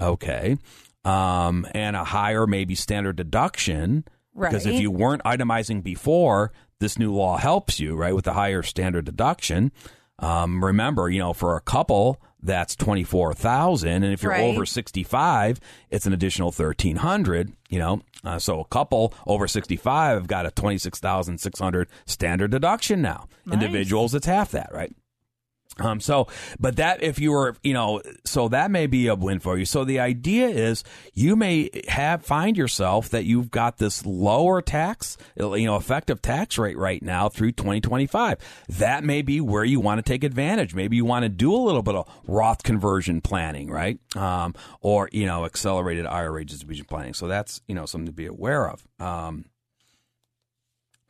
okay, 0.00 0.58
um, 1.04 1.66
and 1.72 1.96
a 1.96 2.04
higher 2.04 2.46
maybe 2.46 2.74
standard 2.74 3.16
deduction, 3.16 4.04
right. 4.34 4.50
because 4.50 4.66
if 4.66 4.80
you 4.80 4.90
weren't 4.90 5.22
itemizing 5.24 5.82
before, 5.82 6.52
this 6.80 6.98
new 6.98 7.14
law 7.14 7.38
helps 7.38 7.80
you, 7.80 7.96
right, 7.96 8.14
with 8.14 8.26
a 8.26 8.32
higher 8.32 8.62
standard 8.62 9.04
deduction. 9.04 9.72
Um, 10.18 10.64
remember, 10.64 11.08
you 11.08 11.18
know, 11.18 11.32
for 11.32 11.56
a 11.56 11.60
couple, 11.60 12.20
that's 12.46 12.76
24,000 12.76 13.88
and 13.88 14.12
if 14.12 14.22
you're 14.22 14.32
right. 14.32 14.40
over 14.42 14.64
65 14.64 15.60
it's 15.90 16.06
an 16.06 16.12
additional 16.12 16.48
1300 16.48 17.52
you 17.68 17.78
know 17.78 18.00
uh, 18.24 18.38
so 18.38 18.60
a 18.60 18.64
couple 18.66 19.12
over 19.26 19.46
65 19.46 20.16
have 20.16 20.26
got 20.26 20.46
a 20.46 20.50
26,600 20.52 21.88
standard 22.06 22.50
deduction 22.50 23.02
now 23.02 23.26
nice. 23.44 23.54
individuals 23.54 24.14
it's 24.14 24.26
half 24.26 24.52
that 24.52 24.70
right 24.72 24.94
um, 25.78 26.00
so, 26.00 26.26
but 26.58 26.76
that 26.76 27.02
if 27.02 27.20
you 27.20 27.32
were, 27.32 27.54
you 27.62 27.74
know, 27.74 28.00
so 28.24 28.48
that 28.48 28.70
may 28.70 28.86
be 28.86 29.08
a 29.08 29.14
win 29.14 29.40
for 29.40 29.58
you. 29.58 29.66
So 29.66 29.84
the 29.84 30.00
idea 30.00 30.48
is 30.48 30.82
you 31.12 31.36
may 31.36 31.70
have 31.88 32.24
find 32.24 32.56
yourself 32.56 33.10
that 33.10 33.24
you've 33.24 33.50
got 33.50 33.76
this 33.76 34.06
lower 34.06 34.62
tax, 34.62 35.18
you 35.36 35.66
know, 35.66 35.76
effective 35.76 36.22
tax 36.22 36.56
rate 36.56 36.78
right 36.78 37.02
now 37.02 37.28
through 37.28 37.52
2025. 37.52 38.38
That 38.78 39.04
may 39.04 39.20
be 39.20 39.40
where 39.40 39.64
you 39.64 39.80
want 39.80 39.98
to 39.98 40.02
take 40.02 40.24
advantage. 40.24 40.74
Maybe 40.74 40.96
you 40.96 41.04
want 41.04 41.24
to 41.24 41.28
do 41.28 41.54
a 41.54 41.58
little 41.58 41.82
bit 41.82 41.94
of 41.94 42.08
Roth 42.26 42.62
conversion 42.62 43.20
planning, 43.20 43.70
right? 43.70 43.98
Um, 44.16 44.54
or, 44.80 45.10
you 45.12 45.26
know, 45.26 45.44
accelerated 45.44 46.06
IRA 46.06 46.44
distribution 46.46 46.86
planning. 46.86 47.12
So 47.12 47.28
that's, 47.28 47.60
you 47.68 47.74
know, 47.74 47.84
something 47.84 48.06
to 48.06 48.12
be 48.12 48.26
aware 48.26 48.70
of. 48.70 48.86
Um, 48.98 49.44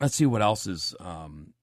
let's 0.01 0.15
see 0.15 0.25
what 0.25 0.41
else 0.41 0.67
is, 0.67 0.93
um, 0.99 1.53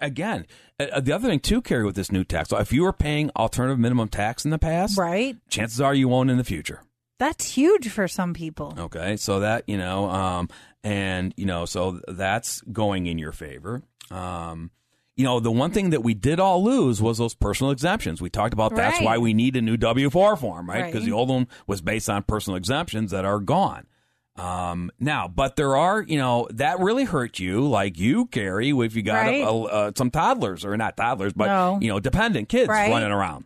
again, 0.00 0.46
uh, 0.80 0.86
uh, 0.92 1.00
the 1.00 1.12
other 1.12 1.28
thing 1.28 1.40
too, 1.40 1.60
Carrie, 1.60 1.84
with 1.84 1.96
this 1.96 2.10
new 2.10 2.24
tax, 2.24 2.48
so 2.48 2.58
if 2.58 2.72
you 2.72 2.82
were 2.82 2.92
paying 2.92 3.30
alternative 3.36 3.78
minimum 3.78 4.08
tax 4.08 4.44
in 4.44 4.50
the 4.50 4.58
past, 4.58 4.98
right, 4.98 5.36
chances 5.48 5.80
are 5.80 5.94
you 5.94 6.08
won't 6.08 6.30
in 6.30 6.38
the 6.38 6.44
future. 6.44 6.82
That's 7.18 7.50
huge 7.50 7.88
for 7.90 8.08
some 8.08 8.34
people. 8.34 8.74
Okay, 8.78 9.16
so 9.16 9.40
that 9.40 9.64
you 9.68 9.78
know, 9.78 10.10
um, 10.10 10.48
and 10.82 11.32
you 11.36 11.46
know, 11.46 11.64
so 11.64 12.00
that's 12.08 12.60
going 12.62 13.06
in 13.06 13.18
your 13.18 13.32
favor. 13.32 13.82
Um, 14.10 14.70
you 15.16 15.24
know, 15.24 15.38
the 15.38 15.52
one 15.52 15.70
thing 15.70 15.90
that 15.90 16.02
we 16.02 16.14
did 16.14 16.40
all 16.40 16.64
lose 16.64 17.00
was 17.00 17.18
those 17.18 17.34
personal 17.34 17.70
exemptions. 17.70 18.20
We 18.20 18.30
talked 18.30 18.52
about 18.52 18.74
that's 18.74 18.98
right. 18.98 19.04
why 19.04 19.18
we 19.18 19.32
need 19.32 19.54
a 19.54 19.62
new 19.62 19.76
W 19.76 20.10
four 20.10 20.36
form, 20.36 20.68
right? 20.68 20.86
Because 20.86 21.02
right. 21.02 21.06
the 21.06 21.12
old 21.12 21.28
one 21.28 21.46
was 21.66 21.80
based 21.80 22.10
on 22.10 22.24
personal 22.24 22.56
exemptions 22.56 23.12
that 23.12 23.24
are 23.24 23.38
gone. 23.38 23.86
Um, 24.36 24.90
now, 24.98 25.28
but 25.28 25.54
there 25.54 25.76
are, 25.76 26.02
you 26.02 26.18
know, 26.18 26.48
that 26.50 26.80
really 26.80 27.04
hurt 27.04 27.38
you, 27.38 27.66
like 27.68 27.98
you, 27.98 28.26
Carrie, 28.26 28.70
if 28.70 28.96
you 28.96 29.02
got 29.02 29.26
right. 29.26 29.42
a, 29.42 29.48
a, 29.48 29.62
uh, 29.62 29.92
some 29.96 30.10
toddlers 30.10 30.64
or 30.64 30.76
not 30.76 30.96
toddlers, 30.96 31.32
but 31.32 31.46
no. 31.46 31.78
you 31.80 31.88
know, 31.88 32.00
dependent 32.00 32.48
kids 32.48 32.68
right. 32.68 32.90
running 32.90 33.12
around. 33.12 33.44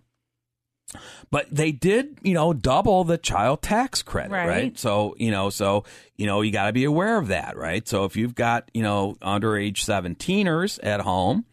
But 1.31 1.47
they 1.51 1.73
did, 1.73 2.19
you 2.23 2.33
know, 2.33 2.55
double 2.55 3.05
the 3.05 3.19
child 3.19 3.61
tax 3.61 4.03
credit, 4.03 4.33
right? 4.33 4.49
right? 4.49 4.79
So, 4.79 5.15
you 5.19 5.31
know, 5.31 5.51
so, 5.51 5.85
you 6.17 6.27
know, 6.27 6.41
you 6.41 6.51
got 6.51 6.69
to 6.69 6.73
be 6.73 6.85
aware 6.85 7.19
of 7.19 7.29
that, 7.29 7.59
right? 7.59 7.87
So 7.87 8.07
if 8.07 8.17
you've 8.17 8.35
got, 8.35 8.71
you 8.73 8.83
know, 8.83 9.17
underage 9.21 9.85
17ers 9.85 10.79
at 10.83 11.03
home, 11.03 11.45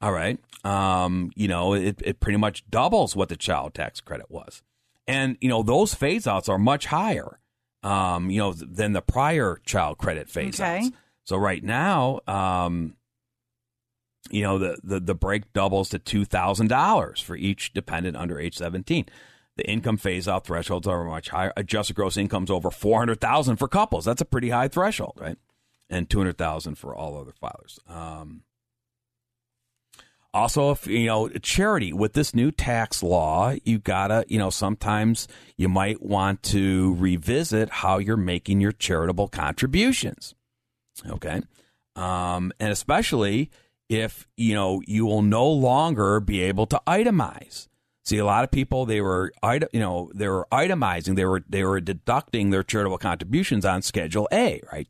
all 0.00 0.10
right, 0.10 0.40
um, 0.64 1.30
you 1.36 1.46
know, 1.46 1.74
it, 1.74 2.02
it 2.04 2.18
pretty 2.18 2.38
much 2.38 2.68
doubles 2.68 3.14
what 3.14 3.28
the 3.28 3.36
child 3.36 3.74
tax 3.74 4.00
credit 4.00 4.28
was. 4.28 4.62
And, 5.06 5.36
you 5.40 5.48
know, 5.48 5.62
those 5.62 5.94
phase 5.94 6.26
outs 6.26 6.48
are 6.48 6.58
much 6.58 6.86
higher 6.86 7.38
um, 7.82 8.30
you 8.30 8.38
know, 8.38 8.52
than 8.52 8.92
the 8.92 9.02
prior 9.02 9.60
child 9.64 9.98
credit 9.98 10.28
phase 10.28 10.60
okay. 10.60 10.78
outs. 10.78 10.90
So 11.24 11.36
right 11.36 11.62
now, 11.62 12.20
um, 12.26 12.96
you 14.30 14.42
know, 14.42 14.58
the, 14.58 14.78
the, 14.82 15.00
the 15.00 15.14
break 15.14 15.52
doubles 15.52 15.88
to 15.90 15.98
$2,000 15.98 17.22
for 17.22 17.36
each 17.36 17.72
dependent 17.72 18.16
under 18.16 18.38
age 18.38 18.56
17. 18.56 19.06
The 19.56 19.68
income 19.68 19.98
phase 19.98 20.26
out 20.26 20.46
thresholds 20.46 20.86
are 20.86 21.04
much 21.04 21.28
higher. 21.28 21.52
Adjusted 21.56 21.94
gross 21.94 22.16
incomes 22.16 22.50
over 22.50 22.70
400,000 22.70 23.56
for 23.56 23.68
couples. 23.68 24.04
That's 24.04 24.22
a 24.22 24.26
pretty 24.26 24.48
high 24.48 24.68
threshold, 24.68 25.18
right? 25.20 25.36
And 25.90 26.08
200,000 26.08 26.76
for 26.76 26.94
all 26.94 27.18
other 27.18 27.34
filers. 27.42 27.78
Um, 27.90 28.44
also, 30.34 30.70
if 30.70 30.86
you 30.86 31.06
know 31.06 31.28
charity 31.28 31.92
with 31.92 32.14
this 32.14 32.34
new 32.34 32.50
tax 32.50 33.02
law, 33.02 33.54
you 33.64 33.78
gotta, 33.78 34.24
you 34.28 34.38
know, 34.38 34.50
sometimes 34.50 35.28
you 35.56 35.68
might 35.68 36.02
want 36.02 36.42
to 36.44 36.94
revisit 36.94 37.68
how 37.68 37.98
you're 37.98 38.16
making 38.16 38.60
your 38.60 38.72
charitable 38.72 39.28
contributions. 39.28 40.34
Okay, 41.06 41.42
um, 41.96 42.52
and 42.58 42.72
especially 42.72 43.50
if 43.90 44.26
you 44.36 44.54
know 44.54 44.80
you 44.86 45.04
will 45.04 45.22
no 45.22 45.46
longer 45.46 46.18
be 46.20 46.40
able 46.42 46.66
to 46.66 46.80
itemize. 46.86 47.68
See, 48.04 48.18
a 48.18 48.24
lot 48.24 48.42
of 48.42 48.50
people 48.50 48.86
they 48.86 49.00
were, 49.00 49.32
you 49.72 49.80
know, 49.80 50.10
they 50.14 50.28
were 50.28 50.48
itemizing, 50.50 51.14
they 51.14 51.26
were 51.26 51.44
they 51.48 51.62
were 51.62 51.80
deducting 51.80 52.50
their 52.50 52.62
charitable 52.62 52.98
contributions 52.98 53.64
on 53.64 53.82
Schedule 53.82 54.28
A, 54.32 54.60
right? 54.72 54.88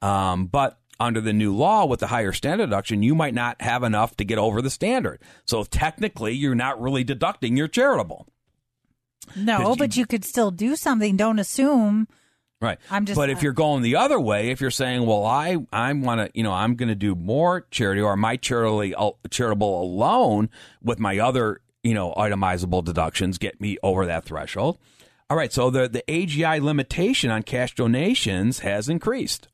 Um, 0.00 0.46
but 0.46 0.78
under 1.00 1.20
the 1.20 1.32
new 1.32 1.54
law 1.54 1.86
with 1.86 2.00
the 2.00 2.06
higher 2.06 2.32
standard 2.32 2.66
deduction, 2.66 3.02
you 3.02 3.14
might 3.14 3.34
not 3.34 3.60
have 3.60 3.82
enough 3.82 4.16
to 4.16 4.24
get 4.24 4.38
over 4.38 4.62
the 4.62 4.70
standard. 4.70 5.20
So 5.44 5.64
technically, 5.64 6.34
you're 6.34 6.54
not 6.54 6.80
really 6.80 7.04
deducting 7.04 7.56
your 7.56 7.68
charitable. 7.68 8.26
No, 9.36 9.76
but 9.76 9.96
you, 9.96 10.00
you 10.00 10.06
could 10.06 10.24
still 10.24 10.50
do 10.50 10.76
something. 10.76 11.16
Don't 11.16 11.38
assume. 11.38 12.08
Right. 12.60 12.78
I'm 12.90 13.04
just. 13.06 13.16
But 13.16 13.28
if 13.28 13.42
you're 13.42 13.52
going 13.52 13.82
the 13.82 13.96
other 13.96 14.20
way, 14.20 14.50
if 14.50 14.60
you're 14.60 14.70
saying, 14.70 15.04
"Well, 15.04 15.24
I 15.24 15.58
I 15.72 15.92
want 15.92 16.20
to, 16.20 16.30
you 16.32 16.44
know, 16.44 16.52
I'm 16.52 16.76
going 16.76 16.88
to 16.88 16.94
do 16.94 17.16
more 17.16 17.66
charity, 17.72 18.00
or 18.00 18.16
my 18.16 18.36
charitable 18.36 19.18
uh, 19.24 19.28
charitable 19.30 19.82
alone 19.82 20.48
with 20.80 21.00
my 21.00 21.18
other, 21.18 21.60
you 21.82 21.94
know, 21.94 22.14
itemizable 22.16 22.84
deductions 22.84 23.38
get 23.38 23.60
me 23.60 23.78
over 23.82 24.06
that 24.06 24.24
threshold." 24.24 24.78
All 25.28 25.36
right. 25.36 25.52
So 25.52 25.70
the 25.70 25.88
the 25.88 26.04
AGI 26.06 26.60
limitation 26.60 27.32
on 27.32 27.42
cash 27.42 27.74
donations 27.74 28.60
has 28.60 28.88
increased. 28.88 29.48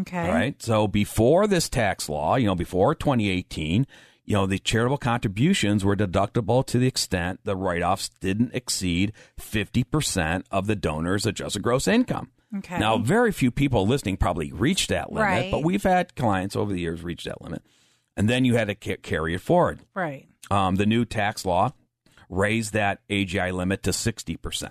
Okay. 0.00 0.26
All 0.26 0.34
right. 0.34 0.60
So 0.62 0.88
before 0.88 1.46
this 1.46 1.68
tax 1.68 2.08
law, 2.08 2.36
you 2.36 2.46
know, 2.46 2.54
before 2.54 2.94
2018, 2.94 3.86
you 4.24 4.34
know, 4.34 4.46
the 4.46 4.58
charitable 4.58 4.98
contributions 4.98 5.84
were 5.84 5.96
deductible 5.96 6.64
to 6.66 6.78
the 6.78 6.86
extent 6.86 7.40
the 7.44 7.56
write 7.56 7.82
offs 7.82 8.10
didn't 8.20 8.54
exceed 8.54 9.12
50% 9.40 10.44
of 10.50 10.66
the 10.66 10.76
donor's 10.76 11.26
adjusted 11.26 11.62
gross 11.62 11.86
income. 11.86 12.30
Okay. 12.58 12.78
Now, 12.78 12.98
very 12.98 13.32
few 13.32 13.50
people 13.50 13.86
listening 13.86 14.16
probably 14.16 14.52
reached 14.52 14.90
that 14.90 15.12
limit, 15.12 15.28
right. 15.28 15.50
but 15.50 15.64
we've 15.64 15.82
had 15.82 16.14
clients 16.14 16.54
over 16.56 16.72
the 16.72 16.80
years 16.80 17.02
reach 17.02 17.24
that 17.24 17.42
limit. 17.42 17.62
And 18.16 18.28
then 18.28 18.44
you 18.44 18.56
had 18.56 18.68
to 18.68 18.74
ca- 18.74 19.02
carry 19.02 19.34
it 19.34 19.40
forward. 19.40 19.80
Right. 19.94 20.28
Um, 20.50 20.76
the 20.76 20.86
new 20.86 21.04
tax 21.04 21.44
law 21.44 21.72
raised 22.28 22.72
that 22.72 23.00
AGI 23.08 23.52
limit 23.52 23.82
to 23.84 23.90
60%. 23.90 24.70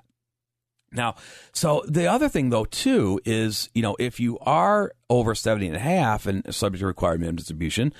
Now, 0.93 1.15
so 1.51 1.83
the 1.87 2.07
other 2.07 2.29
thing 2.29 2.49
though 2.49 2.65
too 2.65 3.19
is, 3.25 3.69
you 3.73 3.81
know, 3.81 3.95
if 3.99 4.19
you 4.19 4.39
are 4.39 4.93
over 5.09 5.35
70 5.35 5.67
and 5.67 5.75
a 5.75 5.79
half 5.79 6.25
and 6.25 6.53
subject 6.53 6.81
to 6.81 6.87
required 6.87 7.19
minimum 7.19 7.37
distribution, 7.37 7.93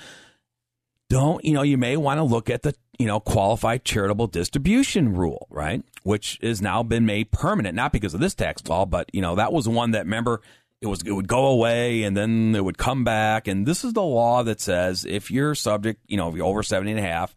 don't, 1.08 1.44
you 1.44 1.52
know, 1.52 1.62
you 1.62 1.76
may 1.76 1.96
want 1.96 2.18
to 2.18 2.24
look 2.24 2.48
at 2.48 2.62
the, 2.62 2.74
you 2.98 3.06
know, 3.06 3.20
qualified 3.20 3.84
charitable 3.84 4.26
distribution 4.26 5.14
rule, 5.14 5.46
right? 5.50 5.84
Which 6.02 6.38
has 6.42 6.62
now 6.62 6.82
been 6.82 7.06
made 7.06 7.30
permanent, 7.30 7.74
not 7.74 7.92
because 7.92 8.14
of 8.14 8.20
this 8.20 8.34
tax 8.34 8.66
law, 8.66 8.86
but, 8.86 9.10
you 9.12 9.20
know, 9.20 9.34
that 9.36 9.52
was 9.52 9.68
one 9.68 9.92
that 9.92 10.04
remember 10.04 10.40
it 10.80 10.86
was 10.86 11.02
it 11.02 11.12
would 11.12 11.28
go 11.28 11.46
away 11.46 12.02
and 12.02 12.16
then 12.16 12.54
it 12.54 12.62
would 12.64 12.76
come 12.76 13.04
back 13.04 13.48
and 13.48 13.66
this 13.66 13.84
is 13.84 13.94
the 13.94 14.02
law 14.02 14.42
that 14.42 14.60
says 14.60 15.04
if 15.04 15.30
you're 15.30 15.54
subject, 15.54 16.00
you 16.06 16.16
know, 16.16 16.28
if 16.28 16.36
you're 16.36 16.46
over 16.46 16.62
70 16.62 16.90
and 16.90 17.00
a 17.00 17.02
half, 17.02 17.34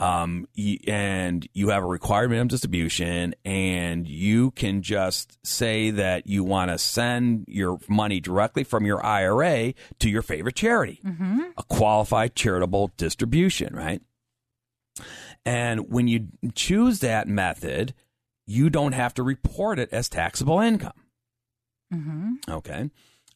um, 0.00 0.46
and 0.86 1.48
you 1.54 1.70
have 1.70 1.82
a 1.82 1.86
required 1.86 2.30
minimum 2.30 2.48
distribution, 2.48 3.34
and 3.44 4.06
you 4.06 4.52
can 4.52 4.82
just 4.82 5.44
say 5.44 5.90
that 5.90 6.26
you 6.26 6.44
want 6.44 6.70
to 6.70 6.78
send 6.78 7.44
your 7.48 7.78
money 7.88 8.20
directly 8.20 8.62
from 8.62 8.86
your 8.86 9.04
IRA 9.04 9.74
to 9.98 10.08
your 10.08 10.22
favorite 10.22 10.54
charity, 10.54 11.00
mm-hmm. 11.04 11.40
a 11.56 11.62
qualified 11.64 12.36
charitable 12.36 12.92
distribution, 12.96 13.74
right? 13.74 14.00
And 15.44 15.90
when 15.90 16.06
you 16.06 16.28
choose 16.54 17.00
that 17.00 17.26
method, 17.26 17.94
you 18.46 18.70
don't 18.70 18.92
have 18.92 19.14
to 19.14 19.22
report 19.22 19.78
it 19.78 19.88
as 19.92 20.08
taxable 20.08 20.60
income. 20.60 20.92
Mm-hmm. 21.92 22.34
Okay. 22.48 22.90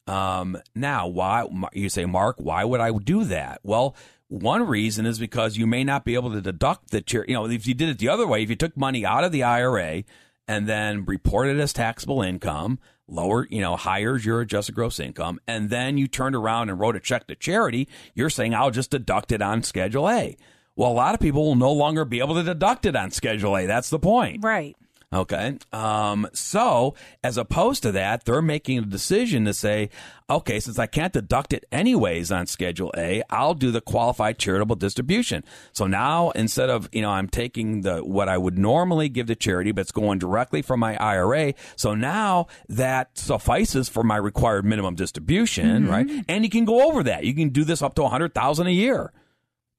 Um, 0.05 0.57
now, 0.75 1.07
why 1.07 1.45
you 1.73 1.89
say, 1.89 2.05
Mark? 2.05 2.35
Why 2.37 2.63
would 2.63 2.81
I 2.81 2.91
do 2.91 3.23
that? 3.25 3.59
Well, 3.63 3.95
one 4.27 4.65
reason 4.67 5.05
is 5.05 5.19
because 5.19 5.57
you 5.57 5.67
may 5.67 5.83
not 5.83 6.05
be 6.05 6.15
able 6.15 6.31
to 6.31 6.41
deduct 6.41 6.91
the 6.91 7.01
chair. 7.01 7.25
You 7.27 7.35
know, 7.35 7.45
if 7.45 7.67
you 7.67 7.73
did 7.73 7.89
it 7.89 7.99
the 7.99 8.09
other 8.09 8.27
way, 8.27 8.41
if 8.43 8.49
you 8.49 8.55
took 8.55 8.75
money 8.75 9.05
out 9.05 9.23
of 9.23 9.31
the 9.31 9.43
IRA 9.43 10.03
and 10.47 10.67
then 10.67 11.05
reported 11.05 11.59
as 11.59 11.73
taxable 11.73 12.21
income, 12.21 12.79
lower, 13.07 13.47
you 13.49 13.61
know, 13.61 13.75
hires 13.75 14.25
your 14.25 14.41
adjusted 14.41 14.75
gross 14.75 14.99
income, 14.99 15.39
and 15.47 15.69
then 15.69 15.97
you 15.97 16.07
turned 16.07 16.35
around 16.35 16.69
and 16.69 16.79
wrote 16.79 16.95
a 16.95 16.99
check 16.99 17.27
to 17.27 17.35
charity, 17.35 17.87
you're 18.13 18.29
saying 18.29 18.53
I'll 18.53 18.71
just 18.71 18.91
deduct 18.91 19.31
it 19.31 19.41
on 19.41 19.63
Schedule 19.63 20.09
A. 20.09 20.37
Well, 20.75 20.91
a 20.91 20.93
lot 20.93 21.13
of 21.13 21.21
people 21.21 21.45
will 21.45 21.55
no 21.55 21.71
longer 21.71 22.03
be 22.03 22.19
able 22.19 22.35
to 22.35 22.43
deduct 22.43 22.85
it 22.85 22.95
on 22.95 23.11
Schedule 23.11 23.57
A. 23.57 23.65
That's 23.67 23.89
the 23.89 23.99
point. 23.99 24.43
Right. 24.43 24.75
Okay. 25.13 25.57
Um, 25.71 26.27
so 26.33 26.95
as 27.23 27.37
opposed 27.37 27.83
to 27.83 27.91
that, 27.91 28.25
they're 28.25 28.41
making 28.41 28.79
a 28.79 28.81
decision 28.81 29.45
to 29.45 29.53
say, 29.53 29.89
okay, 30.27 30.59
since 30.59 30.79
I 30.79 30.87
can't 30.87 31.13
deduct 31.13 31.53
it 31.53 31.65
anyways 31.71 32.31
on 32.31 32.47
Schedule 32.47 32.91
A, 32.97 33.21
I'll 33.29 33.53
do 33.53 33.69
the 33.69 33.81
qualified 33.81 34.39
charitable 34.39 34.75
distribution. 34.75 35.43
So 35.71 35.85
now 35.85 36.31
instead 36.31 36.71
of, 36.71 36.89
you 36.91 37.03
know, 37.03 37.11
I'm 37.11 37.29
taking 37.29 37.81
the, 37.81 37.99
what 37.99 38.27
I 38.27 38.37
would 38.37 38.57
normally 38.57 39.07
give 39.07 39.27
to 39.27 39.35
charity, 39.35 39.71
but 39.71 39.81
it's 39.81 39.91
going 39.91 40.17
directly 40.17 40.63
from 40.63 40.79
my 40.79 40.95
IRA. 40.97 41.53
So 41.75 41.93
now 41.93 42.47
that 42.67 43.15
suffices 43.17 43.89
for 43.89 44.03
my 44.03 44.17
required 44.17 44.65
minimum 44.65 44.95
distribution, 44.95 45.83
mm-hmm. 45.83 45.91
right? 45.91 46.25
And 46.27 46.43
you 46.43 46.49
can 46.49 46.65
go 46.65 46.89
over 46.89 47.03
that. 47.03 47.23
You 47.23 47.35
can 47.35 47.49
do 47.49 47.63
this 47.63 47.83
up 47.83 47.93
to 47.95 48.03
a 48.03 48.09
hundred 48.09 48.33
thousand 48.33 48.67
a 48.67 48.71
year 48.71 49.11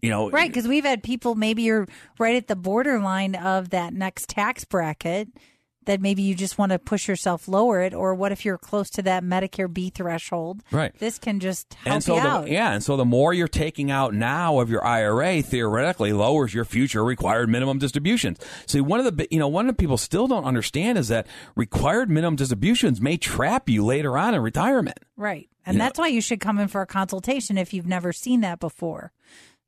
you 0.02 0.10
know 0.10 0.30
right 0.30 0.50
because 0.50 0.68
we've 0.68 0.84
had 0.84 1.02
people 1.02 1.34
maybe 1.34 1.62
you're 1.62 1.86
right 2.18 2.36
at 2.36 2.48
the 2.48 2.56
borderline 2.56 3.34
of 3.34 3.70
that 3.70 3.92
next 3.92 4.28
tax 4.28 4.64
bracket 4.64 5.28
that 5.86 6.00
maybe 6.00 6.22
you 6.22 6.34
just 6.34 6.58
want 6.58 6.72
to 6.72 6.78
push 6.78 7.08
yourself 7.08 7.48
lower 7.48 7.80
it 7.80 7.94
or 7.94 8.14
what 8.14 8.32
if 8.32 8.44
you're 8.44 8.58
close 8.58 8.90
to 8.90 9.02
that 9.02 9.22
medicare 9.22 9.72
b 9.72 9.90
threshold? 9.90 10.62
Right. 10.70 10.96
This 10.98 11.18
can 11.18 11.40
just 11.40 11.74
help 11.74 11.94
and 11.94 12.04
so 12.04 12.16
you 12.16 12.22
the, 12.22 12.28
out. 12.28 12.48
yeah 12.48 12.72
and 12.72 12.82
so 12.82 12.96
the 12.96 13.04
more 13.04 13.32
you're 13.32 13.48
taking 13.48 13.90
out 13.90 14.14
now 14.14 14.60
of 14.60 14.70
your 14.70 14.84
ira 14.84 15.42
theoretically 15.42 16.12
lowers 16.12 16.54
your 16.54 16.64
future 16.64 17.04
required 17.04 17.48
minimum 17.48 17.78
distributions. 17.78 18.38
See 18.66 18.80
one 18.80 19.00
of 19.00 19.16
the 19.16 19.28
you 19.30 19.38
know 19.38 19.48
one 19.48 19.68
of 19.68 19.76
the 19.76 19.80
people 19.80 19.98
still 19.98 20.26
don't 20.26 20.44
understand 20.44 20.98
is 20.98 21.08
that 21.08 21.26
required 21.54 22.10
minimum 22.10 22.36
distributions 22.36 23.00
may 23.00 23.16
trap 23.16 23.68
you 23.68 23.84
later 23.84 24.16
on 24.16 24.34
in 24.34 24.40
retirement. 24.40 24.98
Right 25.16 25.48
and 25.66 25.76
you 25.76 25.78
that's 25.78 25.98
know? 25.98 26.02
why 26.02 26.08
you 26.08 26.20
should 26.20 26.40
come 26.40 26.58
in 26.58 26.68
for 26.68 26.82
a 26.82 26.86
consultation 26.86 27.58
if 27.58 27.72
you've 27.72 27.86
never 27.86 28.12
seen 28.12 28.40
that 28.40 28.60
before 28.60 29.12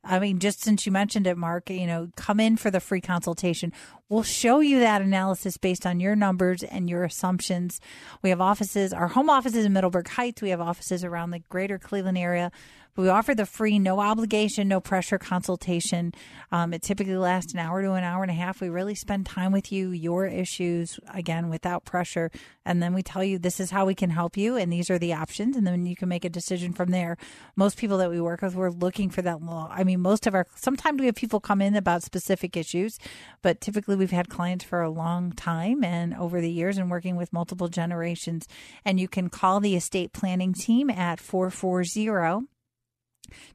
I 0.09 0.21
mean, 0.21 0.39
just 0.39 0.63
since 0.63 0.87
you 0.87 0.93
mentioned 0.93 1.27
it, 1.27 1.37
Mark, 1.37 1.69
you 1.69 1.87
know, 1.87 2.09
come 2.17 2.39
in 2.39 2.57
for 2.57 2.71
the 2.71 2.81
free 2.81 3.01
consultation. 3.01 3.73
We'll 4.09 4.23
show 4.23 4.61
you 4.61 4.79
that 4.79 5.03
analysis 5.03 5.57
based 5.57 5.85
on 5.85 5.99
your 5.99 6.15
numbers 6.15 6.63
and 6.63 6.89
your 6.89 7.03
assumptions. 7.03 7.81
We 8.23 8.31
have 8.31 8.41
offices, 8.41 8.93
our 8.93 9.09
home 9.09 9.29
offices 9.29 9.65
in 9.65 9.73
Middleburg 9.73 10.09
Heights. 10.09 10.41
We 10.41 10.51
have 10.51 10.61
offices 10.61 11.03
around 11.03 11.33
the 11.33 11.41
greater 11.41 11.79
Cleveland 11.79 12.19
area. 12.19 12.53
We 12.97 13.11
offer 13.11 13.35
the 13.35 13.45
free, 13.45 13.79
no 13.79 14.01
obligation, 14.01 14.69
no 14.69 14.81
pressure 14.81 15.19
consultation. 15.19 16.15
Um, 16.51 16.73
it 16.73 16.81
typically 16.81 17.17
lasts 17.19 17.53
an 17.53 17.59
hour 17.59 17.83
to 17.83 17.93
an 17.93 18.05
hour 18.05 18.23
and 18.23 18.31
a 18.31 18.35
half. 18.35 18.63
We 18.63 18.71
really 18.71 18.95
spend 18.95 19.27
time 19.27 19.53
with 19.53 19.71
you, 19.71 19.91
your 19.91 20.27
issues, 20.27 20.99
again, 21.13 21.51
without 21.51 21.85
pressure. 21.85 22.31
And 22.65 22.83
then 22.83 22.95
we 22.95 23.03
tell 23.03 23.23
you 23.23 23.39
this 23.39 23.61
is 23.61 23.71
how 23.71 23.85
we 23.85 23.95
can 23.95 24.09
help 24.09 24.39
you, 24.39 24.57
and 24.57 24.73
these 24.73 24.89
are 24.89 24.99
the 24.99 25.13
options. 25.13 25.57
And 25.57 25.67
then 25.67 25.85
you 25.85 25.95
can 25.95 26.09
make 26.09 26.25
a 26.25 26.31
decision 26.31 26.73
from 26.73 26.91
there. 26.91 27.19
Most 27.55 27.77
people 27.77 27.99
that 27.99 28.09
we 28.09 28.19
work 28.19 28.41
with, 28.41 28.55
we're 28.55 28.71
looking 28.71 29.11
for 29.11 29.21
that 29.23 29.43
law. 29.43 29.69
I 29.71 29.85
mean, 29.85 30.01
most 30.01 30.27
of 30.27 30.35
our, 30.35 30.47
sometimes 30.55 30.99
we 30.99 31.07
have 31.07 31.17
people 31.17 31.39
come 31.39 31.61
in 31.61 31.77
about 31.77 32.03
specific 32.03 32.57
issues, 32.57 32.99
but 33.43 33.61
typically 33.61 33.97
we've 33.97 34.11
had 34.11 34.31
clients 34.31 34.65
for 34.65 34.81
a 34.81 34.91
long 34.91 35.33
time 35.33 35.85
and 35.85 36.15
over 36.15 36.41
the 36.41 36.51
years 36.51 36.79
and 36.79 36.91
working 36.91 37.17
with 37.17 37.31
multiple 37.31 37.69
generations. 37.69 38.49
And 38.87 38.99
you 38.99 39.07
can 39.07 39.29
call 39.29 39.61
the 39.61 39.77
estate 39.77 40.15
planning 40.15 40.55
team 40.55 40.89
at 40.89 41.21
440 41.21 42.56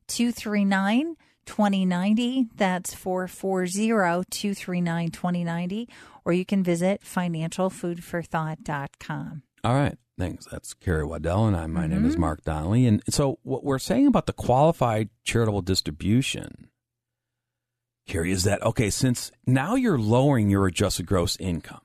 239 0.08 1.16
2090. 1.46 2.48
That's 2.56 2.94
440 2.94 4.26
239 4.30 5.12
2090. 5.12 5.90
Or 6.24 6.34
you 6.34 6.46
can 6.46 6.64
visit 6.64 7.02
financialfoodforthought.com. 7.04 9.42
All 9.64 9.74
right. 9.74 9.98
Thanks. 10.18 10.46
That's 10.46 10.74
Carrie 10.76 11.06
Waddell, 11.06 11.48
and 11.48 11.58
I, 11.58 11.66
my 11.66 11.82
mm-hmm. 11.82 11.94
name 11.94 12.06
is 12.06 12.14
mm-hmm. 12.14 12.22
Mark 12.22 12.44
Donnelly. 12.44 12.86
And 12.86 13.02
so, 13.10 13.40
what 13.42 13.64
we're 13.64 13.80
saying 13.80 14.06
about 14.06 14.28
the 14.28 14.34
qualified 14.34 15.10
charitable 15.24 15.64
distribution, 15.64 16.70
Carrie, 18.08 18.32
is 18.32 18.44
that 18.44 18.62
okay? 18.62 18.92
Since 18.92 19.32
now 19.48 19.74
you're 19.76 19.98
lowering 19.98 20.52
your 20.52 20.68
adjusted 20.68 21.08
gross 21.08 21.36
income, 21.40 21.82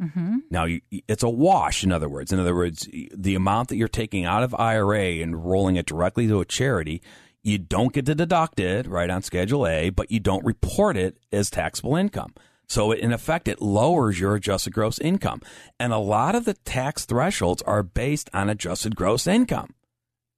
Mm-hmm. 0.00 0.38
Now, 0.50 0.64
you, 0.64 0.80
it's 1.08 1.22
a 1.22 1.28
wash, 1.28 1.84
in 1.84 1.92
other 1.92 2.08
words. 2.08 2.32
In 2.32 2.38
other 2.38 2.54
words, 2.54 2.88
the 3.14 3.34
amount 3.34 3.68
that 3.68 3.76
you're 3.76 3.88
taking 3.88 4.24
out 4.24 4.42
of 4.42 4.54
IRA 4.54 5.22
and 5.22 5.44
rolling 5.44 5.76
it 5.76 5.86
directly 5.86 6.26
to 6.26 6.40
a 6.40 6.44
charity, 6.44 7.02
you 7.42 7.58
don't 7.58 7.92
get 7.92 8.06
to 8.06 8.14
deduct 8.14 8.58
it 8.58 8.86
right 8.86 9.10
on 9.10 9.22
Schedule 9.22 9.66
A, 9.66 9.90
but 9.90 10.10
you 10.10 10.20
don't 10.20 10.44
report 10.44 10.96
it 10.96 11.18
as 11.32 11.50
taxable 11.50 11.96
income. 11.96 12.34
So 12.66 12.92
in 12.92 13.12
effect, 13.12 13.48
it 13.48 13.60
lowers 13.60 14.20
your 14.20 14.36
adjusted 14.36 14.72
gross 14.72 14.98
income. 15.00 15.42
And 15.78 15.92
a 15.92 15.98
lot 15.98 16.34
of 16.34 16.44
the 16.44 16.54
tax 16.54 17.04
thresholds 17.04 17.62
are 17.62 17.82
based 17.82 18.30
on 18.32 18.48
adjusted 18.48 18.94
gross 18.94 19.26
income, 19.26 19.74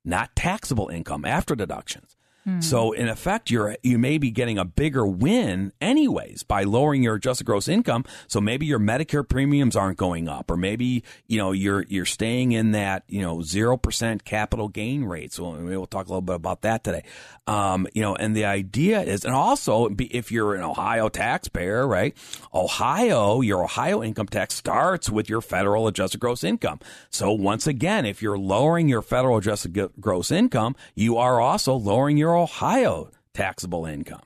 not 0.04 0.34
taxable 0.34 0.88
income 0.88 1.24
after 1.24 1.54
deductions. 1.54 2.16
Hmm. 2.44 2.60
So 2.60 2.92
in 2.92 3.08
effect, 3.08 3.50
you're 3.50 3.76
you 3.82 3.98
may 3.98 4.18
be 4.18 4.30
getting 4.30 4.58
a 4.58 4.64
bigger 4.64 5.06
win 5.06 5.72
anyways 5.80 6.42
by 6.42 6.64
lowering 6.64 7.02
your 7.02 7.14
adjusted 7.14 7.44
gross 7.44 7.68
income. 7.68 8.04
So 8.26 8.40
maybe 8.40 8.66
your 8.66 8.80
Medicare 8.80 9.28
premiums 9.28 9.76
aren't 9.76 9.98
going 9.98 10.28
up, 10.28 10.50
or 10.50 10.56
maybe 10.56 11.04
you 11.28 11.38
know 11.38 11.52
you're 11.52 11.84
you're 11.88 12.04
staying 12.04 12.52
in 12.52 12.72
that 12.72 13.04
you 13.08 13.22
know 13.22 13.42
zero 13.42 13.76
percent 13.76 14.24
capital 14.24 14.68
gain 14.68 15.04
rate. 15.04 15.32
So 15.32 15.50
we'll 15.50 15.86
talk 15.86 16.06
a 16.06 16.08
little 16.08 16.20
bit 16.20 16.36
about 16.36 16.62
that 16.62 16.82
today. 16.82 17.04
Um, 17.46 17.86
you 17.92 18.02
know, 18.02 18.14
and 18.14 18.36
the 18.36 18.44
idea 18.44 19.02
is, 19.02 19.24
and 19.24 19.34
also 19.34 19.88
if 19.98 20.30
you're 20.30 20.54
an 20.54 20.62
Ohio 20.62 21.08
taxpayer, 21.08 21.86
right? 21.86 22.16
Ohio, 22.54 23.40
your 23.40 23.64
Ohio 23.64 24.02
income 24.02 24.26
tax 24.26 24.54
starts 24.54 25.10
with 25.10 25.28
your 25.28 25.40
federal 25.40 25.86
adjusted 25.86 26.20
gross 26.20 26.44
income. 26.44 26.78
So 27.10 27.32
once 27.32 27.66
again, 27.66 28.06
if 28.06 28.22
you're 28.22 28.38
lowering 28.38 28.88
your 28.88 29.02
federal 29.02 29.38
adjusted 29.38 29.90
gross 30.00 30.30
income, 30.30 30.76
you 30.94 31.16
are 31.18 31.40
also 31.40 31.74
lowering 31.74 32.16
your 32.16 32.31
your 32.32 32.38
Ohio 32.38 33.10
taxable 33.34 33.84
income, 33.84 34.22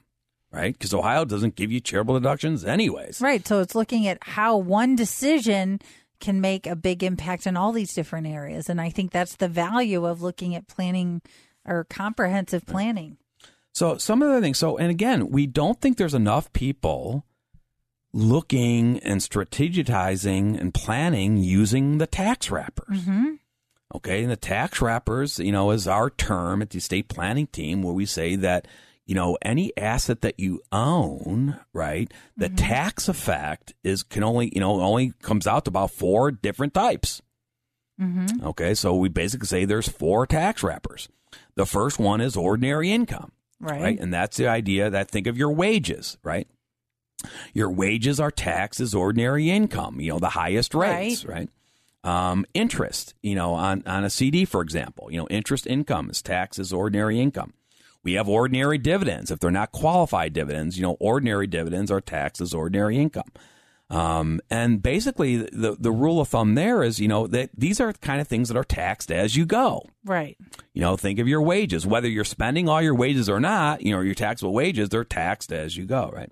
right? 0.52 0.72
Because 0.72 0.94
Ohio 0.94 1.24
doesn't 1.24 1.56
give 1.56 1.72
you 1.72 1.80
charitable 1.80 2.14
deductions 2.14 2.64
anyways. 2.64 3.20
Right. 3.20 3.46
So 3.46 3.60
it's 3.60 3.74
looking 3.74 4.06
at 4.06 4.18
how 4.22 4.56
one 4.56 4.94
decision 4.94 5.80
can 6.20 6.40
make 6.40 6.66
a 6.66 6.76
big 6.76 7.02
impact 7.02 7.46
in 7.46 7.56
all 7.56 7.72
these 7.72 7.92
different 7.92 8.26
areas. 8.26 8.68
And 8.68 8.80
I 8.80 8.90
think 8.90 9.10
that's 9.10 9.36
the 9.36 9.48
value 9.48 10.06
of 10.06 10.22
looking 10.22 10.54
at 10.54 10.68
planning 10.68 11.20
or 11.64 11.84
comprehensive 11.84 12.64
planning. 12.64 13.18
So 13.72 13.98
some 13.98 14.22
of 14.22 14.32
the 14.32 14.40
things, 14.40 14.58
so, 14.58 14.78
and 14.78 14.90
again, 14.90 15.28
we 15.30 15.46
don't 15.46 15.80
think 15.80 15.98
there's 15.98 16.14
enough 16.14 16.52
people 16.52 17.26
looking 18.12 19.00
and 19.00 19.20
strategizing 19.20 20.58
and 20.58 20.72
planning 20.72 21.36
using 21.36 21.98
the 21.98 22.06
tax 22.06 22.50
wrappers. 22.50 23.00
Mm-hmm. 23.00 23.34
Okay, 23.94 24.22
and 24.22 24.30
the 24.30 24.36
tax 24.36 24.82
wrappers, 24.82 25.38
you 25.38 25.52
know, 25.52 25.70
is 25.70 25.86
our 25.86 26.10
term 26.10 26.60
at 26.60 26.70
the 26.70 26.78
estate 26.78 27.08
planning 27.08 27.46
team 27.46 27.82
where 27.82 27.94
we 27.94 28.04
say 28.04 28.34
that, 28.36 28.66
you 29.06 29.14
know, 29.14 29.38
any 29.42 29.76
asset 29.76 30.22
that 30.22 30.40
you 30.40 30.60
own, 30.72 31.58
right, 31.72 32.12
the 32.36 32.46
mm-hmm. 32.46 32.56
tax 32.56 33.08
effect 33.08 33.74
is 33.84 34.02
can 34.02 34.24
only, 34.24 34.50
you 34.52 34.60
know, 34.60 34.80
only 34.80 35.12
comes 35.22 35.46
out 35.46 35.64
to 35.64 35.68
about 35.68 35.92
four 35.92 36.32
different 36.32 36.74
types. 36.74 37.22
Mm-hmm. 38.00 38.44
Okay, 38.44 38.74
so 38.74 38.96
we 38.96 39.08
basically 39.08 39.46
say 39.46 39.64
there's 39.64 39.88
four 39.88 40.26
tax 40.26 40.64
wrappers. 40.64 41.08
The 41.54 41.66
first 41.66 41.98
one 41.98 42.20
is 42.20 42.36
ordinary 42.36 42.90
income, 42.90 43.32
right. 43.60 43.80
right? 43.80 43.98
And 44.00 44.12
that's 44.12 44.36
the 44.36 44.48
idea 44.48 44.90
that 44.90 45.10
think 45.10 45.28
of 45.28 45.38
your 45.38 45.52
wages, 45.52 46.18
right? 46.24 46.48
Your 47.54 47.70
wages 47.70 48.20
are 48.20 48.30
taxed 48.30 48.80
as 48.80 48.94
ordinary 48.94 49.48
income, 49.48 50.00
you 50.00 50.12
know, 50.12 50.18
the 50.18 50.30
highest 50.30 50.74
rates, 50.74 51.24
right? 51.24 51.34
right? 51.38 51.50
Um, 52.06 52.46
interest, 52.54 53.14
you 53.20 53.34
know, 53.34 53.54
on, 53.54 53.82
on 53.84 54.04
a 54.04 54.10
CD, 54.10 54.44
for 54.44 54.62
example, 54.62 55.08
you 55.10 55.18
know, 55.18 55.26
interest 55.28 55.66
income 55.66 56.08
is 56.08 56.22
taxed 56.22 56.60
as 56.60 56.72
ordinary 56.72 57.20
income. 57.20 57.52
We 58.04 58.12
have 58.12 58.28
ordinary 58.28 58.78
dividends. 58.78 59.32
If 59.32 59.40
they're 59.40 59.50
not 59.50 59.72
qualified 59.72 60.32
dividends, 60.32 60.78
you 60.78 60.84
know, 60.84 60.96
ordinary 61.00 61.48
dividends 61.48 61.90
are 61.90 62.00
taxed 62.00 62.40
as 62.40 62.54
ordinary 62.54 62.96
income. 62.96 63.32
Um, 63.90 64.40
and 64.50 64.80
basically, 64.80 65.36
the 65.36 65.76
the 65.78 65.90
rule 65.90 66.20
of 66.20 66.28
thumb 66.28 66.54
there 66.54 66.84
is, 66.84 67.00
you 67.00 67.08
know, 67.08 67.26
that 67.26 67.50
these 67.56 67.80
are 67.80 67.92
kind 67.92 68.20
of 68.20 68.28
things 68.28 68.48
that 68.48 68.56
are 68.56 68.64
taxed 68.64 69.10
as 69.10 69.34
you 69.34 69.44
go. 69.44 69.82
Right. 70.04 70.36
You 70.74 70.82
know, 70.82 70.96
think 70.96 71.18
of 71.18 71.26
your 71.26 71.42
wages. 71.42 71.86
Whether 71.86 72.08
you're 72.08 72.24
spending 72.24 72.68
all 72.68 72.82
your 72.82 72.94
wages 72.94 73.28
or 73.28 73.40
not, 73.40 73.82
you 73.82 73.92
know, 73.92 74.00
your 74.00 74.14
taxable 74.14 74.52
wages, 74.52 74.88
they're 74.88 75.04
taxed 75.04 75.52
as 75.52 75.76
you 75.76 75.86
go. 75.86 76.10
Right. 76.12 76.30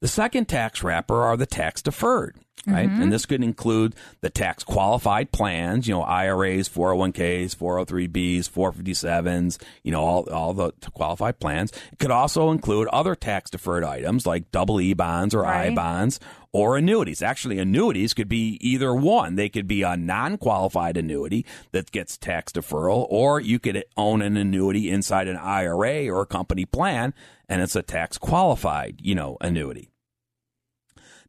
The 0.00 0.08
second 0.08 0.46
tax 0.46 0.82
wrapper 0.82 1.22
are 1.22 1.36
the 1.36 1.44
tax 1.46 1.82
deferred 1.82 2.38
right? 2.66 2.88
Mm-hmm. 2.88 3.02
And 3.02 3.12
this 3.12 3.26
could 3.26 3.42
include 3.42 3.94
the 4.20 4.30
tax 4.30 4.64
qualified 4.64 5.32
plans, 5.32 5.86
you 5.88 5.94
know, 5.94 6.02
IRAs, 6.02 6.68
401ks, 6.68 7.56
403bs, 7.56 8.50
457s, 8.50 9.62
you 9.82 9.92
know, 9.92 10.02
all, 10.02 10.28
all 10.30 10.54
the 10.54 10.72
qualified 10.92 11.38
plans. 11.38 11.72
It 11.92 11.98
could 11.98 12.10
also 12.10 12.50
include 12.50 12.88
other 12.88 13.14
tax 13.14 13.50
deferred 13.50 13.84
items 13.84 14.26
like 14.26 14.50
double 14.50 14.80
E 14.80 14.94
bonds 14.94 15.34
or 15.34 15.42
right. 15.42 15.72
I 15.72 15.74
bonds 15.74 16.20
or 16.52 16.76
annuities. 16.76 17.22
Actually, 17.22 17.58
annuities 17.58 18.12
could 18.12 18.28
be 18.28 18.58
either 18.60 18.94
one. 18.94 19.36
They 19.36 19.48
could 19.48 19.68
be 19.68 19.82
a 19.82 19.96
non 19.96 20.36
qualified 20.36 20.96
annuity 20.96 21.46
that 21.72 21.92
gets 21.92 22.16
tax 22.16 22.52
deferral, 22.52 23.06
or 23.08 23.40
you 23.40 23.58
could 23.58 23.84
own 23.96 24.20
an 24.22 24.36
annuity 24.36 24.90
inside 24.90 25.28
an 25.28 25.36
IRA 25.36 26.08
or 26.08 26.22
a 26.22 26.26
company 26.26 26.64
plan 26.64 27.14
and 27.50 27.60
it's 27.60 27.76
a 27.76 27.82
tax 27.82 28.16
qualified, 28.16 29.00
you 29.02 29.14
know, 29.14 29.36
annuity. 29.40 29.90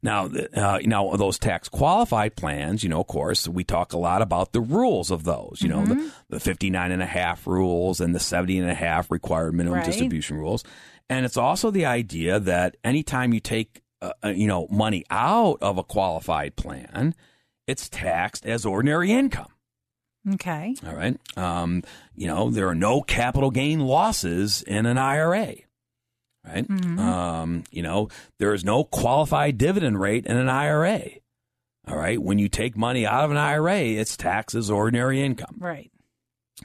Now, 0.02 0.26
uh, 0.26 0.80
now 0.82 1.14
those 1.14 1.38
tax 1.38 1.68
qualified 1.68 2.34
plans, 2.34 2.82
you 2.82 2.88
know, 2.88 3.00
of 3.00 3.06
course, 3.06 3.46
we 3.46 3.62
talk 3.62 3.92
a 3.92 3.98
lot 3.98 4.20
about 4.20 4.52
the 4.52 4.60
rules 4.60 5.12
of 5.12 5.22
those, 5.22 5.58
you 5.60 5.68
mm-hmm. 5.68 5.80
know, 5.80 5.86
the, 5.86 5.94
mm-hmm. 5.94 6.08
the 6.30 6.40
59 6.40 6.90
and 6.90 7.02
a 7.02 7.06
half 7.06 7.46
rules 7.46 8.00
and 8.00 8.14
the 8.14 8.20
70 8.20 8.58
and 8.58 8.70
a 8.70 8.74
half 8.74 9.10
required 9.10 9.54
minimum 9.54 9.78
right. 9.78 9.86
distribution 9.86 10.36
rules. 10.38 10.64
And 11.08 11.24
it's 11.24 11.36
also 11.36 11.70
the 11.70 11.86
idea 11.86 12.40
that 12.40 12.76
anytime 12.82 13.32
you 13.32 13.38
take, 13.38 13.82
uh, 14.00 14.12
uh, 14.24 14.28
you 14.28 14.48
know, 14.48 14.66
money 14.70 15.04
out 15.08 15.58
of 15.62 15.78
a 15.78 15.84
qualified 15.84 16.56
plan, 16.56 17.14
it's 17.68 17.88
taxed 17.88 18.44
as 18.44 18.66
ordinary 18.66 19.12
income. 19.12 19.52
Okay. 20.34 20.74
All 20.86 20.94
right. 20.94 21.16
Um, 21.36 21.82
you 22.14 22.26
know, 22.26 22.50
there 22.50 22.68
are 22.68 22.74
no 22.74 23.02
capital 23.02 23.50
gain 23.50 23.80
losses 23.80 24.62
in 24.62 24.86
an 24.86 24.98
IRA 24.98 25.56
right? 26.44 26.66
Mm-hmm. 26.66 26.98
Um, 26.98 27.64
you 27.70 27.82
know, 27.82 28.08
there 28.38 28.52
is 28.54 28.64
no 28.64 28.84
qualified 28.84 29.58
dividend 29.58 30.00
rate 30.00 30.26
in 30.26 30.36
an 30.36 30.48
IRA. 30.48 31.02
All 31.88 31.96
right. 31.96 32.20
When 32.20 32.38
you 32.38 32.48
take 32.48 32.76
money 32.76 33.06
out 33.06 33.24
of 33.24 33.30
an 33.30 33.36
IRA, 33.36 33.80
it's 33.80 34.16
taxed 34.16 34.54
as 34.54 34.70
ordinary 34.70 35.20
income. 35.20 35.56
Right. 35.58 35.90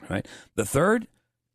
Right. 0.08 0.26
The 0.54 0.64
third 0.64 1.08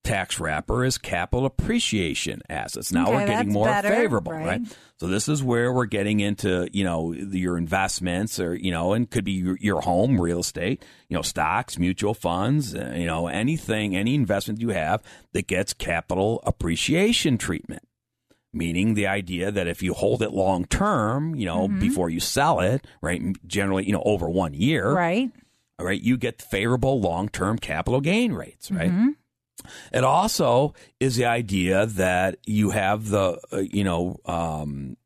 tax 0.04 0.38
wrapper 0.38 0.84
is 0.84 0.98
capital 0.98 1.46
appreciation 1.46 2.42
assets. 2.50 2.92
Now 2.92 3.06
okay, 3.06 3.16
we're 3.16 3.28
getting 3.28 3.54
more 3.54 3.68
better, 3.68 3.88
favorable, 3.88 4.34
right. 4.34 4.46
right. 4.46 4.78
So 5.00 5.08
this 5.08 5.30
is 5.30 5.42
where 5.42 5.72
we're 5.72 5.86
getting 5.86 6.20
into, 6.20 6.68
you 6.74 6.84
know, 6.84 7.14
your 7.14 7.58
investments 7.58 8.38
or, 8.38 8.54
you 8.54 8.72
know, 8.72 8.92
and 8.92 9.10
could 9.10 9.24
be 9.24 9.32
your, 9.32 9.58
your 9.62 9.82
home, 9.82 10.20
real 10.20 10.40
estate, 10.40 10.84
you 11.08 11.16
know, 11.16 11.22
stocks, 11.22 11.80
mutual 11.80 12.14
funds, 12.14 12.76
uh, 12.76 12.94
you 12.98 13.06
know, 13.06 13.28
anything, 13.28 13.96
any 13.96 14.14
investment 14.14 14.60
you 14.60 14.70
have 14.70 15.02
that 15.32 15.48
gets 15.48 15.72
capital 15.72 16.42
appreciation 16.46 17.38
treatment 17.38 17.84
meaning 18.54 18.94
the 18.94 19.08
idea 19.08 19.52
that 19.52 19.68
if 19.68 19.82
you 19.82 19.94
hold 19.94 20.22
it 20.22 20.32
long 20.32 20.66
term, 20.66 21.36
you 21.36 21.46
know, 21.46 21.68
mm-hmm. 21.68 21.80
before 21.80 22.10
you 22.10 22.20
sell 22.20 22.60
it, 22.60 22.86
right, 23.02 23.22
generally, 23.48 23.86
you 23.86 23.94
know, 23.94 24.04
over 24.06 24.30
one 24.30 24.54
year, 24.54 24.92
right, 24.92 25.32
all 25.80 25.86
right, 25.86 26.02
you 26.02 26.18
get 26.18 26.42
favorable 26.42 27.02
long 27.02 27.30
term 27.30 27.58
capital 27.58 28.02
gain 28.02 28.34
rates, 28.34 28.72
right. 28.72 28.92
Mm-hmm. 28.92 29.10
It 29.94 30.04
also 30.04 30.74
is 31.00 31.16
the 31.16 31.26
idea 31.26 31.86
that 31.86 32.38
you 32.46 32.72
have 32.72 33.10
the, 33.10 33.40
uh, 33.52 33.58
you 33.60 33.84
know, 33.84 34.18
um, 34.26 34.98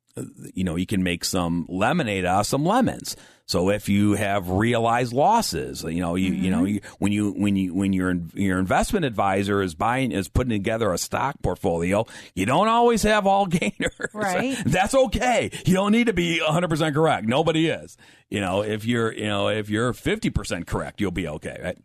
you 0.53 0.63
know, 0.63 0.75
you 0.75 0.85
can 0.85 1.03
make 1.03 1.23
some 1.23 1.65
lemonade 1.69 2.25
out 2.25 2.41
of 2.41 2.47
some 2.47 2.65
lemons. 2.65 3.15
So 3.47 3.69
if 3.69 3.87
you 3.87 4.13
have 4.13 4.49
realized 4.49 5.13
losses, 5.13 5.81
you 5.81 6.01
know, 6.01 6.15
you 6.15 6.33
mm-hmm. 6.33 6.43
you 6.43 6.51
know, 6.51 6.57
mm-hmm. 6.57 6.67
you, 6.67 6.81
when 6.99 7.11
you 7.13 7.31
when 7.31 7.55
you 7.55 7.73
when 7.73 7.93
your 7.93 8.13
your 8.33 8.59
investment 8.59 9.05
advisor 9.05 9.61
is 9.61 9.73
buying 9.73 10.11
is 10.11 10.27
putting 10.27 10.49
together 10.49 10.91
a 10.91 10.97
stock 10.97 11.41
portfolio, 11.41 12.05
you 12.35 12.45
don't 12.45 12.67
always 12.67 13.03
have 13.03 13.25
all 13.25 13.45
gainers. 13.47 13.95
Right. 14.13 14.57
That's 14.65 14.93
okay. 14.93 15.49
You 15.65 15.73
don't 15.73 15.93
need 15.93 16.07
to 16.07 16.13
be 16.13 16.41
100% 16.45 16.93
correct. 16.93 17.25
Nobody 17.25 17.69
is. 17.69 17.97
You 18.29 18.41
know, 18.41 18.63
if 18.63 18.83
you're, 18.83 19.13
you 19.13 19.27
know, 19.27 19.47
if 19.47 19.69
you're 19.69 19.93
50% 19.93 20.67
correct, 20.67 20.99
you'll 20.99 21.11
be 21.11 21.29
okay, 21.29 21.57
right? 21.63 21.77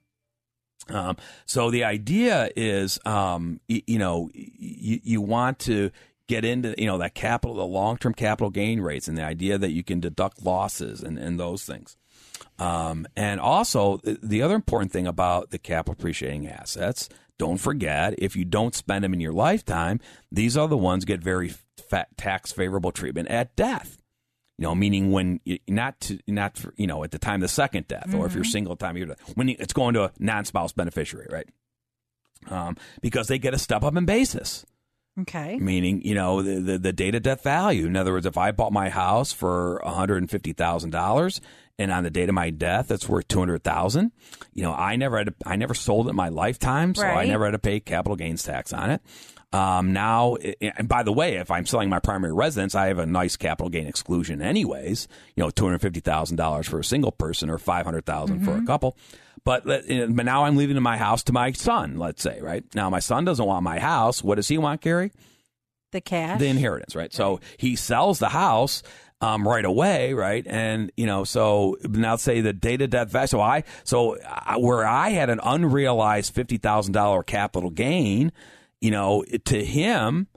Um, 0.88 1.16
so 1.46 1.70
the 1.70 1.84
idea 1.84 2.50
is, 2.56 2.98
um, 3.04 3.60
you, 3.68 3.82
you 3.86 3.98
know, 4.00 4.30
you, 4.34 4.98
you 5.04 5.20
want 5.20 5.60
to 5.60 5.92
get 6.32 6.44
into 6.46 6.74
you 6.78 6.86
know 6.86 6.96
that 6.98 7.14
capital, 7.14 7.56
the 7.56 7.66
long 7.66 7.98
term 7.98 8.14
capital 8.14 8.48
gain 8.48 8.80
rates, 8.80 9.06
and 9.06 9.18
the 9.18 9.24
idea 9.24 9.58
that 9.58 9.70
you 9.70 9.84
can 9.84 10.00
deduct 10.00 10.42
losses 10.42 11.02
and, 11.02 11.18
and 11.18 11.38
those 11.38 11.64
things. 11.64 11.96
Um, 12.58 13.06
and 13.16 13.38
also, 13.38 14.00
the 14.02 14.40
other 14.40 14.54
important 14.54 14.92
thing 14.92 15.06
about 15.06 15.50
the 15.50 15.58
capital 15.58 15.92
appreciating 15.92 16.48
assets, 16.48 17.10
don't 17.38 17.58
forget, 17.58 18.14
if 18.16 18.34
you 18.34 18.46
don't 18.46 18.74
spend 18.74 19.04
them 19.04 19.12
in 19.12 19.20
your 19.20 19.32
lifetime, 19.32 20.00
these 20.30 20.56
are 20.56 20.68
the 20.68 20.76
ones 20.76 21.04
get 21.04 21.20
very 21.20 21.54
tax 22.16 22.50
favorable 22.50 22.92
treatment 22.92 23.28
at 23.28 23.54
death. 23.54 23.98
You 24.56 24.64
know, 24.64 24.74
meaning 24.74 25.12
when 25.12 25.40
you, 25.44 25.58
not 25.68 26.00
to, 26.02 26.18
not 26.26 26.56
for, 26.56 26.72
you 26.78 26.86
know 26.86 27.04
at 27.04 27.10
the 27.10 27.18
time 27.18 27.36
of 27.36 27.40
the 27.42 27.48
second 27.48 27.88
death, 27.88 28.08
mm-hmm. 28.08 28.18
or 28.18 28.26
if 28.26 28.34
you're 28.34 28.44
mm-hmm. 28.44 28.52
single 28.52 28.76
time 28.76 28.96
you're 28.96 29.16
when 29.34 29.48
you, 29.48 29.56
it's 29.58 29.74
going 29.74 29.92
to 29.94 30.04
a 30.04 30.12
non 30.18 30.46
spouse 30.46 30.72
beneficiary, 30.72 31.26
right? 31.30 31.48
Um, 32.48 32.76
because 33.02 33.28
they 33.28 33.38
get 33.38 33.54
a 33.54 33.58
step 33.58 33.84
up 33.84 33.96
in 33.96 34.04
basis. 34.04 34.64
Okay. 35.20 35.58
Meaning, 35.58 36.02
you 36.02 36.14
know, 36.14 36.40
the, 36.42 36.60
the, 36.60 36.78
the 36.78 36.92
date 36.92 37.14
of 37.14 37.22
death 37.22 37.42
value. 37.42 37.86
In 37.86 37.96
other 37.96 38.12
words, 38.12 38.24
if 38.24 38.38
I 38.38 38.50
bought 38.50 38.72
my 38.72 38.88
house 38.88 39.30
for 39.32 39.80
$150,000 39.84 41.40
and 41.78 41.92
on 41.92 42.04
the 42.04 42.10
date 42.10 42.28
of 42.28 42.34
my 42.34 42.50
death, 42.50 42.90
it's 42.90 43.08
worth 43.08 43.28
200000 43.28 44.12
you 44.54 44.62
know, 44.62 44.72
I 44.72 44.96
never 44.96 45.18
had 45.18 45.26
to, 45.28 45.34
I 45.44 45.56
never 45.56 45.74
sold 45.74 46.06
it 46.06 46.10
in 46.10 46.16
my 46.16 46.28
lifetime, 46.28 46.94
so 46.94 47.02
I 47.04 47.26
never 47.26 47.44
had 47.46 47.52
to 47.52 47.58
pay 47.58 47.80
capital 47.80 48.16
gains 48.16 48.42
tax 48.42 48.72
on 48.72 48.90
it. 48.90 49.02
Um, 49.52 49.92
now, 49.92 50.36
and 50.62 50.88
by 50.88 51.02
the 51.02 51.12
way, 51.12 51.36
if 51.36 51.50
I'm 51.50 51.66
selling 51.66 51.90
my 51.90 51.98
primary 51.98 52.32
residence, 52.32 52.74
I 52.74 52.86
have 52.86 52.98
a 52.98 53.04
nice 53.04 53.36
capital 53.36 53.68
gain 53.68 53.86
exclusion 53.86 54.40
anyways, 54.40 55.08
you 55.36 55.42
know, 55.42 55.50
$250,000 55.50 56.64
for 56.64 56.78
a 56.78 56.84
single 56.84 57.12
person 57.12 57.50
or 57.50 57.58
500,000 57.58 58.44
for 58.44 58.56
a 58.56 58.64
couple. 58.64 58.96
But, 59.44 59.66
let- 59.66 59.86
but 59.88 60.24
now 60.24 60.44
I'm 60.44 60.56
leaving 60.56 60.80
my 60.82 60.96
house 60.96 61.22
to 61.24 61.32
my 61.32 61.52
son, 61.52 61.98
let's 61.98 62.22
say, 62.22 62.40
right? 62.40 62.64
Now 62.74 62.90
my 62.90 63.00
son 63.00 63.24
doesn't 63.24 63.44
want 63.44 63.62
my 63.64 63.78
house. 63.78 64.22
What 64.22 64.36
does 64.36 64.48
he 64.48 64.58
want, 64.58 64.80
Gary? 64.80 65.12
The 65.90 66.00
cash. 66.00 66.38
the 66.38 66.46
inheritance, 66.46 66.96
right? 66.96 67.12
So 67.12 67.40
he 67.58 67.76
sells 67.76 68.18
the 68.18 68.30
house 68.30 68.82
um, 69.20 69.46
right 69.46 69.64
away, 69.64 70.14
right? 70.14 70.44
And 70.48 70.90
you 70.96 71.04
know, 71.06 71.24
so 71.24 71.76
now 71.86 72.16
say 72.16 72.40
the 72.40 72.54
date 72.54 72.80
of 72.80 72.88
death 72.90 73.10
value. 73.10 73.26
So 73.28 73.40
I, 73.42 73.64
so 73.84 74.16
I, 74.24 74.56
where 74.56 74.86
I 74.86 75.10
had 75.10 75.28
an 75.28 75.38
unrealized 75.44 76.34
fifty 76.34 76.56
thousand 76.56 76.94
dollar 76.94 77.22
capital 77.22 77.68
gain, 77.68 78.32
you 78.80 78.90
know, 78.90 79.22
to 79.44 79.62
him, 79.64 80.28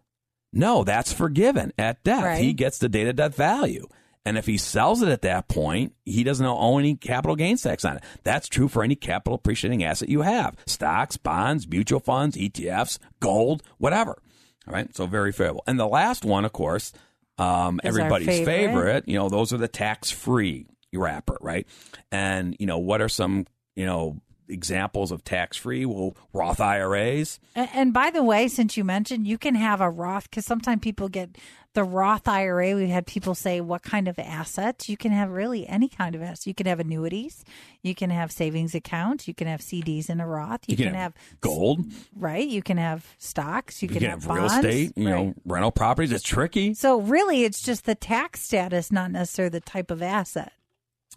no, 0.51 0.83
that's 0.83 1.13
forgiven 1.13 1.71
at 1.77 2.03
death. 2.03 2.23
Right. 2.23 2.41
He 2.43 2.51
gets 2.53 2.77
the 2.77 2.89
date 2.89 3.07
of 3.07 3.15
death 3.15 3.35
value. 3.35 3.87
And 4.25 4.37
if 4.39 4.47
he 4.47 4.57
sells 4.57 5.03
it 5.03 5.09
at 5.09 5.21
that 5.21 5.47
point, 5.47 5.93
he 6.03 6.23
doesn't 6.23 6.45
owe 6.45 6.79
any 6.79 6.95
capital 6.95 7.35
gains 7.35 7.61
tax 7.61 7.85
on 7.85 7.97
it. 7.97 8.03
That's 8.23 8.49
true 8.49 8.67
for 8.67 8.83
any 8.83 8.95
capital 8.95 9.35
appreciating 9.35 9.83
asset 9.83 10.09
you 10.09 10.23
have 10.23 10.55
stocks, 10.65 11.15
bonds, 11.15 11.67
mutual 11.67 11.99
funds, 11.99 12.35
ETFs, 12.35 12.97
gold, 13.19 13.61
whatever. 13.77 14.21
All 14.67 14.73
right. 14.73 14.93
So 14.95 15.05
very 15.05 15.31
favorable. 15.31 15.63
And 15.67 15.79
the 15.79 15.87
last 15.87 16.25
one, 16.25 16.43
of 16.43 16.53
course, 16.53 16.91
um, 17.37 17.79
everybody's 17.83 18.27
favorite. 18.27 18.45
favorite, 18.45 19.07
you 19.07 19.17
know, 19.17 19.29
those 19.29 19.53
are 19.53 19.57
the 19.57 19.67
tax 19.67 20.09
free 20.09 20.65
wrapper, 20.93 21.37
right? 21.41 21.67
And, 22.11 22.55
you 22.59 22.65
know, 22.65 22.79
what 22.79 23.01
are 23.01 23.09
some, 23.09 23.45
you 23.75 23.85
know, 23.85 24.21
examples 24.47 25.11
of 25.11 25.23
tax 25.23 25.57
free? 25.57 25.85
Well, 25.85 26.15
Roth 26.33 26.61
IRAs. 26.61 27.39
And, 27.53 27.69
and 27.73 27.93
by 27.93 28.09
the 28.09 28.23
way, 28.23 28.47
since 28.47 28.77
you 28.77 28.83
mentioned, 28.83 29.27
you 29.27 29.37
can 29.37 29.55
have 29.55 29.81
a 29.81 29.89
Roth 29.89 30.29
because 30.29 30.45
sometimes 30.45 30.81
people 30.81 31.09
get 31.09 31.37
the 31.75 31.83
Roth 31.83 32.27
IRA. 32.27 32.75
We've 32.75 32.89
had 32.89 33.05
people 33.05 33.35
say, 33.35 33.61
"What 33.61 33.83
kind 33.83 34.07
of 34.07 34.17
assets?" 34.17 34.89
You 34.89 34.97
can 34.97 35.11
have 35.11 35.29
really 35.29 35.67
any 35.67 35.87
kind 35.87 36.15
of 36.15 36.23
assets. 36.23 36.47
You 36.47 36.55
can 36.55 36.65
have 36.65 36.79
annuities. 36.79 37.45
You 37.83 37.93
can 37.93 38.09
have 38.09 38.31
savings 38.31 38.73
accounts. 38.73 39.27
You 39.27 39.35
can 39.35 39.47
have 39.47 39.61
CDs 39.61 40.09
in 40.09 40.19
a 40.19 40.27
Roth. 40.27 40.61
You, 40.67 40.75
You 40.77 40.85
can 40.85 40.95
have 40.95 41.13
gold. 41.41 41.85
right? 42.15 42.47
You 42.47 42.63
can 42.63 42.77
have 42.77 43.05
stocks. 43.19 43.83
You, 43.83 43.89
You 43.89 43.99
can 43.99 44.09
have 44.09 44.25
real 44.25 44.47
bonds. 44.47 44.55
estate, 44.55 44.93
you 44.95 45.07
know, 45.09 45.35
rental 45.45 45.71
properties. 45.71 46.11
It's 46.11 46.23
tricky. 46.23 46.73
So 46.73 46.99
really, 46.99 47.43
it's 47.43 47.61
just 47.61 47.85
the 47.85 47.93
tax 47.95 48.41
status, 48.41 48.91
not 48.91 49.11
necessarily 49.11 49.51
the 49.51 49.61
type 49.61 49.91
of 49.91 50.01
asset. 50.01 50.51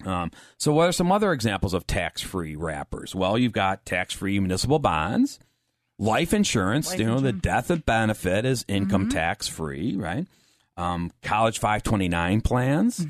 Um, 0.04 0.30
so, 0.58 0.72
what 0.72 0.88
are 0.88 0.92
some 0.92 1.10
other 1.10 1.32
examples 1.32 1.74
of 1.74 1.86
tax 1.86 2.20
free 2.20 2.54
wrappers? 2.54 3.14
Well, 3.16 3.36
you've 3.38 3.52
got 3.52 3.84
tax 3.84 4.14
free 4.14 4.38
municipal 4.38 4.78
bonds, 4.78 5.40
life 5.98 6.32
insurance. 6.32 6.90
Life 6.90 7.00
you 7.00 7.06
know, 7.06 7.18
the 7.18 7.32
death 7.32 7.68
of 7.70 7.84
benefit 7.84 8.44
is 8.44 8.64
income 8.68 9.08
tax 9.08 9.48
free, 9.48 9.96
right? 9.96 10.26
Um, 10.78 11.10
college 11.22 11.58
529 11.58 12.40
plans, 12.40 13.00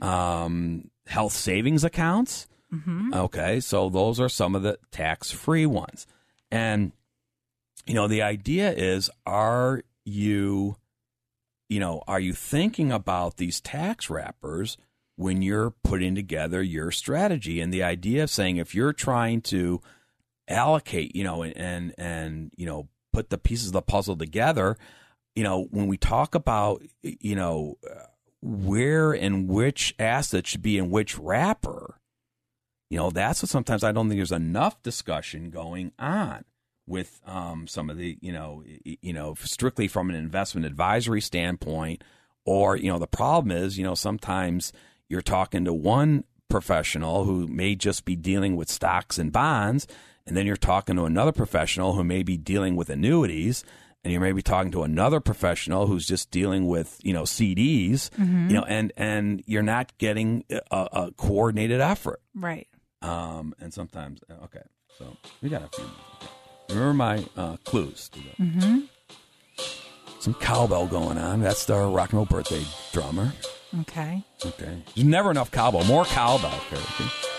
um, 0.00 0.90
health 1.06 1.32
savings 1.32 1.82
accounts. 1.82 2.46
Okay, 3.14 3.60
so 3.60 3.88
those 3.88 4.20
are 4.20 4.28
some 4.28 4.54
of 4.54 4.62
the 4.62 4.78
tax 4.92 5.32
free 5.32 5.66
ones. 5.66 6.06
And, 6.52 6.92
you 7.84 7.94
know, 7.94 8.06
the 8.06 8.22
idea 8.22 8.72
is 8.72 9.10
are 9.26 9.82
you, 10.04 10.76
you 11.68 11.80
know, 11.80 12.02
are 12.06 12.20
you 12.20 12.32
thinking 12.32 12.92
about 12.92 13.38
these 13.38 13.60
tax 13.60 14.08
wrappers 14.08 14.76
when 15.16 15.42
you're 15.42 15.70
putting 15.82 16.14
together 16.14 16.62
your 16.62 16.92
strategy? 16.92 17.60
And 17.60 17.72
the 17.72 17.82
idea 17.82 18.22
of 18.22 18.30
saying 18.30 18.58
if 18.58 18.72
you're 18.74 18.92
trying 18.92 19.40
to 19.42 19.80
allocate, 20.46 21.16
you 21.16 21.24
know, 21.24 21.42
and, 21.42 21.56
and, 21.56 21.94
and 21.98 22.50
you 22.56 22.66
know, 22.66 22.88
put 23.12 23.30
the 23.30 23.38
pieces 23.38 23.68
of 23.68 23.72
the 23.72 23.82
puzzle 23.82 24.16
together, 24.16 24.76
you 25.36 25.44
know, 25.44 25.68
when 25.70 25.86
we 25.86 25.98
talk 25.98 26.34
about, 26.34 26.82
you 27.02 27.36
know, 27.36 27.78
where 28.42 29.12
and 29.12 29.48
which 29.48 29.94
asset 29.98 30.46
should 30.46 30.62
be 30.62 30.78
in 30.78 30.90
which 30.90 31.18
wrapper, 31.18 32.00
you 32.90 32.96
know, 32.96 33.10
that's 33.10 33.42
what 33.42 33.50
sometimes 33.50 33.84
I 33.84 33.92
don't 33.92 34.08
think 34.08 34.18
there's 34.18 34.32
enough 34.32 34.82
discussion 34.82 35.50
going 35.50 35.92
on 35.98 36.44
with 36.86 37.20
um, 37.26 37.66
some 37.66 37.90
of 37.90 37.98
the, 37.98 38.16
you 38.20 38.32
know, 38.32 38.64
you 38.84 39.12
know, 39.12 39.34
strictly 39.40 39.88
from 39.88 40.08
an 40.08 40.16
investment 40.16 40.66
advisory 40.66 41.20
standpoint, 41.20 42.02
or 42.46 42.76
you 42.76 42.90
know, 42.90 42.98
the 42.98 43.06
problem 43.06 43.56
is, 43.56 43.76
you 43.76 43.84
know, 43.84 43.94
sometimes 43.94 44.72
you're 45.08 45.20
talking 45.20 45.64
to 45.64 45.72
one 45.72 46.24
professional 46.48 47.24
who 47.24 47.46
may 47.46 47.74
just 47.74 48.04
be 48.04 48.16
dealing 48.16 48.56
with 48.56 48.70
stocks 48.70 49.18
and 49.18 49.32
bonds, 49.32 49.86
and 50.26 50.36
then 50.36 50.46
you're 50.46 50.56
talking 50.56 50.96
to 50.96 51.04
another 51.04 51.32
professional 51.32 51.92
who 51.92 52.04
may 52.04 52.22
be 52.22 52.36
dealing 52.36 52.76
with 52.76 52.88
annuities, 52.88 53.64
and 54.06 54.12
you 54.12 54.20
may 54.20 54.30
be 54.30 54.40
talking 54.40 54.70
to 54.70 54.84
another 54.84 55.18
professional 55.18 55.88
who's 55.88 56.06
just 56.06 56.30
dealing 56.30 56.68
with 56.68 57.00
you 57.02 57.12
know 57.12 57.24
CDs, 57.24 58.08
you 58.16 58.54
know, 58.54 58.62
and 58.62 58.92
and 58.96 59.42
you're 59.46 59.64
not 59.64 59.98
getting 59.98 60.44
a, 60.48 60.60
a 60.92 61.12
coordinated 61.16 61.80
effort. 61.80 62.20
Right. 62.32 62.68
Um, 63.02 63.52
and 63.58 63.74
sometimes, 63.74 64.20
okay, 64.44 64.62
so 64.96 65.16
we 65.42 65.48
got 65.48 65.64
a 65.64 65.68
few. 65.76 65.90
Remember 66.68 66.94
my 66.94 67.24
uh, 67.36 67.56
clues. 67.64 68.08
Mm-hmm. 68.40 68.82
Some 70.20 70.34
cowbell 70.34 70.86
going 70.86 71.18
on. 71.18 71.40
That's 71.40 71.68
our 71.68 71.90
rock 71.90 72.10
and 72.10 72.18
roll 72.18 72.26
birthday 72.26 72.62
drummer. 72.92 73.32
Okay. 73.80 74.22
Okay. 74.44 74.84
There's 74.94 75.04
never 75.04 75.32
enough 75.32 75.50
cowbell. 75.50 75.82
More 75.82 76.04
cowbell, 76.04 76.60
Karen. 76.70 76.84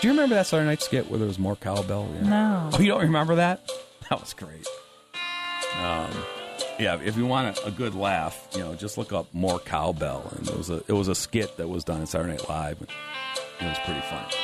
Do 0.02 0.06
you 0.06 0.12
remember 0.12 0.34
that 0.34 0.46
Saturday 0.46 0.68
night 0.68 0.82
skit 0.82 1.08
where 1.08 1.18
there 1.18 1.28
was 1.28 1.38
more 1.38 1.56
cowbell? 1.56 2.10
Yeah. 2.14 2.28
No. 2.28 2.70
Oh, 2.74 2.78
you 2.78 2.88
don't 2.88 3.00
remember 3.00 3.36
that? 3.36 3.66
That 4.10 4.20
was 4.20 4.34
great. 4.34 4.66
Um, 5.82 6.10
yeah, 6.78 6.98
if 7.02 7.16
you 7.16 7.26
want 7.26 7.58
a, 7.64 7.70
good 7.70 7.94
laugh, 7.94 8.48
you 8.52 8.60
know, 8.60 8.74
just 8.74 8.98
look 8.98 9.12
up 9.12 9.32
more 9.34 9.58
cowbell, 9.58 10.32
and 10.36 10.48
it 10.48 10.56
was 10.56 10.70
a 10.70 10.76
it 10.88 10.92
was 10.92 11.08
a 11.08 11.14
skit 11.14 11.56
that 11.56 11.68
was 11.68 11.84
done 11.84 12.00
at 12.02 12.08
Saturday 12.08 12.32
Night 12.32 12.48
Live. 12.48 12.80
and 12.80 12.88
It 13.60 13.64
was 13.68 13.78
pretty 13.84 14.00
funny. 14.02 14.34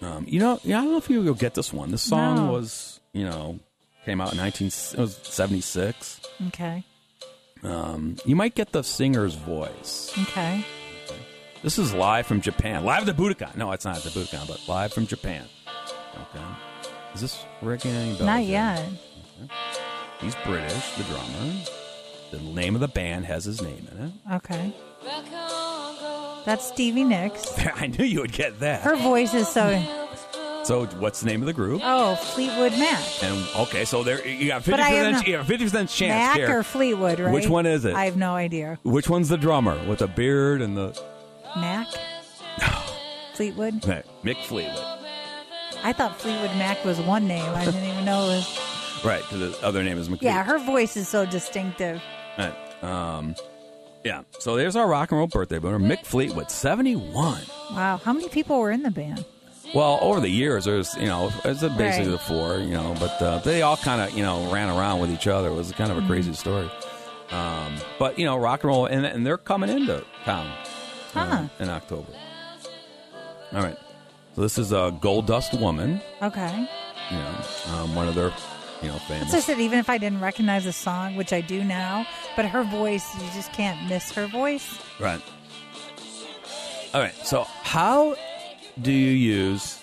Um, 0.00 0.24
you 0.28 0.38
know, 0.38 0.60
yeah, 0.62 0.78
I 0.78 0.82
don't 0.82 0.92
know 0.92 0.98
if 0.98 1.10
you'll 1.10 1.34
get 1.34 1.54
this 1.54 1.72
one. 1.72 1.90
This 1.90 2.02
song 2.02 2.36
No. 2.36 2.52
was, 2.52 3.00
you 3.12 3.24
know, 3.24 3.58
came 4.04 4.20
out 4.20 4.30
in 4.32 4.38
nineteen 4.38 4.68
it 4.68 4.96
was 4.98 5.16
seventy 5.24 5.60
six. 5.60 6.20
Okay. 6.48 6.84
Um, 7.64 8.16
you 8.24 8.36
might 8.36 8.54
get 8.54 8.70
the 8.70 8.84
singer's 8.84 9.34
voice. 9.34 10.12
Okay. 10.22 10.64
This 11.64 11.76
is 11.76 11.92
live 11.92 12.26
from 12.28 12.40
Japan. 12.40 12.84
Live 12.84 13.08
at 13.08 13.16
the 13.16 13.20
Budokan. 13.22 13.56
No, 13.56 13.72
it's 13.72 13.84
not 13.84 13.96
at 13.96 14.04
the 14.04 14.10
Budokan, 14.10 14.46
but 14.46 14.60
live 14.68 14.92
from 14.92 15.08
Japan. 15.08 15.44
Okay. 16.14 16.44
Is 17.14 17.20
this 17.20 17.44
ringing 17.60 17.90
any 17.96 18.10
bells? 18.10 18.20
Not 18.20 18.44
yet? 18.44 18.78
yet. 19.40 19.48
He's 20.20 20.34
British, 20.44 20.92
the 20.96 21.04
drummer. 21.04 21.54
The 22.30 22.38
name 22.40 22.74
of 22.74 22.80
the 22.80 22.88
band 22.88 23.24
has 23.26 23.44
his 23.44 23.62
name 23.62 23.86
in 23.92 24.06
it. 24.06 24.12
Okay. 24.34 24.74
That's 26.44 26.66
Stevie 26.66 27.04
Nicks. 27.04 27.56
I 27.76 27.86
knew 27.86 28.04
you 28.04 28.20
would 28.20 28.32
get 28.32 28.60
that. 28.60 28.82
Her 28.82 28.96
voice 28.96 29.32
is 29.34 29.48
so. 29.48 29.80
So, 30.64 30.86
what's 30.98 31.20
the 31.20 31.26
name 31.26 31.40
of 31.40 31.46
the 31.46 31.52
group? 31.52 31.80
Oh, 31.84 32.16
Fleetwood 32.16 32.72
Mac. 32.72 33.22
And 33.22 33.46
okay, 33.56 33.84
so 33.84 34.02
there 34.02 34.26
you 34.26 34.48
got 34.48 34.64
fifty 34.64 34.72
But 34.72 34.80
I 34.80 34.88
have 34.90 35.06
percent. 35.12 35.26
You 35.28 35.36
got 35.36 35.46
fifty 35.46 35.64
percent 35.64 35.88
chance 35.88 36.10
Mac 36.10 36.36
here. 36.36 36.58
or 36.58 36.62
Fleetwood, 36.62 37.20
right? 37.20 37.32
Which 37.32 37.48
one 37.48 37.64
is 37.64 37.84
it? 37.84 37.94
I 37.94 38.04
have 38.04 38.16
no 38.16 38.34
idea. 38.34 38.78
Which 38.82 39.08
one's 39.08 39.28
the 39.28 39.38
drummer 39.38 39.82
with 39.86 40.00
the 40.00 40.08
beard 40.08 40.60
and 40.60 40.76
the 40.76 41.00
Mac? 41.56 41.86
Fleetwood? 43.34 43.76
okay, 43.84 44.02
Mick 44.24 44.42
Fleetwood? 44.44 44.84
I 45.84 45.92
thought 45.92 46.20
Fleetwood 46.20 46.50
Mac 46.58 46.84
was 46.84 47.00
one 47.00 47.26
name. 47.28 47.48
I 47.54 47.64
didn't 47.64 47.84
even 47.84 48.04
know 48.04 48.24
it 48.24 48.36
was. 48.38 48.67
Right, 49.04 49.22
because 49.22 49.58
the 49.58 49.66
other 49.66 49.82
name 49.82 49.98
is 49.98 50.06
Mick 50.08 50.18
Fleetwood. 50.18 50.22
Yeah, 50.22 50.44
her 50.44 50.58
voice 50.58 50.96
is 50.96 51.08
so 51.08 51.24
distinctive. 51.26 52.02
Right. 52.38 52.54
Um, 52.82 53.34
yeah. 54.04 54.22
So 54.38 54.56
there's 54.56 54.76
our 54.76 54.86
rock 54.88 55.10
and 55.12 55.18
roll 55.18 55.26
birthday 55.28 55.58
boner, 55.58 55.78
Mick 55.78 56.04
Fleetwood, 56.04 56.50
71. 56.50 57.42
Wow. 57.72 58.00
How 58.02 58.12
many 58.12 58.28
people 58.28 58.58
were 58.58 58.70
in 58.70 58.82
the 58.82 58.90
band? 58.90 59.24
Well, 59.74 59.98
over 60.00 60.20
the 60.20 60.28
years, 60.30 60.64
there's 60.64 60.94
you 60.96 61.06
know, 61.06 61.26
it's 61.44 61.60
basically 61.60 61.84
Right. 61.84 62.06
the 62.12 62.18
four, 62.18 62.58
you 62.58 62.72
know, 62.72 62.94
but 62.98 63.20
uh, 63.22 63.38
they 63.38 63.60
all 63.62 63.76
kind 63.76 64.00
of 64.00 64.16
you 64.16 64.22
know 64.22 64.50
ran 64.52 64.70
around 64.70 65.00
with 65.00 65.10
each 65.10 65.26
other. 65.26 65.48
It 65.48 65.54
was 65.54 65.70
kind 65.72 65.90
of 65.90 65.98
a 65.98 66.00
Mm-hmm. 66.00 66.08
crazy 66.10 66.32
story. 66.32 66.70
Um, 67.30 67.76
but 67.98 68.18
you 68.18 68.24
know, 68.24 68.36
rock 68.38 68.62
and 68.64 68.68
roll, 68.70 68.86
and, 68.86 69.04
and 69.04 69.26
they're 69.26 69.36
coming 69.36 69.68
into 69.68 70.02
town 70.24 70.50
uh, 71.14 71.46
in 71.60 71.68
October. 71.68 72.10
All 73.52 73.62
right. 73.62 73.76
So 74.34 74.40
this 74.42 74.56
is 74.56 74.72
a 74.72 74.96
Gold 75.00 75.26
Dust 75.26 75.52
Woman, 75.52 76.00
Okay. 76.22 76.68
you 77.10 77.16
know, 77.18 77.34
um, 77.74 77.94
one 77.94 78.08
of 78.08 78.14
their 78.14 78.32
you 78.82 78.88
know 78.88 78.94
That's 78.94 79.04
famous. 79.08 79.32
just 79.32 79.48
it. 79.48 79.58
Even 79.58 79.78
if 79.78 79.88
I 79.90 79.98
didn't 79.98 80.20
recognize 80.20 80.64
the 80.64 80.72
song, 80.72 81.16
which 81.16 81.32
I 81.32 81.40
do 81.40 81.64
now, 81.64 82.06
but 82.36 82.44
her 82.46 82.62
voice, 82.64 83.06
you 83.16 83.28
just 83.34 83.52
can't 83.52 83.88
miss 83.88 84.10
her 84.12 84.26
voice. 84.26 84.78
Right. 85.00 85.20
All 86.94 87.00
right. 87.00 87.14
So, 87.24 87.44
how 87.62 88.16
do 88.80 88.92
you 88.92 89.10
use, 89.10 89.80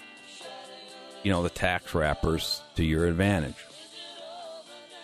you 1.24 1.32
know, 1.32 1.44
the 1.44 1.50
tax 1.50 1.94
wrappers 1.94 2.62
to 2.76 2.84
your 2.84 3.06
advantage? 3.08 3.56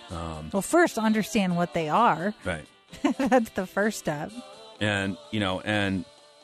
Um, 0.09 0.49
well, 0.51 0.61
first 0.61 0.97
understand 0.97 1.55
what 1.55 1.73
they 1.73 1.87
are. 1.89 2.33
right. 2.43 2.65
That's 3.17 3.49
the 3.51 3.65
first 3.65 3.99
step. 3.99 4.31
And 4.81 5.15
you 5.31 5.39
know, 5.39 5.61
and 5.61 6.03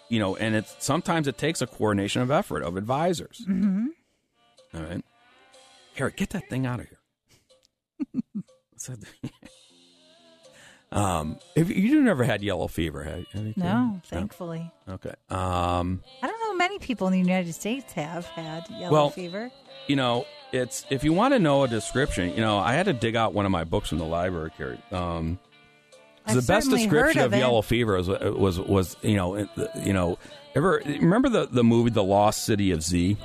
you 0.10 0.20
know, 0.20 0.36
and 0.38 0.56
it's 0.56 0.74
sometimes 0.80 1.28
it 1.28 1.38
takes 1.38 1.62
a 1.62 1.68
coordination 1.68 2.22
of 2.22 2.32
effort 2.32 2.62
of 2.64 2.78
advisors. 2.78 3.44
Mm-hmm. 3.50 3.88
All 4.74 4.82
right, 4.84 5.04
Harry, 5.96 6.14
get 6.16 6.30
that 6.30 6.50
thing 6.50 6.66
out 6.66 6.80
of 6.80 6.88
here. 6.88 6.97
So- 8.80 8.94
um, 10.92 11.38
if 11.56 11.70
you 11.70 12.02
never 12.02 12.24
had 12.24 12.44
yellow 12.44 12.68
fever, 12.68 13.04
have, 13.04 13.26
have 13.34 13.46
you? 13.46 13.54
No, 13.58 14.00
thankfully. 14.06 14.72
Okay. 14.88 15.14
Um, 15.30 16.02
I 16.22 16.28
don't 16.28 16.40
know 16.40 16.54
many 16.56 16.80
people 16.80 17.08
in 17.08 17.14
the 17.14 17.20
United 17.20 17.54
States 17.54 17.92
have 17.94 18.26
had 18.28 18.64
yellow 18.70 18.92
Well, 18.94 19.10
fever. 19.10 19.52
you 19.88 19.96
know, 19.96 20.26
it's 20.54 20.86
if 20.90 21.04
you 21.04 21.12
want 21.12 21.34
to 21.34 21.40
know 21.40 21.64
a 21.64 21.68
description, 21.68 22.30
you 22.30 22.38
know, 22.42 22.58
I 22.60 22.74
had 22.74 22.86
to 22.86 22.94
dig 22.94 23.16
out 23.16 23.34
one 23.34 23.46
of 23.46 23.52
my 23.52 23.64
books 23.64 23.90
from 23.90 23.98
the 23.98 24.06
library, 24.06 24.52
Carrie. 24.56 24.80
Um, 24.92 25.40
the 26.28 26.42
best 26.42 26.70
description 26.70 27.22
of, 27.22 27.34
of 27.34 27.40
yellow 27.40 27.62
fever 27.62 27.96
was 27.98 28.08
was 28.10 28.60
was 28.60 28.98
you 29.02 29.16
know 29.16 29.38
you 29.82 29.94
know 29.94 30.20
ever 30.56 30.82
remember 30.86 31.30
the 31.30 31.48
the 31.48 31.64
movie 31.64 31.90
The 31.90 32.04
Lost 32.04 32.44
City 32.46 32.72
of 32.72 32.84
Z? 32.84 33.18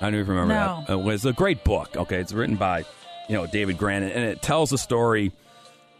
I 0.00 0.10
don't 0.10 0.14
even 0.20 0.28
remember 0.34 0.54
No. 0.54 0.84
that. 0.86 0.92
It 0.98 1.02
was 1.02 1.24
a 1.26 1.32
great 1.32 1.64
book. 1.64 1.96
Okay, 1.96 2.20
it's 2.20 2.32
written 2.32 2.56
by 2.56 2.84
you 3.32 3.38
know 3.38 3.46
David 3.46 3.78
Grann, 3.78 4.02
and 4.02 4.24
it 4.24 4.42
tells 4.42 4.68
the 4.68 4.76
story 4.78 5.32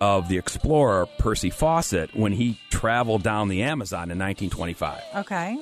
of 0.02 0.28
the 0.28 0.36
explorer 0.36 1.06
Percy 1.18 1.48
Fawcett 1.48 2.14
when 2.14 2.32
he 2.32 2.58
traveled 2.70 3.22
down 3.22 3.48
the 3.48 3.62
Amazon 3.62 4.10
in 4.10 4.18
1925. 4.18 5.00
Okay. 5.24 5.58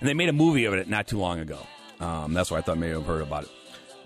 And 0.00 0.08
they 0.08 0.14
made 0.14 0.28
a 0.28 0.32
movie 0.32 0.64
of 0.64 0.74
it 0.74 0.88
not 0.88 1.06
too 1.06 1.18
long 1.18 1.38
ago. 1.38 1.58
Um, 2.00 2.32
that's 2.34 2.50
why 2.50 2.58
I 2.58 2.60
thought 2.62 2.78
maybe 2.78 2.94
I've 2.94 3.06
heard 3.06 3.22
about 3.22 3.44
it. 3.44 3.50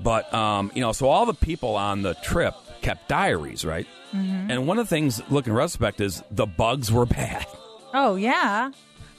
But, 0.00 0.32
um, 0.34 0.70
you 0.74 0.80
know, 0.80 0.92
so 0.92 1.08
all 1.08 1.26
the 1.26 1.34
people 1.34 1.76
on 1.76 2.02
the 2.02 2.14
trip 2.14 2.54
kept 2.82 3.08
diaries, 3.08 3.64
right? 3.64 3.86
Mhm. 4.14 4.50
And 4.50 4.66
one 4.66 4.78
of 4.78 4.86
the 4.86 4.90
things, 4.90 5.22
looking 5.30 5.52
in 5.52 5.56
retrospect, 5.56 6.00
is 6.00 6.22
the 6.30 6.46
bugs 6.46 6.90
were 6.92 7.06
bad. 7.20 7.46
Oh, 7.94 8.16
yeah. 8.16 8.70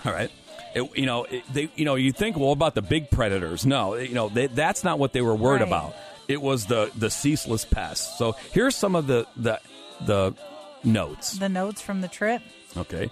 All 0.05 0.11
right. 0.11 0.29
It, 0.75 0.89
you 0.97 1.05
know, 1.05 1.23
it, 1.23 1.43
they, 1.53 1.69
you 1.75 1.85
know, 1.85 1.95
you 1.95 2.11
think, 2.11 2.37
well, 2.37 2.51
about 2.51 2.75
the 2.75 2.81
big 2.81 3.09
predators. 3.09 3.65
No, 3.65 3.95
you 3.95 4.13
know, 4.13 4.27
they, 4.29 4.47
that's 4.47 4.83
not 4.83 4.99
what 4.99 5.13
they 5.13 5.21
were 5.21 5.35
worried 5.35 5.61
Right. 5.61 5.67
about. 5.69 5.95
It 6.30 6.41
was 6.41 6.67
the 6.67 6.91
the 6.95 7.09
ceaseless 7.09 7.65
pests. 7.65 8.17
So 8.17 8.34
here's 8.53 8.75
some 8.75 8.95
of 8.95 9.07
the 9.07 9.27
the 9.36 9.59
the 10.05 10.36
notes. 10.84 11.38
The 11.38 11.49
notes 11.49 11.82
from 11.82 12.01
the 12.01 12.07
trip. 12.07 12.41
Okay. 12.77 13.09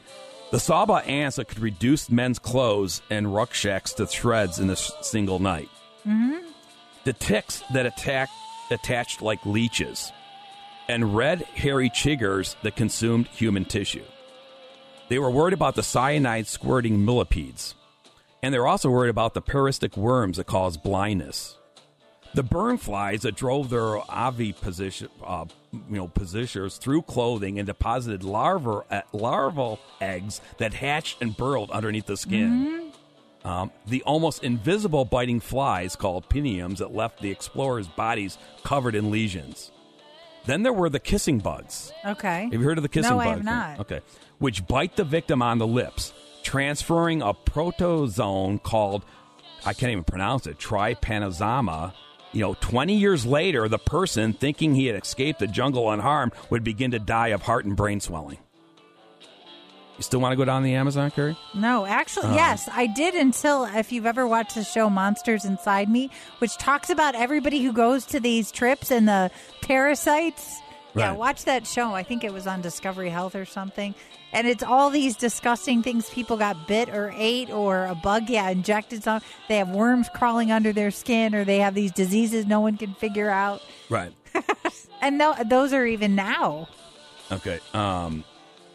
The 0.52 0.60
Saba 0.60 1.04
ants 1.06 1.36
that 1.36 1.50
could 1.50 1.60
reduce 1.60 2.10
men's 2.10 2.40
clothes 2.40 3.02
and 3.10 3.34
rucksacks 3.34 3.92
to 3.94 4.08
shreds 4.08 4.60
in 4.60 4.70
a 4.70 4.78
single 4.78 5.40
night. 5.40 5.68
Mm-hmm. 6.08 6.48
The 7.04 7.12
ticks 7.14 7.64
that 7.74 7.86
attack 7.86 8.30
attached 8.72 9.22
like 9.22 9.46
leeches, 9.46 10.12
and 10.88 11.16
red 11.16 11.42
hairy 11.42 11.90
chiggers 11.90 12.56
that 12.62 12.78
consumed 12.78 13.28
human 13.28 13.66
tissue. 13.66 14.06
They 15.10 15.20
were 15.20 15.32
worried 15.32 15.54
about 15.54 15.76
the 15.76 15.84
cyanide 15.84 16.48
squirting 16.48 17.04
millipedes, 17.04 17.76
and 18.42 18.54
they're 18.54 18.68
also 18.68 18.90
worried 18.90 19.10
about 19.10 19.34
the 19.34 19.42
parasitic 19.42 19.98
worms 19.98 20.38
that 20.38 20.48
cause 20.48 20.78
blindness. 20.78 21.57
The 22.38 22.44
berne 22.44 22.78
flies 22.78 23.24
that 23.24 23.36
drove 23.36 23.72
their 23.72 23.98
avi 24.12 24.54
position, 24.54 25.10
uh, 25.26 25.46
you 25.74 25.96
know, 25.96 26.08
positions 26.08 26.78
through 26.78 27.02
clothing 27.02 27.58
and 27.58 27.66
deposited 27.66 28.24
larval, 28.24 28.86
uh, 28.92 29.02
larval 29.12 29.80
eggs 30.00 30.40
that 30.60 30.76
hatched 30.76 31.20
and 31.20 31.36
burrowed 31.36 31.72
underneath 31.72 32.06
the 32.06 32.16
skin. 32.16 32.92
Um, 33.44 33.72
the 33.88 34.04
almost 34.04 34.44
invisible 34.44 35.04
biting 35.04 35.40
flies 35.40 35.96
called 35.96 36.30
piniums 36.30 36.78
that 36.78 36.94
left 36.94 37.24
the 37.24 37.32
explorers' 37.32 37.88
bodies 37.88 38.38
covered 38.64 38.94
in 38.94 39.10
lesions. 39.10 39.72
Then 40.46 40.62
there 40.62 40.74
were 40.74 40.92
the 40.92 41.00
kissing 41.00 41.40
bugs. 41.40 41.92
Okay. 42.06 42.44
Have 42.44 42.54
you 42.54 42.62
heard 42.62 42.78
of 42.78 42.84
the 42.84 42.88
kissing 42.90 43.14
no, 43.14 43.18
bug? 43.18 43.26
I 43.26 43.30
have 43.32 43.44
not. 43.44 43.80
Okay. 43.80 44.02
Which 44.38 44.68
bite 44.68 44.96
the 44.96 45.06
victim 45.06 45.42
on 45.42 45.58
the 45.58 45.66
lips, 45.66 46.14
transferring 46.44 47.24
a 47.24 47.34
protozoan 47.34 48.62
called, 48.62 49.06
I 49.66 49.74
can't 49.74 49.92
even 49.92 50.04
pronounce 50.04 50.46
it, 50.46 50.60
trypanosoma. 50.60 51.94
You 52.34 52.42
know, 52.42 52.54
20 52.60 52.94
years 52.96 53.26
later, 53.26 53.68
the 53.70 53.80
person, 53.80 54.34
thinking 54.34 54.76
he 54.76 54.88
had 54.88 55.02
escaped 55.02 55.40
the 55.40 55.48
jungle 55.48 55.90
unharmed, 55.90 56.34
would 56.50 56.64
begin 56.64 56.92
to 56.92 57.00
die 57.00 57.30
of 57.30 57.42
heart 57.42 57.66
and 57.66 57.76
brain 57.76 58.00
swelling. 58.00 58.38
You 59.98 60.04
still 60.04 60.20
want 60.20 60.34
to 60.34 60.36
go 60.36 60.46
down 60.46 60.62
the 60.62 60.76
Amazon, 60.76 61.10
Carrie? 61.10 61.36
No, 61.56 61.86
actually, 61.86 62.28
Oh. 62.28 62.36
yes, 62.36 62.70
I 62.72 62.86
did 62.86 63.16
until 63.16 63.64
if 63.66 63.92
you've 63.92 64.06
ever 64.06 64.28
watched 64.28 64.54
the 64.54 64.64
show 64.64 64.90
Monsters 64.92 65.44
Inside 65.44 65.90
Me, 65.90 66.12
which 66.38 66.56
talks 66.58 66.92
about 66.92 67.16
everybody 67.16 67.64
who 67.64 67.74
goes 67.74 68.06
to 68.08 68.20
these 68.20 68.52
trips 68.52 68.92
and 68.92 69.08
the 69.08 69.32
parasites. 69.62 70.60
Yeah, 70.98 71.10
Right. 71.10 71.18
watch 71.18 71.46
that 71.46 71.68
show. 71.68 71.94
I 71.94 72.04
think 72.04 72.24
it 72.24 72.34
was 72.34 72.48
on 72.48 72.62
Discovery 72.62 73.10
Health 73.10 73.36
or 73.36 73.46
something. 73.46 73.94
And 74.34 74.48
it's 74.48 74.64
all 74.64 74.90
these 74.90 75.16
disgusting 75.16 75.84
things 75.84 76.10
people 76.10 76.36
got 76.38 76.68
bit 76.68 76.90
or 76.90 77.14
ate 77.16 77.50
or 77.50 77.86
a 77.86 77.96
bug, 77.96 78.30
yeah, 78.30 78.50
injected 78.50 79.04
some. 79.04 79.22
They 79.48 79.58
have 79.58 79.70
worms 79.70 80.10
crawling 80.14 80.52
under 80.52 80.74
their 80.74 80.92
skin 80.92 81.34
or 81.34 81.44
they 81.46 81.60
have 81.60 81.76
these 81.76 81.92
diseases 81.92 82.46
no 82.46 82.60
one 82.60 82.78
can 82.78 82.94
figure 82.96 83.30
out. 83.30 83.62
Right. 83.90 84.12
And 85.00 85.20
no, 85.20 85.36
those 85.46 85.74
are 85.74 85.86
even 85.86 86.16
now. 86.16 86.68
Okay. 87.32 87.60
Um, 87.74 88.24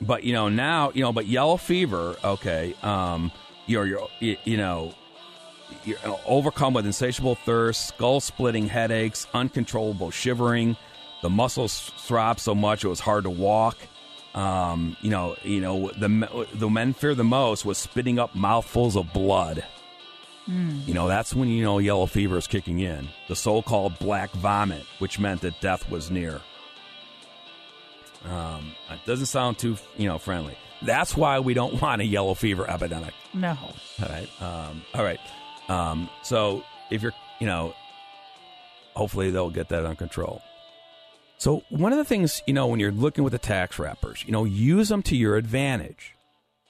but 0.01 0.23
you 0.23 0.33
know 0.33 0.49
now 0.49 0.93
you 0.95 1.03
know, 1.03 1.13
but 1.13 1.27
yellow 1.27 1.57
fever. 1.57 2.15
Okay. 2.23 2.75
Um, 2.83 3.33
you're 3.67 3.87
you're 3.87 4.09
you, 4.21 4.37
you 4.45 4.57
know. 4.57 4.95
You're 5.85 5.97
overcome 6.27 6.75
with 6.75 6.87
insatiable 6.87 7.35
thirst, 7.35 7.89
skull 7.89 8.21
splitting 8.21 8.69
headaches, 8.69 9.27
uncontrollable 9.35 10.11
shivering. 10.13 10.77
The 11.23 11.31
muscles 11.31 11.93
throb 11.99 12.41
so 12.41 12.55
much 12.55 12.85
it 12.85 12.89
was 12.89 13.01
hard 13.01 13.25
to 13.25 13.31
walk. 13.31 13.77
Um, 14.35 14.97
you 15.03 15.11
know, 15.11 15.37
you 15.43 15.61
know 15.61 15.91
the 15.91 16.47
the 16.55 16.71
men 16.71 16.95
fear 16.95 17.15
the 17.15 17.25
most 17.25 17.65
was 17.65 17.79
spitting 17.79 18.19
up 18.19 18.35
mouthfuls 18.35 18.97
of 18.97 19.13
blood. 19.13 19.65
You 20.47 20.93
know, 20.93 21.07
that's 21.07 21.35
when 21.35 21.49
you 21.49 21.63
know 21.63 21.79
yellow 21.79 22.07
fever 22.07 22.37
is 22.37 22.49
kicking 22.49 22.81
in. 22.81 23.09
The 23.29 23.37
so 23.37 23.63
called 23.63 23.97
black 24.01 24.31
vomit, 24.33 24.83
which 24.99 25.21
meant 25.21 25.43
that 25.43 25.61
death 25.61 25.89
was 25.89 26.11
near. 26.11 26.41
Um, 28.25 28.73
it 28.91 29.01
doesn't 29.07 29.27
sound 29.27 29.59
too, 29.59 29.77
you 29.97 30.09
know, 30.09 30.19
friendly. 30.19 30.57
That's 30.83 31.17
why 31.17 31.39
we 31.39 31.55
don't 31.55 31.81
want 31.83 32.03
a 32.03 32.05
yellow 32.05 32.35
fever 32.35 32.69
epidemic. 32.69 33.15
No. 33.35 33.57
All 34.03 34.09
right. 34.09 34.43
Um, 34.43 34.83
all 34.95 35.05
right. 35.05 35.21
Um, 35.69 36.11
so 36.23 36.65
if 36.91 37.03
you're, 37.03 37.15
you 37.41 37.47
know, 37.47 37.75
hopefully 38.95 39.31
they'll 39.31 39.51
get 39.51 39.69
that 39.69 39.85
under 39.85 39.95
control. 39.95 40.43
So 41.43 41.65
one 41.71 41.91
of 41.91 41.99
the 41.99 42.05
things, 42.05 42.41
you 42.47 42.55
know, 42.55 42.69
when 42.69 42.79
you're 42.79 42.93
looking 42.93 43.25
with 43.25 43.33
the 43.33 43.39
tax 43.41 43.77
wrappers, 43.77 44.23
you 44.25 44.31
know, 44.31 44.45
use 44.45 44.89
them 44.91 45.03
to 45.03 45.17
your 45.17 45.35
advantage. 45.35 46.15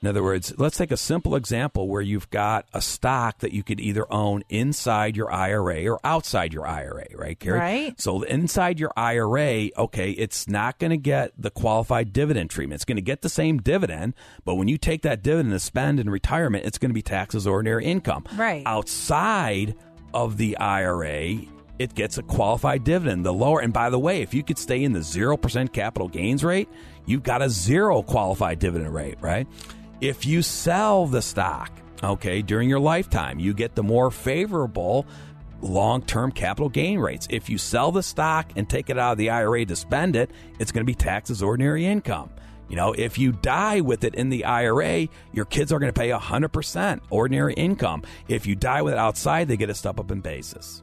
In 0.01 0.09
other 0.09 0.23
words, 0.23 0.55
let's 0.57 0.79
take 0.79 0.91
a 0.91 0.97
simple 0.97 1.37
example 1.37 1.89
where 1.89 2.01
you've 2.01 2.31
got 2.31 2.65
a 2.73 2.81
stock 2.81 3.41
that 3.41 3.53
you 3.53 3.63
could 3.63 3.81
either 3.81 4.11
own 4.11 4.45
inside 4.49 5.15
your 5.15 5.31
IRA 5.31 5.87
or 5.87 6.01
outside 6.05 6.55
your 6.55 6.67
IRA, 6.67 7.05
right, 7.15 7.39
Carrie? 7.39 7.59
Right. 7.59 8.01
So 8.01 8.23
inside 8.23 8.81
your 8.81 8.93
IRA, 8.97 9.69
okay, 9.77 10.13
it's 10.13 10.49
not 10.49 10.79
going 10.79 10.93
to 10.93 10.97
get 10.97 11.33
the 11.37 11.51
qualified 11.51 12.15
dividend 12.15 12.49
treatment. 12.49 12.77
It's 12.77 12.87
going 12.87 12.97
to 12.97 13.03
get 13.03 13.21
the 13.21 13.29
same 13.29 13.59
dividend, 13.59 14.15
but 14.47 14.55
when 14.55 14.69
you 14.69 14.79
take 14.79 15.03
that 15.03 15.23
dividend 15.23 15.53
to 15.53 15.61
spend 15.61 16.01
in 16.01 16.09
retirement, 16.09 16.65
it's 16.65 16.79
going 16.79 16.89
to 16.89 16.95
be 16.95 17.03
taxed 17.03 17.35
as 17.35 17.47
ordinary 17.47 17.85
income. 17.85 18.25
Right. 18.37 18.63
Outside 18.65 19.75
of 20.15 20.39
the 20.39 20.57
IRA, 20.57 21.43
it 21.83 21.95
gets 21.97 22.17
a 22.17 22.23
qualified 22.23 22.85
dividend, 22.85 23.27
the 23.27 23.33
lower. 23.33 23.61
And 23.61 23.73
by 23.73 23.91
the 23.91 23.99
way, 23.99 24.23
if 24.23 24.33
you 24.33 24.45
could 24.45 24.57
stay 24.57 24.85
in 24.85 24.93
the 24.93 25.01
0% 25.01 25.73
capital 25.73 26.07
gains 26.07 26.45
rate, 26.45 26.69
you've 27.07 27.25
got 27.25 27.43
a 27.43 27.51
zero 27.51 28.03
qualified 28.03 28.61
dividend 28.61 28.95
rate, 28.95 29.19
right? 29.21 29.49
If 30.01 30.25
you 30.25 30.43
sell 30.43 31.07
the 31.07 31.21
stock, 31.21 31.73
okay, 32.03 32.41
during 32.41 32.69
your 32.69 32.79
lifetime, 32.79 33.41
you 33.41 33.53
get 33.53 33.75
the 33.75 33.83
more 33.83 34.13
favorable 34.13 35.07
long 35.61 36.03
term 36.03 36.31
capital 36.31 36.69
gain 36.69 37.01
rates. 37.01 37.27
If 37.31 37.51
you 37.51 37.59
sell 37.59 37.91
the 37.91 38.03
stock 38.03 38.53
and 38.55 38.71
take 38.71 38.89
it 38.89 38.97
out 38.97 39.13
of 39.13 39.19
the 39.19 39.31
IRA 39.31 39.65
to 39.67 39.75
spend 39.75 40.15
it, 40.15 40.31
it's 40.61 40.71
going 40.71 40.87
to 40.87 40.91
be 40.91 40.95
taxed 40.95 41.33
as 41.33 41.43
ordinary 41.43 41.85
income. 41.85 42.31
You 42.69 42.77
know, 42.77 42.93
if 42.93 43.19
you 43.19 43.33
die 43.33 43.81
with 43.81 44.05
it 44.05 44.15
in 44.15 44.29
the 44.31 44.45
IRA, 44.45 45.09
your 45.33 45.45
kids 45.47 45.73
are 45.73 45.81
going 45.81 45.93
to 45.93 46.01
pay 46.01 46.11
100% 46.11 47.01
ordinary 47.11 47.55
income. 47.55 48.05
If 48.29 48.47
you 48.47 48.55
die 48.55 48.83
with 48.83 48.95
it 48.95 48.99
outside, 48.99 49.49
they 49.49 49.57
get 49.57 49.69
a 49.69 49.75
step 49.75 49.99
up 49.99 50.13
in 50.13 50.21
basis. 50.21 50.83